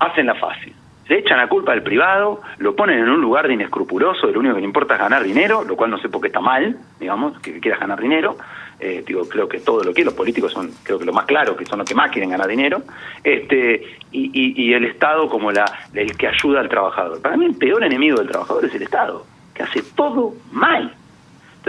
hacen 0.00 0.26
la 0.26 0.34
fácil. 0.34 0.74
Le 1.08 1.20
echan 1.20 1.38
la 1.38 1.48
culpa 1.48 1.72
al 1.72 1.82
privado, 1.82 2.42
lo 2.58 2.76
ponen 2.76 2.98
en 2.98 3.08
un 3.08 3.20
lugar 3.20 3.48
de 3.48 3.54
inescrupuloso, 3.54 4.26
lo 4.26 4.40
único 4.40 4.54
que 4.54 4.60
le 4.60 4.66
importa 4.66 4.94
es 4.94 5.00
ganar 5.00 5.22
dinero, 5.22 5.64
lo 5.64 5.74
cual 5.74 5.90
no 5.90 5.98
sé 5.98 6.10
por 6.10 6.20
qué 6.20 6.26
está 6.26 6.40
mal, 6.40 6.76
digamos, 7.00 7.38
que 7.40 7.60
quieras 7.60 7.80
ganar 7.80 7.98
dinero, 7.98 8.36
eh, 8.80 9.02
digo, 9.06 9.26
creo 9.28 9.48
que 9.48 9.58
todo 9.58 9.82
lo 9.82 9.94
que 9.94 10.04
los 10.04 10.12
políticos 10.14 10.52
son, 10.52 10.70
creo 10.82 10.98
que 10.98 11.06
lo 11.06 11.12
más 11.12 11.24
claro, 11.24 11.56
que 11.56 11.64
son 11.64 11.78
los 11.78 11.88
que 11.88 11.94
más 11.94 12.10
quieren 12.10 12.30
ganar 12.30 12.46
dinero, 12.46 12.82
este, 13.24 13.96
y, 14.12 14.72
el 14.72 14.84
Estado 14.84 15.28
como 15.28 15.50
la, 15.50 15.64
el 15.94 16.16
que 16.16 16.28
ayuda 16.28 16.60
al 16.60 16.68
trabajador. 16.68 17.20
Para 17.22 17.36
mí 17.36 17.46
el 17.46 17.54
peor 17.54 17.82
enemigo 17.82 18.18
del 18.18 18.28
trabajador 18.28 18.66
es 18.66 18.74
el 18.74 18.82
Estado, 18.82 19.24
que 19.54 19.62
hace 19.62 19.82
todo 19.96 20.34
mal. 20.52 20.94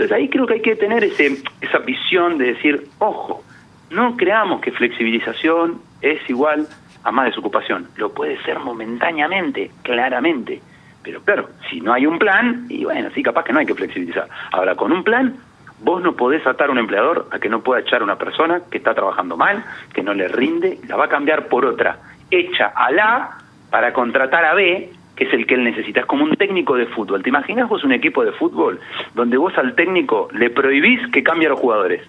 Entonces 0.00 0.16
ahí 0.16 0.30
creo 0.30 0.46
que 0.46 0.54
hay 0.54 0.62
que 0.62 0.76
tener 0.76 1.04
ese, 1.04 1.42
esa 1.60 1.78
visión 1.80 2.38
de 2.38 2.54
decir, 2.54 2.88
ojo, 3.00 3.44
no 3.90 4.16
creamos 4.16 4.62
que 4.62 4.72
flexibilización 4.72 5.82
es 6.00 6.18
igual 6.30 6.66
a 7.04 7.10
más 7.10 7.26
desocupación. 7.26 7.86
Lo 7.96 8.10
puede 8.14 8.42
ser 8.44 8.60
momentáneamente, 8.60 9.70
claramente. 9.82 10.62
Pero 11.02 11.20
claro, 11.20 11.50
si 11.68 11.82
no 11.82 11.92
hay 11.92 12.06
un 12.06 12.18
plan, 12.18 12.64
y 12.70 12.84
bueno, 12.84 13.10
sí, 13.14 13.22
capaz 13.22 13.44
que 13.44 13.52
no 13.52 13.58
hay 13.58 13.66
que 13.66 13.74
flexibilizar. 13.74 14.26
Ahora, 14.52 14.74
con 14.74 14.90
un 14.90 15.04
plan, 15.04 15.36
Vos 15.82 16.02
no 16.02 16.12
podés 16.12 16.46
atar 16.46 16.68
a 16.68 16.72
un 16.72 16.78
empleador 16.78 17.26
a 17.30 17.38
que 17.38 17.48
no 17.48 17.62
pueda 17.62 17.80
echar 17.80 18.02
a 18.02 18.04
una 18.04 18.18
persona 18.18 18.60
que 18.70 18.76
está 18.76 18.92
trabajando 18.92 19.38
mal, 19.38 19.64
que 19.94 20.02
no 20.02 20.12
le 20.12 20.28
rinde, 20.28 20.78
la 20.86 20.96
va 20.96 21.06
a 21.06 21.08
cambiar 21.08 21.46
por 21.48 21.64
otra. 21.64 21.96
Echa 22.30 22.66
a 22.66 22.92
la 22.92 23.38
para 23.70 23.94
contratar 23.94 24.44
a 24.44 24.52
B, 24.52 24.90
es 25.20 25.32
el 25.32 25.46
que 25.46 25.54
él 25.54 25.64
necesita. 25.64 26.00
Es 26.00 26.06
como 26.06 26.24
un 26.24 26.34
técnico 26.34 26.74
de 26.74 26.86
fútbol. 26.86 27.22
¿Te 27.22 27.28
imaginas 27.28 27.68
vos 27.68 27.84
un 27.84 27.92
equipo 27.92 28.24
de 28.24 28.32
fútbol 28.32 28.80
donde 29.14 29.36
vos 29.36 29.56
al 29.58 29.74
técnico 29.74 30.28
le 30.32 30.50
prohibís 30.50 31.06
que 31.12 31.22
cambie 31.22 31.46
a 31.46 31.50
los 31.50 31.60
jugadores? 31.60 32.02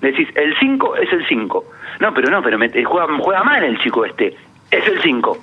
Le 0.00 0.12
decís, 0.12 0.28
el 0.36 0.56
5 0.58 0.96
es 0.96 1.12
el 1.12 1.26
5. 1.26 1.64
No, 2.00 2.14
pero 2.14 2.30
no, 2.30 2.42
pero 2.42 2.58
juega, 2.58 3.18
juega 3.18 3.42
mal 3.42 3.64
el 3.64 3.78
chico 3.78 4.04
este. 4.04 4.36
Es 4.70 4.86
el 4.86 5.02
5. 5.02 5.36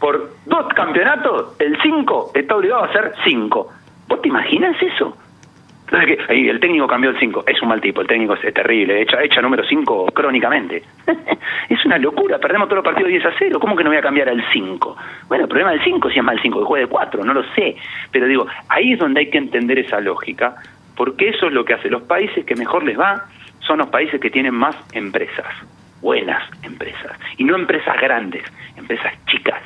Por 0.00 0.30
dos 0.46 0.68
campeonatos, 0.74 1.54
el 1.58 1.76
5 1.82 2.32
está 2.34 2.56
obligado 2.56 2.84
a 2.84 2.92
ser 2.92 3.12
5. 3.24 3.68
¿Vos 4.08 4.22
te 4.22 4.28
imaginas 4.28 4.80
eso? 4.82 5.16
Entonces, 5.86 6.18
ahí 6.28 6.48
el 6.48 6.60
técnico 6.60 6.86
cambió 6.86 7.10
el 7.10 7.18
5. 7.18 7.44
Es 7.46 7.60
un 7.62 7.68
mal 7.68 7.80
tipo, 7.80 8.00
el 8.00 8.06
técnico 8.06 8.34
es 8.34 8.54
terrible, 8.54 9.02
echa, 9.02 9.22
echa 9.22 9.40
número 9.42 9.64
5 9.64 10.06
crónicamente. 10.14 10.82
es 11.68 11.84
una 11.84 11.98
locura, 11.98 12.38
perdemos 12.38 12.68
todos 12.68 12.82
los 12.82 12.84
partidos 12.84 13.10
10 13.10 13.26
a 13.26 13.32
0. 13.38 13.60
¿Cómo 13.60 13.76
que 13.76 13.84
no 13.84 13.90
voy 13.90 13.98
a 13.98 14.02
cambiar 14.02 14.28
al 14.28 14.42
5? 14.52 14.96
Bueno, 15.28 15.44
el 15.44 15.48
problema 15.48 15.72
del 15.72 15.84
5 15.84 16.10
si 16.10 16.18
es 16.18 16.24
mal 16.24 16.40
5, 16.40 16.58
que 16.58 16.64
juegue 16.64 16.86
de 16.86 16.90
4, 16.90 17.24
no 17.24 17.34
lo 17.34 17.44
sé. 17.54 17.76
Pero 18.10 18.26
digo, 18.26 18.46
ahí 18.68 18.94
es 18.94 18.98
donde 18.98 19.20
hay 19.20 19.30
que 19.30 19.38
entender 19.38 19.78
esa 19.78 20.00
lógica, 20.00 20.56
porque 20.96 21.28
eso 21.28 21.46
es 21.46 21.52
lo 21.52 21.64
que 21.64 21.74
hace. 21.74 21.90
Los 21.90 22.02
países 22.02 22.44
que 22.44 22.56
mejor 22.56 22.84
les 22.84 22.98
va 22.98 23.26
son 23.60 23.78
los 23.78 23.88
países 23.88 24.20
que 24.20 24.30
tienen 24.30 24.54
más 24.54 24.76
empresas, 24.92 25.46
buenas 26.00 26.42
empresas, 26.62 27.18
y 27.36 27.44
no 27.44 27.56
empresas 27.56 28.00
grandes, 28.00 28.44
empresas 28.76 29.12
chicas. 29.26 29.62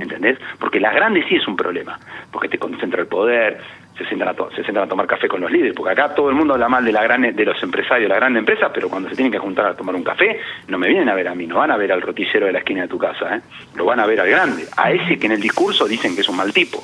¿Entendés? 0.00 0.38
Porque 0.58 0.80
las 0.80 0.94
grandes 0.94 1.26
sí 1.28 1.36
es 1.36 1.46
un 1.46 1.54
problema, 1.54 1.98
porque 2.32 2.48
te 2.48 2.56
concentra 2.56 3.02
el 3.02 3.08
poder, 3.08 3.60
se 3.96 4.04
sientan, 4.06 4.28
a 4.28 4.34
se 4.50 4.62
sientan 4.62 4.84
a 4.84 4.86
tomar 4.86 5.06
café 5.06 5.28
con 5.28 5.40
los 5.40 5.50
líderes, 5.50 5.74
porque 5.74 5.92
acá 5.92 6.14
todo 6.14 6.28
el 6.28 6.34
mundo 6.34 6.54
habla 6.54 6.68
mal 6.68 6.84
de, 6.84 6.92
la 6.92 7.02
gran, 7.02 7.22
de 7.22 7.44
los 7.44 7.62
empresarios, 7.62 8.08
de 8.08 8.08
la 8.08 8.16
gran 8.16 8.36
empresa, 8.36 8.70
pero 8.72 8.88
cuando 8.88 9.08
se 9.08 9.16
tienen 9.16 9.32
que 9.32 9.38
juntar 9.38 9.66
a 9.66 9.74
tomar 9.74 9.94
un 9.94 10.04
café, 10.04 10.38
no 10.68 10.78
me 10.78 10.88
vienen 10.88 11.08
a 11.08 11.14
ver 11.14 11.28
a 11.28 11.34
mí, 11.34 11.46
no 11.46 11.56
van 11.56 11.70
a 11.70 11.76
ver 11.76 11.92
al 11.92 12.02
rotillero 12.02 12.46
de 12.46 12.52
la 12.52 12.58
esquina 12.58 12.82
de 12.82 12.88
tu 12.88 12.98
casa, 12.98 13.36
¿eh? 13.36 13.40
lo 13.74 13.84
van 13.84 14.00
a 14.00 14.06
ver 14.06 14.20
al 14.20 14.28
grande, 14.28 14.64
a 14.76 14.90
ese 14.90 15.18
que 15.18 15.26
en 15.26 15.32
el 15.32 15.40
discurso 15.40 15.86
dicen 15.86 16.14
que 16.14 16.20
es 16.20 16.28
un 16.28 16.36
mal 16.36 16.52
tipo. 16.52 16.82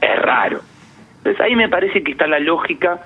Es 0.00 0.22
raro. 0.22 0.60
Entonces 1.18 1.40
ahí 1.40 1.54
me 1.54 1.68
parece 1.68 2.02
que 2.02 2.12
está 2.12 2.26
la 2.26 2.38
lógica 2.38 3.00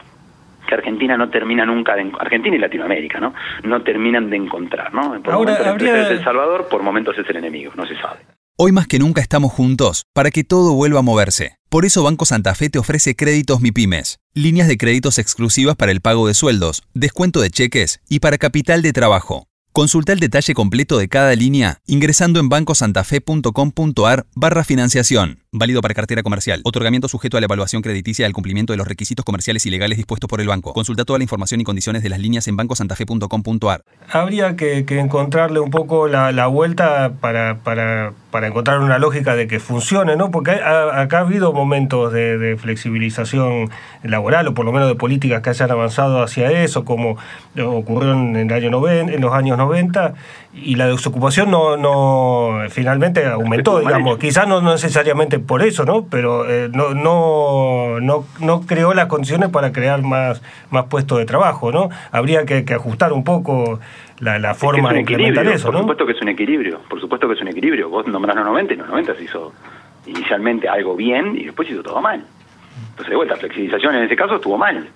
que 0.66 0.74
Argentina 0.74 1.16
no 1.16 1.28
termina 1.28 1.64
nunca 1.64 1.94
de 1.94 2.10
Argentina 2.18 2.56
y 2.56 2.58
Latinoamérica, 2.58 3.20
¿no? 3.20 3.34
No 3.64 3.82
terminan 3.82 4.30
de 4.30 4.36
encontrar, 4.36 4.94
¿no? 4.94 5.20
Por 5.22 5.34
Ahora, 5.34 5.52
momentos 5.52 5.66
habría... 5.66 6.02
es 6.02 6.10
El 6.10 6.24
Salvador, 6.24 6.68
por 6.68 6.82
momentos 6.82 7.18
es 7.18 7.28
el 7.28 7.36
enemigo, 7.36 7.72
no 7.76 7.86
se 7.86 7.96
sabe. 7.96 8.20
Hoy 8.56 8.70
más 8.70 8.86
que 8.86 9.00
nunca 9.00 9.20
estamos 9.20 9.52
juntos 9.52 10.06
para 10.12 10.30
que 10.30 10.44
todo 10.44 10.74
vuelva 10.74 11.00
a 11.00 11.02
moverse. 11.02 11.56
Por 11.68 11.84
eso 11.84 12.04
Banco 12.04 12.24
Santa 12.24 12.54
Fe 12.54 12.70
te 12.70 12.78
ofrece 12.78 13.16
créditos 13.16 13.60
MIPIMES, 13.60 14.20
líneas 14.32 14.68
de 14.68 14.78
créditos 14.78 15.18
exclusivas 15.18 15.74
para 15.74 15.90
el 15.90 16.00
pago 16.00 16.28
de 16.28 16.34
sueldos, 16.34 16.84
descuento 16.94 17.40
de 17.40 17.50
cheques 17.50 18.00
y 18.08 18.20
para 18.20 18.38
capital 18.38 18.80
de 18.80 18.92
trabajo. 18.92 19.48
Consulta 19.72 20.12
el 20.12 20.20
detalle 20.20 20.54
completo 20.54 20.98
de 20.98 21.08
cada 21.08 21.34
línea 21.34 21.80
ingresando 21.84 22.38
en 22.38 22.48
bancosantafe.com.ar 22.48 24.26
barra 24.36 24.62
financiación. 24.62 25.43
Válido 25.56 25.80
para 25.82 25.94
cartera 25.94 26.24
comercial. 26.24 26.60
Otorgamiento 26.64 27.06
sujeto 27.06 27.36
a 27.36 27.40
la 27.40 27.44
evaluación 27.44 27.80
crediticia 27.80 28.24
y 28.24 28.26
al 28.26 28.32
cumplimiento 28.32 28.72
de 28.72 28.76
los 28.76 28.88
requisitos 28.88 29.24
comerciales 29.24 29.64
y 29.66 29.70
legales 29.70 29.96
dispuestos 29.96 30.28
por 30.28 30.40
el 30.40 30.48
banco. 30.48 30.72
Consulta 30.72 31.04
toda 31.04 31.20
la 31.20 31.22
información 31.22 31.60
y 31.60 31.64
condiciones 31.64 32.02
de 32.02 32.08
las 32.08 32.18
líneas 32.18 32.48
en 32.48 32.56
bancosantafe.com.ar. 32.56 33.82
Habría 34.10 34.56
que, 34.56 34.84
encontrarle 34.98 35.60
un 35.60 35.70
poco 35.70 36.08
la, 36.08 36.46
vuelta 36.48 37.12
para, 37.20 37.58
para, 37.62 38.12
encontrar 38.48 38.80
una 38.80 38.98
lógica 38.98 39.36
de 39.36 39.46
que 39.46 39.60
funcione, 39.60 40.16
¿no? 40.16 40.32
Porque 40.32 40.50
acá 40.50 41.18
ha 41.18 41.20
habido 41.20 41.52
momentos 41.52 42.12
de, 42.12 42.56
flexibilización 42.60 43.70
laboral 44.02 44.48
o 44.48 44.54
por 44.54 44.64
lo 44.64 44.72
menos 44.72 44.88
de 44.88 44.96
políticas 44.96 45.40
que 45.42 45.50
hayan 45.50 45.70
avanzado 45.70 46.20
hacia 46.20 46.50
eso, 46.50 46.84
como 46.84 47.16
ocurrió 47.56 48.12
en, 48.12 48.34
el 48.34 48.52
año 48.52 48.70
90, 48.70 49.12
en 49.12 49.20
los 49.20 49.32
años 49.32 49.56
90 49.56 50.14
y 50.54 50.76
la 50.76 50.86
desocupación 50.86 51.50
no, 51.50 51.76
no 51.76 52.68
finalmente 52.70 53.26
aumentó, 53.26 53.80
digamos, 53.80 54.18
quizás 54.18 54.46
no, 54.46 54.60
necesariamente 54.60 55.38
por 55.38 55.62
eso, 55.62 55.84
¿no? 55.84 56.06
Pero 56.08 56.48
eh, 56.48 56.70
no, 56.72 56.94
no, 56.94 58.00
no, 58.00 58.24
no 58.40 58.60
creó 58.62 58.94
las 58.94 59.06
condiciones 59.06 59.50
para 59.50 59.72
crear 59.72 60.02
más, 60.02 60.42
más 60.70 60.84
puestos 60.86 61.18
de 61.18 61.24
trabajo, 61.24 61.72
¿no? 61.72 61.90
Habría 62.12 62.44
que, 62.46 62.64
ajustar 62.74 63.12
un 63.12 63.24
poco 63.24 63.80
la, 64.20 64.38
la 64.38 64.54
forma 64.54 64.92
de 64.92 65.00
implementar 65.00 65.46
eso, 65.48 65.68
¿no? 65.68 65.72
Por 65.72 65.80
supuesto 65.80 66.06
que 66.06 66.12
es 66.12 66.22
un 66.22 66.28
equilibrio, 66.28 66.80
por 66.88 67.00
supuesto 67.00 67.28
que 67.28 67.34
es 67.34 67.40
un 67.40 67.48
equilibrio. 67.48 67.88
Vos 67.88 68.06
nombrás 68.06 68.36
los 68.36 68.46
90 68.46 68.74
y 68.74 68.76
los 68.76 68.88
90 68.88 69.14
se 69.16 69.24
hizo 69.24 69.52
inicialmente 70.06 70.68
algo 70.68 70.94
bien 70.94 71.36
y 71.36 71.44
después 71.44 71.68
hizo 71.68 71.82
todo 71.82 72.00
mal. 72.00 72.24
Entonces, 72.90 73.10
de 73.10 73.16
vuelta, 73.16 73.36
flexibilización 73.36 73.96
en 73.96 74.04
ese 74.04 74.16
caso 74.16 74.36
estuvo 74.36 74.56
mal, 74.56 74.88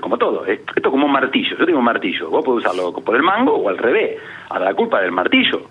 como 0.00 0.18
todo. 0.18 0.44
Esto 0.46 0.72
es 0.74 0.82
como 0.82 1.06
un 1.06 1.12
martillo. 1.12 1.56
Yo 1.56 1.66
tengo 1.66 1.78
un 1.78 1.84
martillo, 1.84 2.30
vos 2.30 2.44
podés 2.44 2.64
usarlo 2.64 2.92
por 2.92 3.16
el 3.16 3.22
mango 3.22 3.54
o 3.54 3.68
al 3.68 3.78
revés. 3.78 4.18
a 4.50 4.58
la 4.58 4.74
culpa 4.74 5.00
del 5.00 5.12
martillo. 5.12 5.62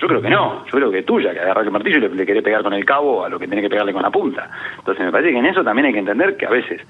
Yo 0.00 0.06
creo 0.06 0.22
que 0.22 0.30
no, 0.30 0.64
yo 0.64 0.70
creo 0.70 0.90
que 0.90 1.00
es 1.00 1.06
tuya, 1.06 1.32
que 1.32 1.40
agarrar 1.40 1.64
el 1.64 1.72
martillo 1.72 1.98
y 1.98 2.00
le, 2.02 2.08
le 2.10 2.24
querés 2.24 2.42
pegar 2.44 2.62
con 2.62 2.72
el 2.72 2.84
cabo 2.84 3.24
a 3.24 3.28
lo 3.28 3.38
que 3.38 3.46
tiene 3.48 3.62
que 3.62 3.68
pegarle 3.68 3.92
con 3.92 4.02
la 4.02 4.10
punta. 4.10 4.48
Entonces 4.78 5.04
me 5.04 5.10
parece 5.10 5.32
que 5.32 5.38
en 5.38 5.46
eso 5.46 5.64
también 5.64 5.86
hay 5.86 5.92
que 5.92 5.98
entender 5.98 6.36
que 6.36 6.46
a 6.46 6.50
veces 6.50 6.80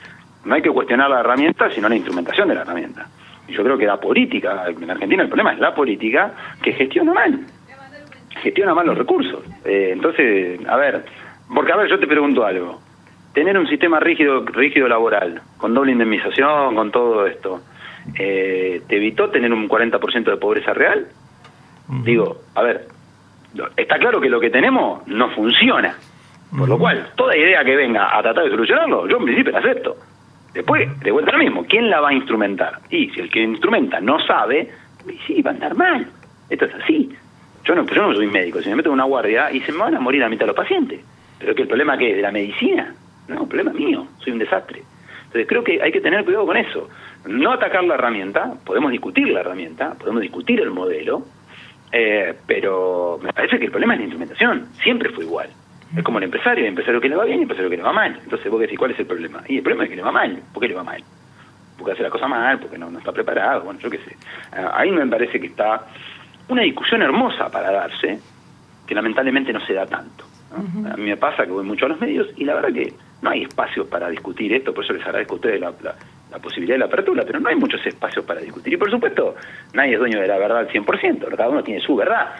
no 0.44 0.54
hay 0.54 0.61
que 0.61 0.70
cuestionar 0.70 1.08
la 1.08 1.20
herramienta, 1.20 1.70
sino 1.70 1.88
la 1.88 1.96
instrumentación 1.96 2.48
de 2.48 2.54
la 2.54 2.62
herramienta. 2.62 3.06
Y 3.48 3.52
yo 3.52 3.64
creo 3.64 3.78
que 3.78 3.87
la 3.87 3.98
política, 3.98 4.64
en 4.68 4.90
Argentina 4.90 5.22
el 5.22 5.28
problema 5.28 5.52
es 5.52 5.58
la 5.58 5.74
política 5.74 6.32
que 6.62 6.72
gestiona 6.72 7.14
mal, 7.14 7.46
gestiona 8.42 8.74
mal 8.74 8.87
los 8.87 8.98
recursos. 8.98 9.42
Eh, 9.64 9.90
entonces, 9.94 10.61
a 10.68 10.76
ver, 10.76 11.04
porque 11.54 11.72
a 11.72 11.76
ver, 11.76 11.88
yo 11.88 11.98
te 11.98 12.06
pregunto 12.06 12.44
algo 12.44 12.88
tener 13.38 13.57
un 13.57 13.68
sistema 13.68 14.01
rígido, 14.01 14.44
rígido 14.44 14.88
laboral, 14.88 15.40
con 15.59 15.72
doble 15.72 15.92
indemnización, 15.92 16.74
con 16.74 16.90
todo 16.90 17.24
esto, 17.24 17.61
eh, 18.18 18.83
¿te 18.88 18.96
evitó 18.96 19.31
tener 19.31 19.53
un 19.53 19.68
40% 19.68 20.24
de 20.24 20.37
pobreza 20.37 20.74
real? 20.74 21.07
Digo, 22.03 22.39
a 22.57 22.62
ver, 22.62 22.89
está 23.76 23.97
claro 23.99 24.20
que 24.20 24.28
lo 24.28 24.41
que 24.41 24.51
tenemos 24.51 25.07
no 25.07 25.30
funciona. 25.30 25.95
Por 26.57 26.68
lo 26.68 26.78
cual, 26.78 27.11
toda 27.14 27.36
idea 27.36 27.62
que 27.62 27.76
venga 27.76 28.18
a 28.18 28.20
tratar 28.22 28.43
de 28.43 28.51
solucionarlo, 28.51 29.07
yo 29.07 29.18
en 29.18 29.24
principio 29.24 29.53
la 29.53 29.61
acepto. 29.61 29.97
Después, 30.53 30.99
de 30.99 31.11
vuelta 31.12 31.30
lo 31.30 31.39
mismo, 31.39 31.64
¿quién 31.68 31.89
la 31.89 32.01
va 32.01 32.09
a 32.09 32.14
instrumentar? 32.14 32.80
Y 32.91 33.11
si 33.11 33.20
el 33.20 33.30
que 33.30 33.41
instrumenta 33.41 34.01
no 34.01 34.18
sabe, 34.18 34.68
sí, 35.26 35.43
va 35.43 35.53
a 35.53 35.55
andar 35.55 35.76
mal. 35.76 36.09
Esto 36.51 36.64
es 36.64 36.74
así. 36.74 37.09
Yo 37.64 37.76
no, 37.76 37.86
yo 37.86 38.09
no 38.09 38.14
soy 38.14 38.26
médico, 38.26 38.61
si 38.61 38.68
me 38.68 38.76
meto 38.76 38.89
en 38.89 38.95
una 38.95 39.05
guardia 39.05 39.53
y 39.53 39.61
se 39.61 39.70
me 39.70 39.78
van 39.78 39.95
a 39.95 40.01
morir 40.01 40.24
a 40.24 40.28
mitad 40.28 40.41
de 40.41 40.49
los 40.49 40.57
pacientes. 40.57 41.01
Pero 41.39 41.55
que 41.55 41.62
el 41.62 41.68
problema 41.68 41.97
que 41.97 42.11
es 42.11 42.16
de 42.16 42.22
la 42.22 42.32
medicina, 42.32 42.95
no, 43.29 43.47
problema 43.47 43.72
mío, 43.72 44.07
soy 44.18 44.33
un 44.33 44.39
desastre. 44.39 44.83
Entonces 45.26 45.47
creo 45.47 45.62
que 45.62 45.83
hay 45.83 45.93
que 45.93 46.01
tener 46.01 46.24
cuidado 46.24 46.47
con 46.47 46.57
eso. 46.57 46.89
No 47.26 47.53
atacar 47.53 47.85
la 47.85 47.95
herramienta, 47.95 48.55
podemos 48.64 48.91
discutir 48.91 49.29
la 49.29 49.41
herramienta, 49.41 49.95
podemos 49.95 50.22
discutir 50.22 50.61
el 50.61 50.70
modelo, 50.70 51.24
eh, 51.93 52.35
pero 52.47 53.18
me 53.22 53.33
parece 53.33 53.59
que 53.59 53.66
el 53.66 53.70
problema 53.70 53.95
es 53.95 54.01
la 54.01 54.05
implementación. 54.05 54.68
Siempre 54.83 55.11
fue 55.11 55.24
igual. 55.24 55.51
Es 55.97 56.03
como 56.03 56.18
el 56.18 56.24
empresario, 56.24 56.64
el 56.64 56.70
empresario 56.70 57.01
que 57.01 57.09
le 57.09 57.16
va 57.16 57.24
bien 57.24 57.37
y 57.37 57.41
el 57.41 57.43
empresario 57.43 57.70
que 57.70 57.76
le 57.76 57.83
va 57.83 57.93
mal. 57.93 58.18
Entonces 58.22 58.51
vos 58.51 58.61
decís, 58.61 58.79
¿cuál 58.79 58.91
es 58.91 58.99
el 58.99 59.07
problema? 59.07 59.43
Y 59.49 59.57
el 59.57 59.62
problema 59.62 59.85
es 59.85 59.91
que 59.91 59.97
le 59.97 60.03
va 60.03 60.12
mal. 60.12 60.39
¿Por 60.53 60.62
qué 60.62 60.68
le 60.68 60.74
va 60.74 60.85
mal? 60.85 61.03
Porque 61.76 61.93
hace 61.93 62.03
la 62.03 62.11
cosa 62.11 62.26
mal, 62.26 62.59
porque 62.59 62.79
no, 62.79 62.91
no 62.91 62.99
está 62.99 63.12
preparado, 63.12 63.62
bueno, 63.62 63.81
yo 63.81 63.91
qué 63.91 63.99
sé. 63.99 64.16
Ah, 64.53 64.72
ahí 64.76 64.91
me 64.91 65.07
parece 65.07 65.41
que 65.41 65.47
está 65.47 65.87
una 66.49 66.62
discusión 66.62 67.03
hermosa 67.03 67.51
para 67.51 67.70
darse, 67.70 68.18
que 68.87 68.95
lamentablemente 68.95 69.53
no 69.53 69.61
se 69.61 69.74
da 69.74 69.87
tanto. 69.87 70.24
A 70.51 70.97
mí 70.97 71.05
me 71.05 71.16
pasa 71.18 71.45
que 71.45 71.53
voy 71.53 71.64
mucho 71.64 71.85
a 71.85 71.91
los 71.91 72.01
medios 72.01 72.26
y 72.37 72.45
la 72.45 72.55
verdad 72.55 72.72
que 72.72 72.95
no 73.23 73.31
hay 73.31 73.43
espacios 73.43 73.87
para 73.89 74.09
discutir 74.09 74.53
esto, 74.53 74.73
por 74.73 74.85
eso 74.85 74.93
les 74.93 75.05
agradezco 75.05 75.35
a 75.35 75.37
ustedes 75.37 75.61
la, 75.61 75.73
la, 75.83 76.39
posibilidad 76.39 76.75
de 76.75 76.81
la 76.81 76.85
apertura, 76.87 77.25
pero 77.27 77.41
no 77.41 77.49
hay 77.49 77.57
muchos 77.57 77.85
espacios 77.85 78.25
para 78.25 78.41
discutir. 78.41 78.73
Y 78.73 78.77
por 78.77 78.91
supuesto, 78.91 79.35
nadie 79.73 79.95
es 79.95 79.99
dueño 79.99 80.21
de 80.21 80.29
la 80.29 80.39
verdad 80.39 80.59
al 80.59 80.69
100%, 80.69 81.29
cada 81.37 81.49
uno 81.49 81.62
tiene 81.62 81.81
su 81.81 81.97
verdad 81.97 82.37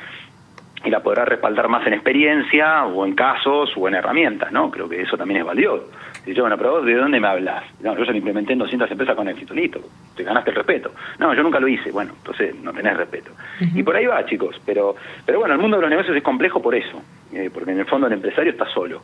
y 0.85 0.91
la 0.91 1.01
podrá 1.01 1.25
respaldar 1.25 1.69
más 1.69 1.87
en 1.87 1.95
experiencia 1.95 2.85
o 2.85 3.05
en 3.05 3.15
casos 3.15 3.71
o 3.77 3.89
en 3.89 3.95
herramientas, 3.95 4.53
¿no? 4.53 4.71
Creo 4.71 4.89
que 4.89 5.03
eso 5.03 5.17
también 5.17 5.41
es 5.41 5.47
valioso. 5.47 5.89
Si 6.25 6.35
yo, 6.35 6.43
bueno, 6.43 6.57
pero 6.57 6.73
vos, 6.73 6.85
¿de 6.85 6.95
dónde 6.95 7.19
me 7.19 7.27
hablas? 7.27 7.65
No, 7.81 7.97
yo 7.97 8.05
ya 8.05 8.13
lo 8.13 8.17
implementé 8.17 8.53
en 8.53 8.61
200 8.61 8.91
empresas 8.91 9.17
con 9.17 9.29
éxito, 9.29 9.55
listo, 9.55 9.81
te 10.15 10.23
ganaste 10.23 10.51
el 10.51 10.57
respeto. 10.57 10.93
No, 11.19 11.35
yo 11.35 11.43
nunca 11.43 11.59
lo 11.59 11.69
hice, 11.69 11.91
bueno, 11.91 12.13
entonces 12.17 12.55
no 12.61 12.73
tenés 12.73 12.97
respeto. 12.97 13.33
Y 13.61 13.83
por 13.83 13.97
ahí 13.97 14.07
va, 14.07 14.25
chicos, 14.27 14.61
pero 14.65 14.95
pero 15.27 15.41
bueno, 15.41 15.55
el 15.55 15.61
mundo 15.61 15.79
de 15.79 15.83
los 15.83 15.91
negocios 15.91 16.17
es 16.17 16.23
complejo 16.23 16.63
por 16.63 16.75
eso, 16.75 17.03
eh, 17.33 17.51
porque 17.53 17.73
en 17.73 17.81
el 17.81 17.87
fondo 17.87 18.07
el 18.07 18.13
empresario 18.13 18.53
está 18.53 18.67
solo, 18.67 19.03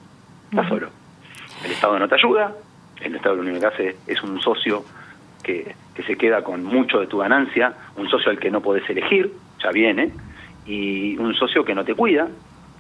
está 0.51 0.69
solo. 0.69 0.89
El 1.65 1.73
Estado 1.73 1.99
no 1.99 2.09
te 2.09 2.15
ayuda, 2.15 2.55
el 3.01 3.15
Estado 3.15 3.37
lo 3.37 3.43
único 3.43 3.61
que 3.61 3.67
hace 3.67 3.97
es 4.07 4.23
un 4.23 4.41
socio 4.41 4.85
que, 5.43 5.75
que 5.95 6.03
se 6.03 6.17
queda 6.17 6.43
con 6.43 6.63
mucho 6.63 7.01
de 7.01 7.07
tu 7.07 7.19
ganancia, 7.19 7.75
un 7.97 8.09
socio 8.09 8.31
al 8.31 8.39
que 8.39 8.51
no 8.51 8.61
podés 8.61 8.89
elegir, 8.89 9.33
ya 9.63 9.71
viene, 9.71 10.13
y 10.67 11.17
un 11.19 11.35
socio 11.35 11.65
que 11.65 11.75
no 11.75 11.85
te 11.85 11.95
cuida, 11.95 12.29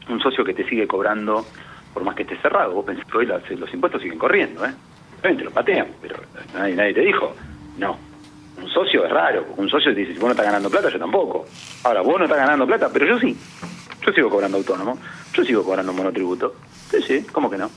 un 0.09 0.21
socio 0.21 0.45
que 0.45 0.55
te 0.55 0.69
sigue 0.69 0.87
cobrando 0.87 1.45
por 1.93 2.05
más 2.05 2.15
que 2.15 2.23
esté 2.23 2.37
cerrado. 2.39 2.75
Vos 2.75 2.85
pensás 2.85 3.07
que 3.07 3.17
hoy 3.17 3.27
los, 3.27 3.73
impuestos 3.73 4.03
siguen 4.03 4.19
corriendo, 4.19 4.65
¿eh? 4.65 4.75
También 5.23 5.39
te 5.39 5.45
lo 5.45 5.51
patean, 5.51 5.89
pero 6.03 6.17
nadie, 6.55 6.75
nadie 6.75 6.95
te 6.95 7.01
dijo. 7.01 7.35
No. 7.79 7.97
Un 8.61 8.69
socio 8.69 9.05
es 9.05 9.11
raro. 9.11 9.47
Un 9.57 9.69
socio 9.69 9.95
te 9.95 10.01
dice, 10.01 10.13
si 10.13 10.19
vos 10.19 10.27
no 10.27 10.33
estás 10.33 10.47
ganando 10.47 10.69
plata, 10.69 10.91
yo 10.91 10.99
tampoco. 10.99 11.47
Ahora, 11.85 12.03
vos 12.03 12.19
no 12.19 12.25
estás 12.25 12.39
ganando 12.39 12.67
plata, 12.67 12.91
pero 12.93 13.07
yo 13.07 13.19
sí. 13.19 13.37
Yo 14.05 14.13
sigo 14.13 14.29
cobrando 14.29 14.59
autónomo. 14.59 14.99
Yo 15.33 15.45
sigo 15.45 15.65
cobrando 15.65 15.93
monotributo. 15.93 16.55
Sí, 16.91 17.01
sí, 17.03 17.27
¿cómo 17.33 17.49
que 17.49 17.57
no? 17.57 17.71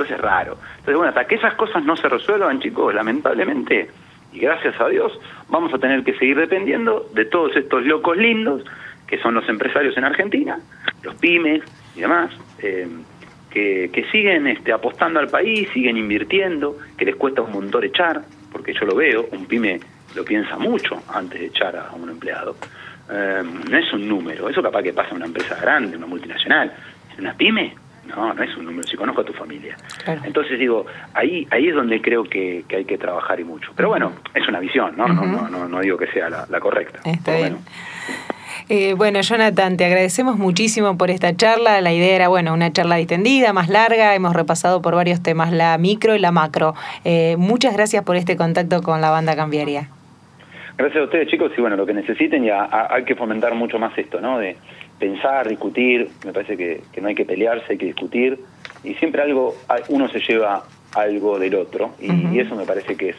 Entonces 0.00 0.16
es 0.16 0.22
raro. 0.22 0.56
Entonces, 0.78 0.94
bueno, 0.94 1.08
hasta 1.10 1.26
que 1.26 1.34
esas 1.34 1.54
cosas 1.54 1.84
no 1.84 1.94
se 1.94 2.08
resuelvan, 2.08 2.58
chicos, 2.58 2.94
lamentablemente, 2.94 3.90
y 4.32 4.38
gracias 4.38 4.80
a 4.80 4.88
Dios, 4.88 5.12
vamos 5.50 5.74
a 5.74 5.78
tener 5.78 6.02
que 6.04 6.14
seguir 6.14 6.38
dependiendo 6.38 7.06
de 7.12 7.26
todos 7.26 7.54
estos 7.54 7.84
locos 7.84 8.16
lindos 8.16 8.64
que 9.06 9.18
son 9.18 9.34
los 9.34 9.46
empresarios 9.46 9.94
en 9.98 10.04
Argentina, 10.04 10.58
los 11.02 11.16
pymes 11.16 11.62
y 11.94 12.00
demás, 12.00 12.30
eh, 12.60 12.88
que, 13.50 14.06
siguen 14.10 14.46
este, 14.46 14.72
apostando 14.72 15.20
al 15.20 15.28
país, 15.28 15.68
siguen 15.74 15.98
invirtiendo, 15.98 16.78
que 16.96 17.04
les 17.04 17.16
cuesta 17.16 17.42
un 17.42 17.52
montón 17.52 17.84
echar, 17.84 18.22
porque 18.50 18.72
yo 18.72 18.86
lo 18.86 18.94
veo, 18.94 19.26
un 19.32 19.44
pyme 19.44 19.80
lo 20.14 20.24
piensa 20.24 20.56
mucho 20.56 21.02
antes 21.12 21.40
de 21.40 21.46
echar 21.48 21.76
a 21.76 21.92
un 21.94 22.08
empleado. 22.08 22.56
Eh, 23.12 23.42
no 23.68 23.76
es 23.76 23.92
un 23.92 24.08
número, 24.08 24.48
eso 24.48 24.62
capaz 24.62 24.82
que 24.82 24.94
pasa 24.94 25.10
en 25.10 25.16
una 25.16 25.26
empresa 25.26 25.56
grande, 25.60 25.98
una 25.98 26.06
multinacional. 26.06 26.72
¿Una 27.18 27.34
pyme? 27.34 27.74
No, 28.16 28.34
no 28.34 28.42
es 28.42 28.56
un 28.56 28.66
número, 28.66 28.86
si 28.86 28.96
conozco 28.96 29.22
a 29.22 29.24
tu 29.24 29.32
familia. 29.32 29.76
Entonces 30.24 30.58
digo, 30.58 30.86
ahí 31.14 31.46
ahí 31.50 31.68
es 31.68 31.74
donde 31.74 32.00
creo 32.00 32.24
que, 32.24 32.64
hay 32.70 32.84
que 32.84 32.98
trabajar 32.98 33.40
y 33.40 33.44
mucho. 33.44 33.72
Pero 33.76 33.88
bueno, 33.88 34.12
es 34.34 34.46
una 34.48 34.60
visión, 34.60 34.96
¿no? 34.96 35.08
no, 35.08 35.48
no, 35.48 35.68
no, 35.68 35.80
digo 35.80 35.96
que 35.96 36.06
sea 36.08 36.28
la, 36.30 36.60
correcta. 36.60 37.00
Está 37.04 37.36
bien. 37.36 37.58
Eh, 38.68 38.94
bueno, 38.94 39.20
Jonathan, 39.20 39.76
te 39.76 39.84
agradecemos 39.84 40.38
muchísimo 40.38 40.96
por 40.96 41.10
esta 41.10 41.34
charla. 41.36 41.80
La 41.80 41.92
idea 41.92 42.14
era, 42.14 42.28
bueno, 42.28 42.52
una 42.52 42.72
charla 42.72 42.96
distendida, 42.96 43.52
más 43.52 43.68
larga. 43.68 44.14
Hemos 44.14 44.34
repasado 44.34 44.80
por 44.80 44.94
varios 44.94 45.22
temas, 45.22 45.52
la 45.52 45.76
micro 45.78 46.14
y 46.14 46.20
la 46.20 46.30
macro. 46.30 46.74
Eh, 47.04 47.34
muchas 47.36 47.74
gracias 47.74 48.04
por 48.04 48.14
este 48.14 48.36
contacto 48.36 48.82
con 48.82 49.00
la 49.00 49.10
banda 49.10 49.34
cambiaria. 49.34 49.88
Gracias 50.78 51.02
a 51.02 51.04
ustedes, 51.04 51.28
chicos. 51.28 51.52
Y 51.58 51.60
bueno, 51.60 51.76
lo 51.76 51.84
que 51.84 51.92
necesiten, 51.92 52.44
ya 52.44 52.68
hay 52.90 53.04
que 53.04 53.14
fomentar 53.16 53.54
mucho 53.54 53.78
más 53.78 53.96
esto, 53.98 54.20
¿no? 54.20 54.38
De 54.38 54.56
pensar, 55.00 55.48
discutir. 55.48 56.08
Me 56.24 56.32
parece 56.32 56.56
que, 56.56 56.82
no 57.00 57.08
hay 57.08 57.16
que 57.16 57.24
pelearse, 57.24 57.72
hay 57.72 57.78
que 57.78 57.86
discutir. 57.86 58.38
Y 58.84 58.94
siempre 58.94 59.22
algo, 59.22 59.56
uno 59.88 60.08
se 60.08 60.20
lleva 60.20 60.64
algo 60.94 61.40
del 61.40 61.56
otro. 61.56 61.90
y 61.98 62.38
eso 62.38 62.54
me 62.54 62.64
parece 62.64 62.94
que 62.96 63.10
es 63.10 63.16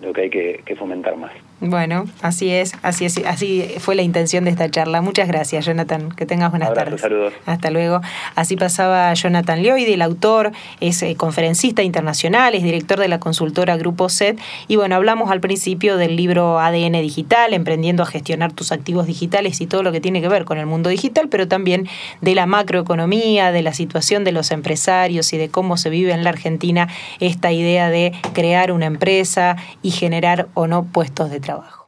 lo 0.00 0.12
que 0.12 0.22
hay 0.22 0.30
que, 0.30 0.76
fomentar 0.76 1.16
más. 1.16 1.32
Bueno, 1.60 2.04
así 2.20 2.50
es, 2.50 2.74
así 2.82 3.06
es, 3.06 3.16
así 3.26 3.66
fue 3.78 3.94
la 3.94 4.02
intención 4.02 4.44
de 4.44 4.50
esta 4.50 4.70
charla. 4.70 5.00
Muchas 5.00 5.26
gracias, 5.26 5.64
Jonathan. 5.64 6.10
Que 6.10 6.26
tengas 6.26 6.50
buenas 6.50 6.74
tardes. 6.74 7.00
Saludos. 7.00 7.32
Hasta 7.46 7.70
luego. 7.70 8.02
Así 8.34 8.56
pasaba 8.56 9.14
Jonathan 9.14 9.62
Lloyd, 9.62 9.88
el 9.88 10.02
autor, 10.02 10.52
es 10.80 11.02
eh, 11.02 11.16
conferencista 11.16 11.82
internacional, 11.82 12.54
es 12.54 12.62
director 12.62 13.00
de 13.00 13.08
la 13.08 13.20
consultora 13.20 13.78
Grupo 13.78 14.10
SET. 14.10 14.38
Y 14.68 14.76
bueno, 14.76 14.96
hablamos 14.96 15.30
al 15.30 15.40
principio 15.40 15.96
del 15.96 16.14
libro 16.16 16.60
ADN 16.60 17.00
Digital, 17.00 17.54
emprendiendo 17.54 18.02
a 18.02 18.06
gestionar 18.06 18.52
tus 18.52 18.70
activos 18.70 19.06
digitales 19.06 19.58
y 19.62 19.66
todo 19.66 19.82
lo 19.82 19.92
que 19.92 20.02
tiene 20.02 20.20
que 20.20 20.28
ver 20.28 20.44
con 20.44 20.58
el 20.58 20.66
mundo 20.66 20.90
digital, 20.90 21.28
pero 21.30 21.48
también 21.48 21.88
de 22.20 22.34
la 22.34 22.44
macroeconomía, 22.44 23.50
de 23.50 23.62
la 23.62 23.72
situación 23.72 24.24
de 24.24 24.32
los 24.32 24.50
empresarios 24.50 25.32
y 25.32 25.38
de 25.38 25.48
cómo 25.48 25.78
se 25.78 25.88
vive 25.88 26.12
en 26.12 26.22
la 26.22 26.30
Argentina 26.30 26.88
esta 27.18 27.50
idea 27.50 27.88
de 27.88 28.12
crear 28.34 28.72
una 28.72 28.84
empresa 28.84 29.56
y 29.82 29.90
generar 29.90 30.48
o 30.52 30.66
no 30.66 30.84
puestos 30.84 31.30
de 31.30 31.45
trabajo. 31.46 31.86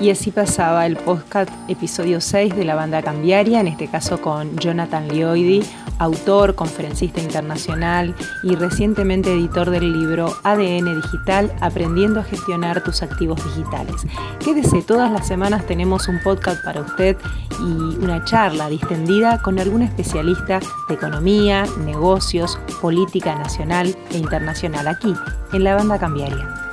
Y 0.00 0.10
así 0.10 0.30
pasaba 0.30 0.86
el 0.86 0.96
podcast 0.96 1.50
episodio 1.66 2.20
6 2.20 2.54
de 2.54 2.64
la 2.64 2.76
banda 2.76 3.02
cambiaria, 3.02 3.60
en 3.60 3.66
este 3.66 3.88
caso 3.88 4.20
con 4.20 4.56
Jonathan 4.56 5.08
Lioidi, 5.08 5.64
autor, 5.98 6.54
conferencista 6.54 7.20
internacional 7.20 8.14
y 8.44 8.54
recientemente 8.54 9.32
editor 9.32 9.70
del 9.70 9.92
libro 9.92 10.36
ADN 10.44 11.02
Digital, 11.02 11.52
Aprendiendo 11.60 12.20
a 12.20 12.22
gestionar 12.22 12.84
tus 12.84 13.02
activos 13.02 13.42
digitales. 13.44 14.06
Quédese, 14.38 14.82
todas 14.82 15.10
las 15.10 15.26
semanas 15.26 15.66
tenemos 15.66 16.06
un 16.06 16.20
podcast 16.22 16.64
para 16.64 16.82
usted 16.82 17.16
y 17.58 18.04
una 18.04 18.24
charla 18.24 18.68
distendida 18.68 19.42
con 19.42 19.58
algún 19.58 19.82
especialista 19.82 20.60
de 20.88 20.94
economía, 20.94 21.64
negocios, 21.84 22.56
política 22.80 23.34
nacional 23.34 23.96
e 24.12 24.18
internacional 24.18 24.86
aquí, 24.86 25.12
en 25.52 25.64
la 25.64 25.74
banda 25.74 25.98
cambiaria. 25.98 26.67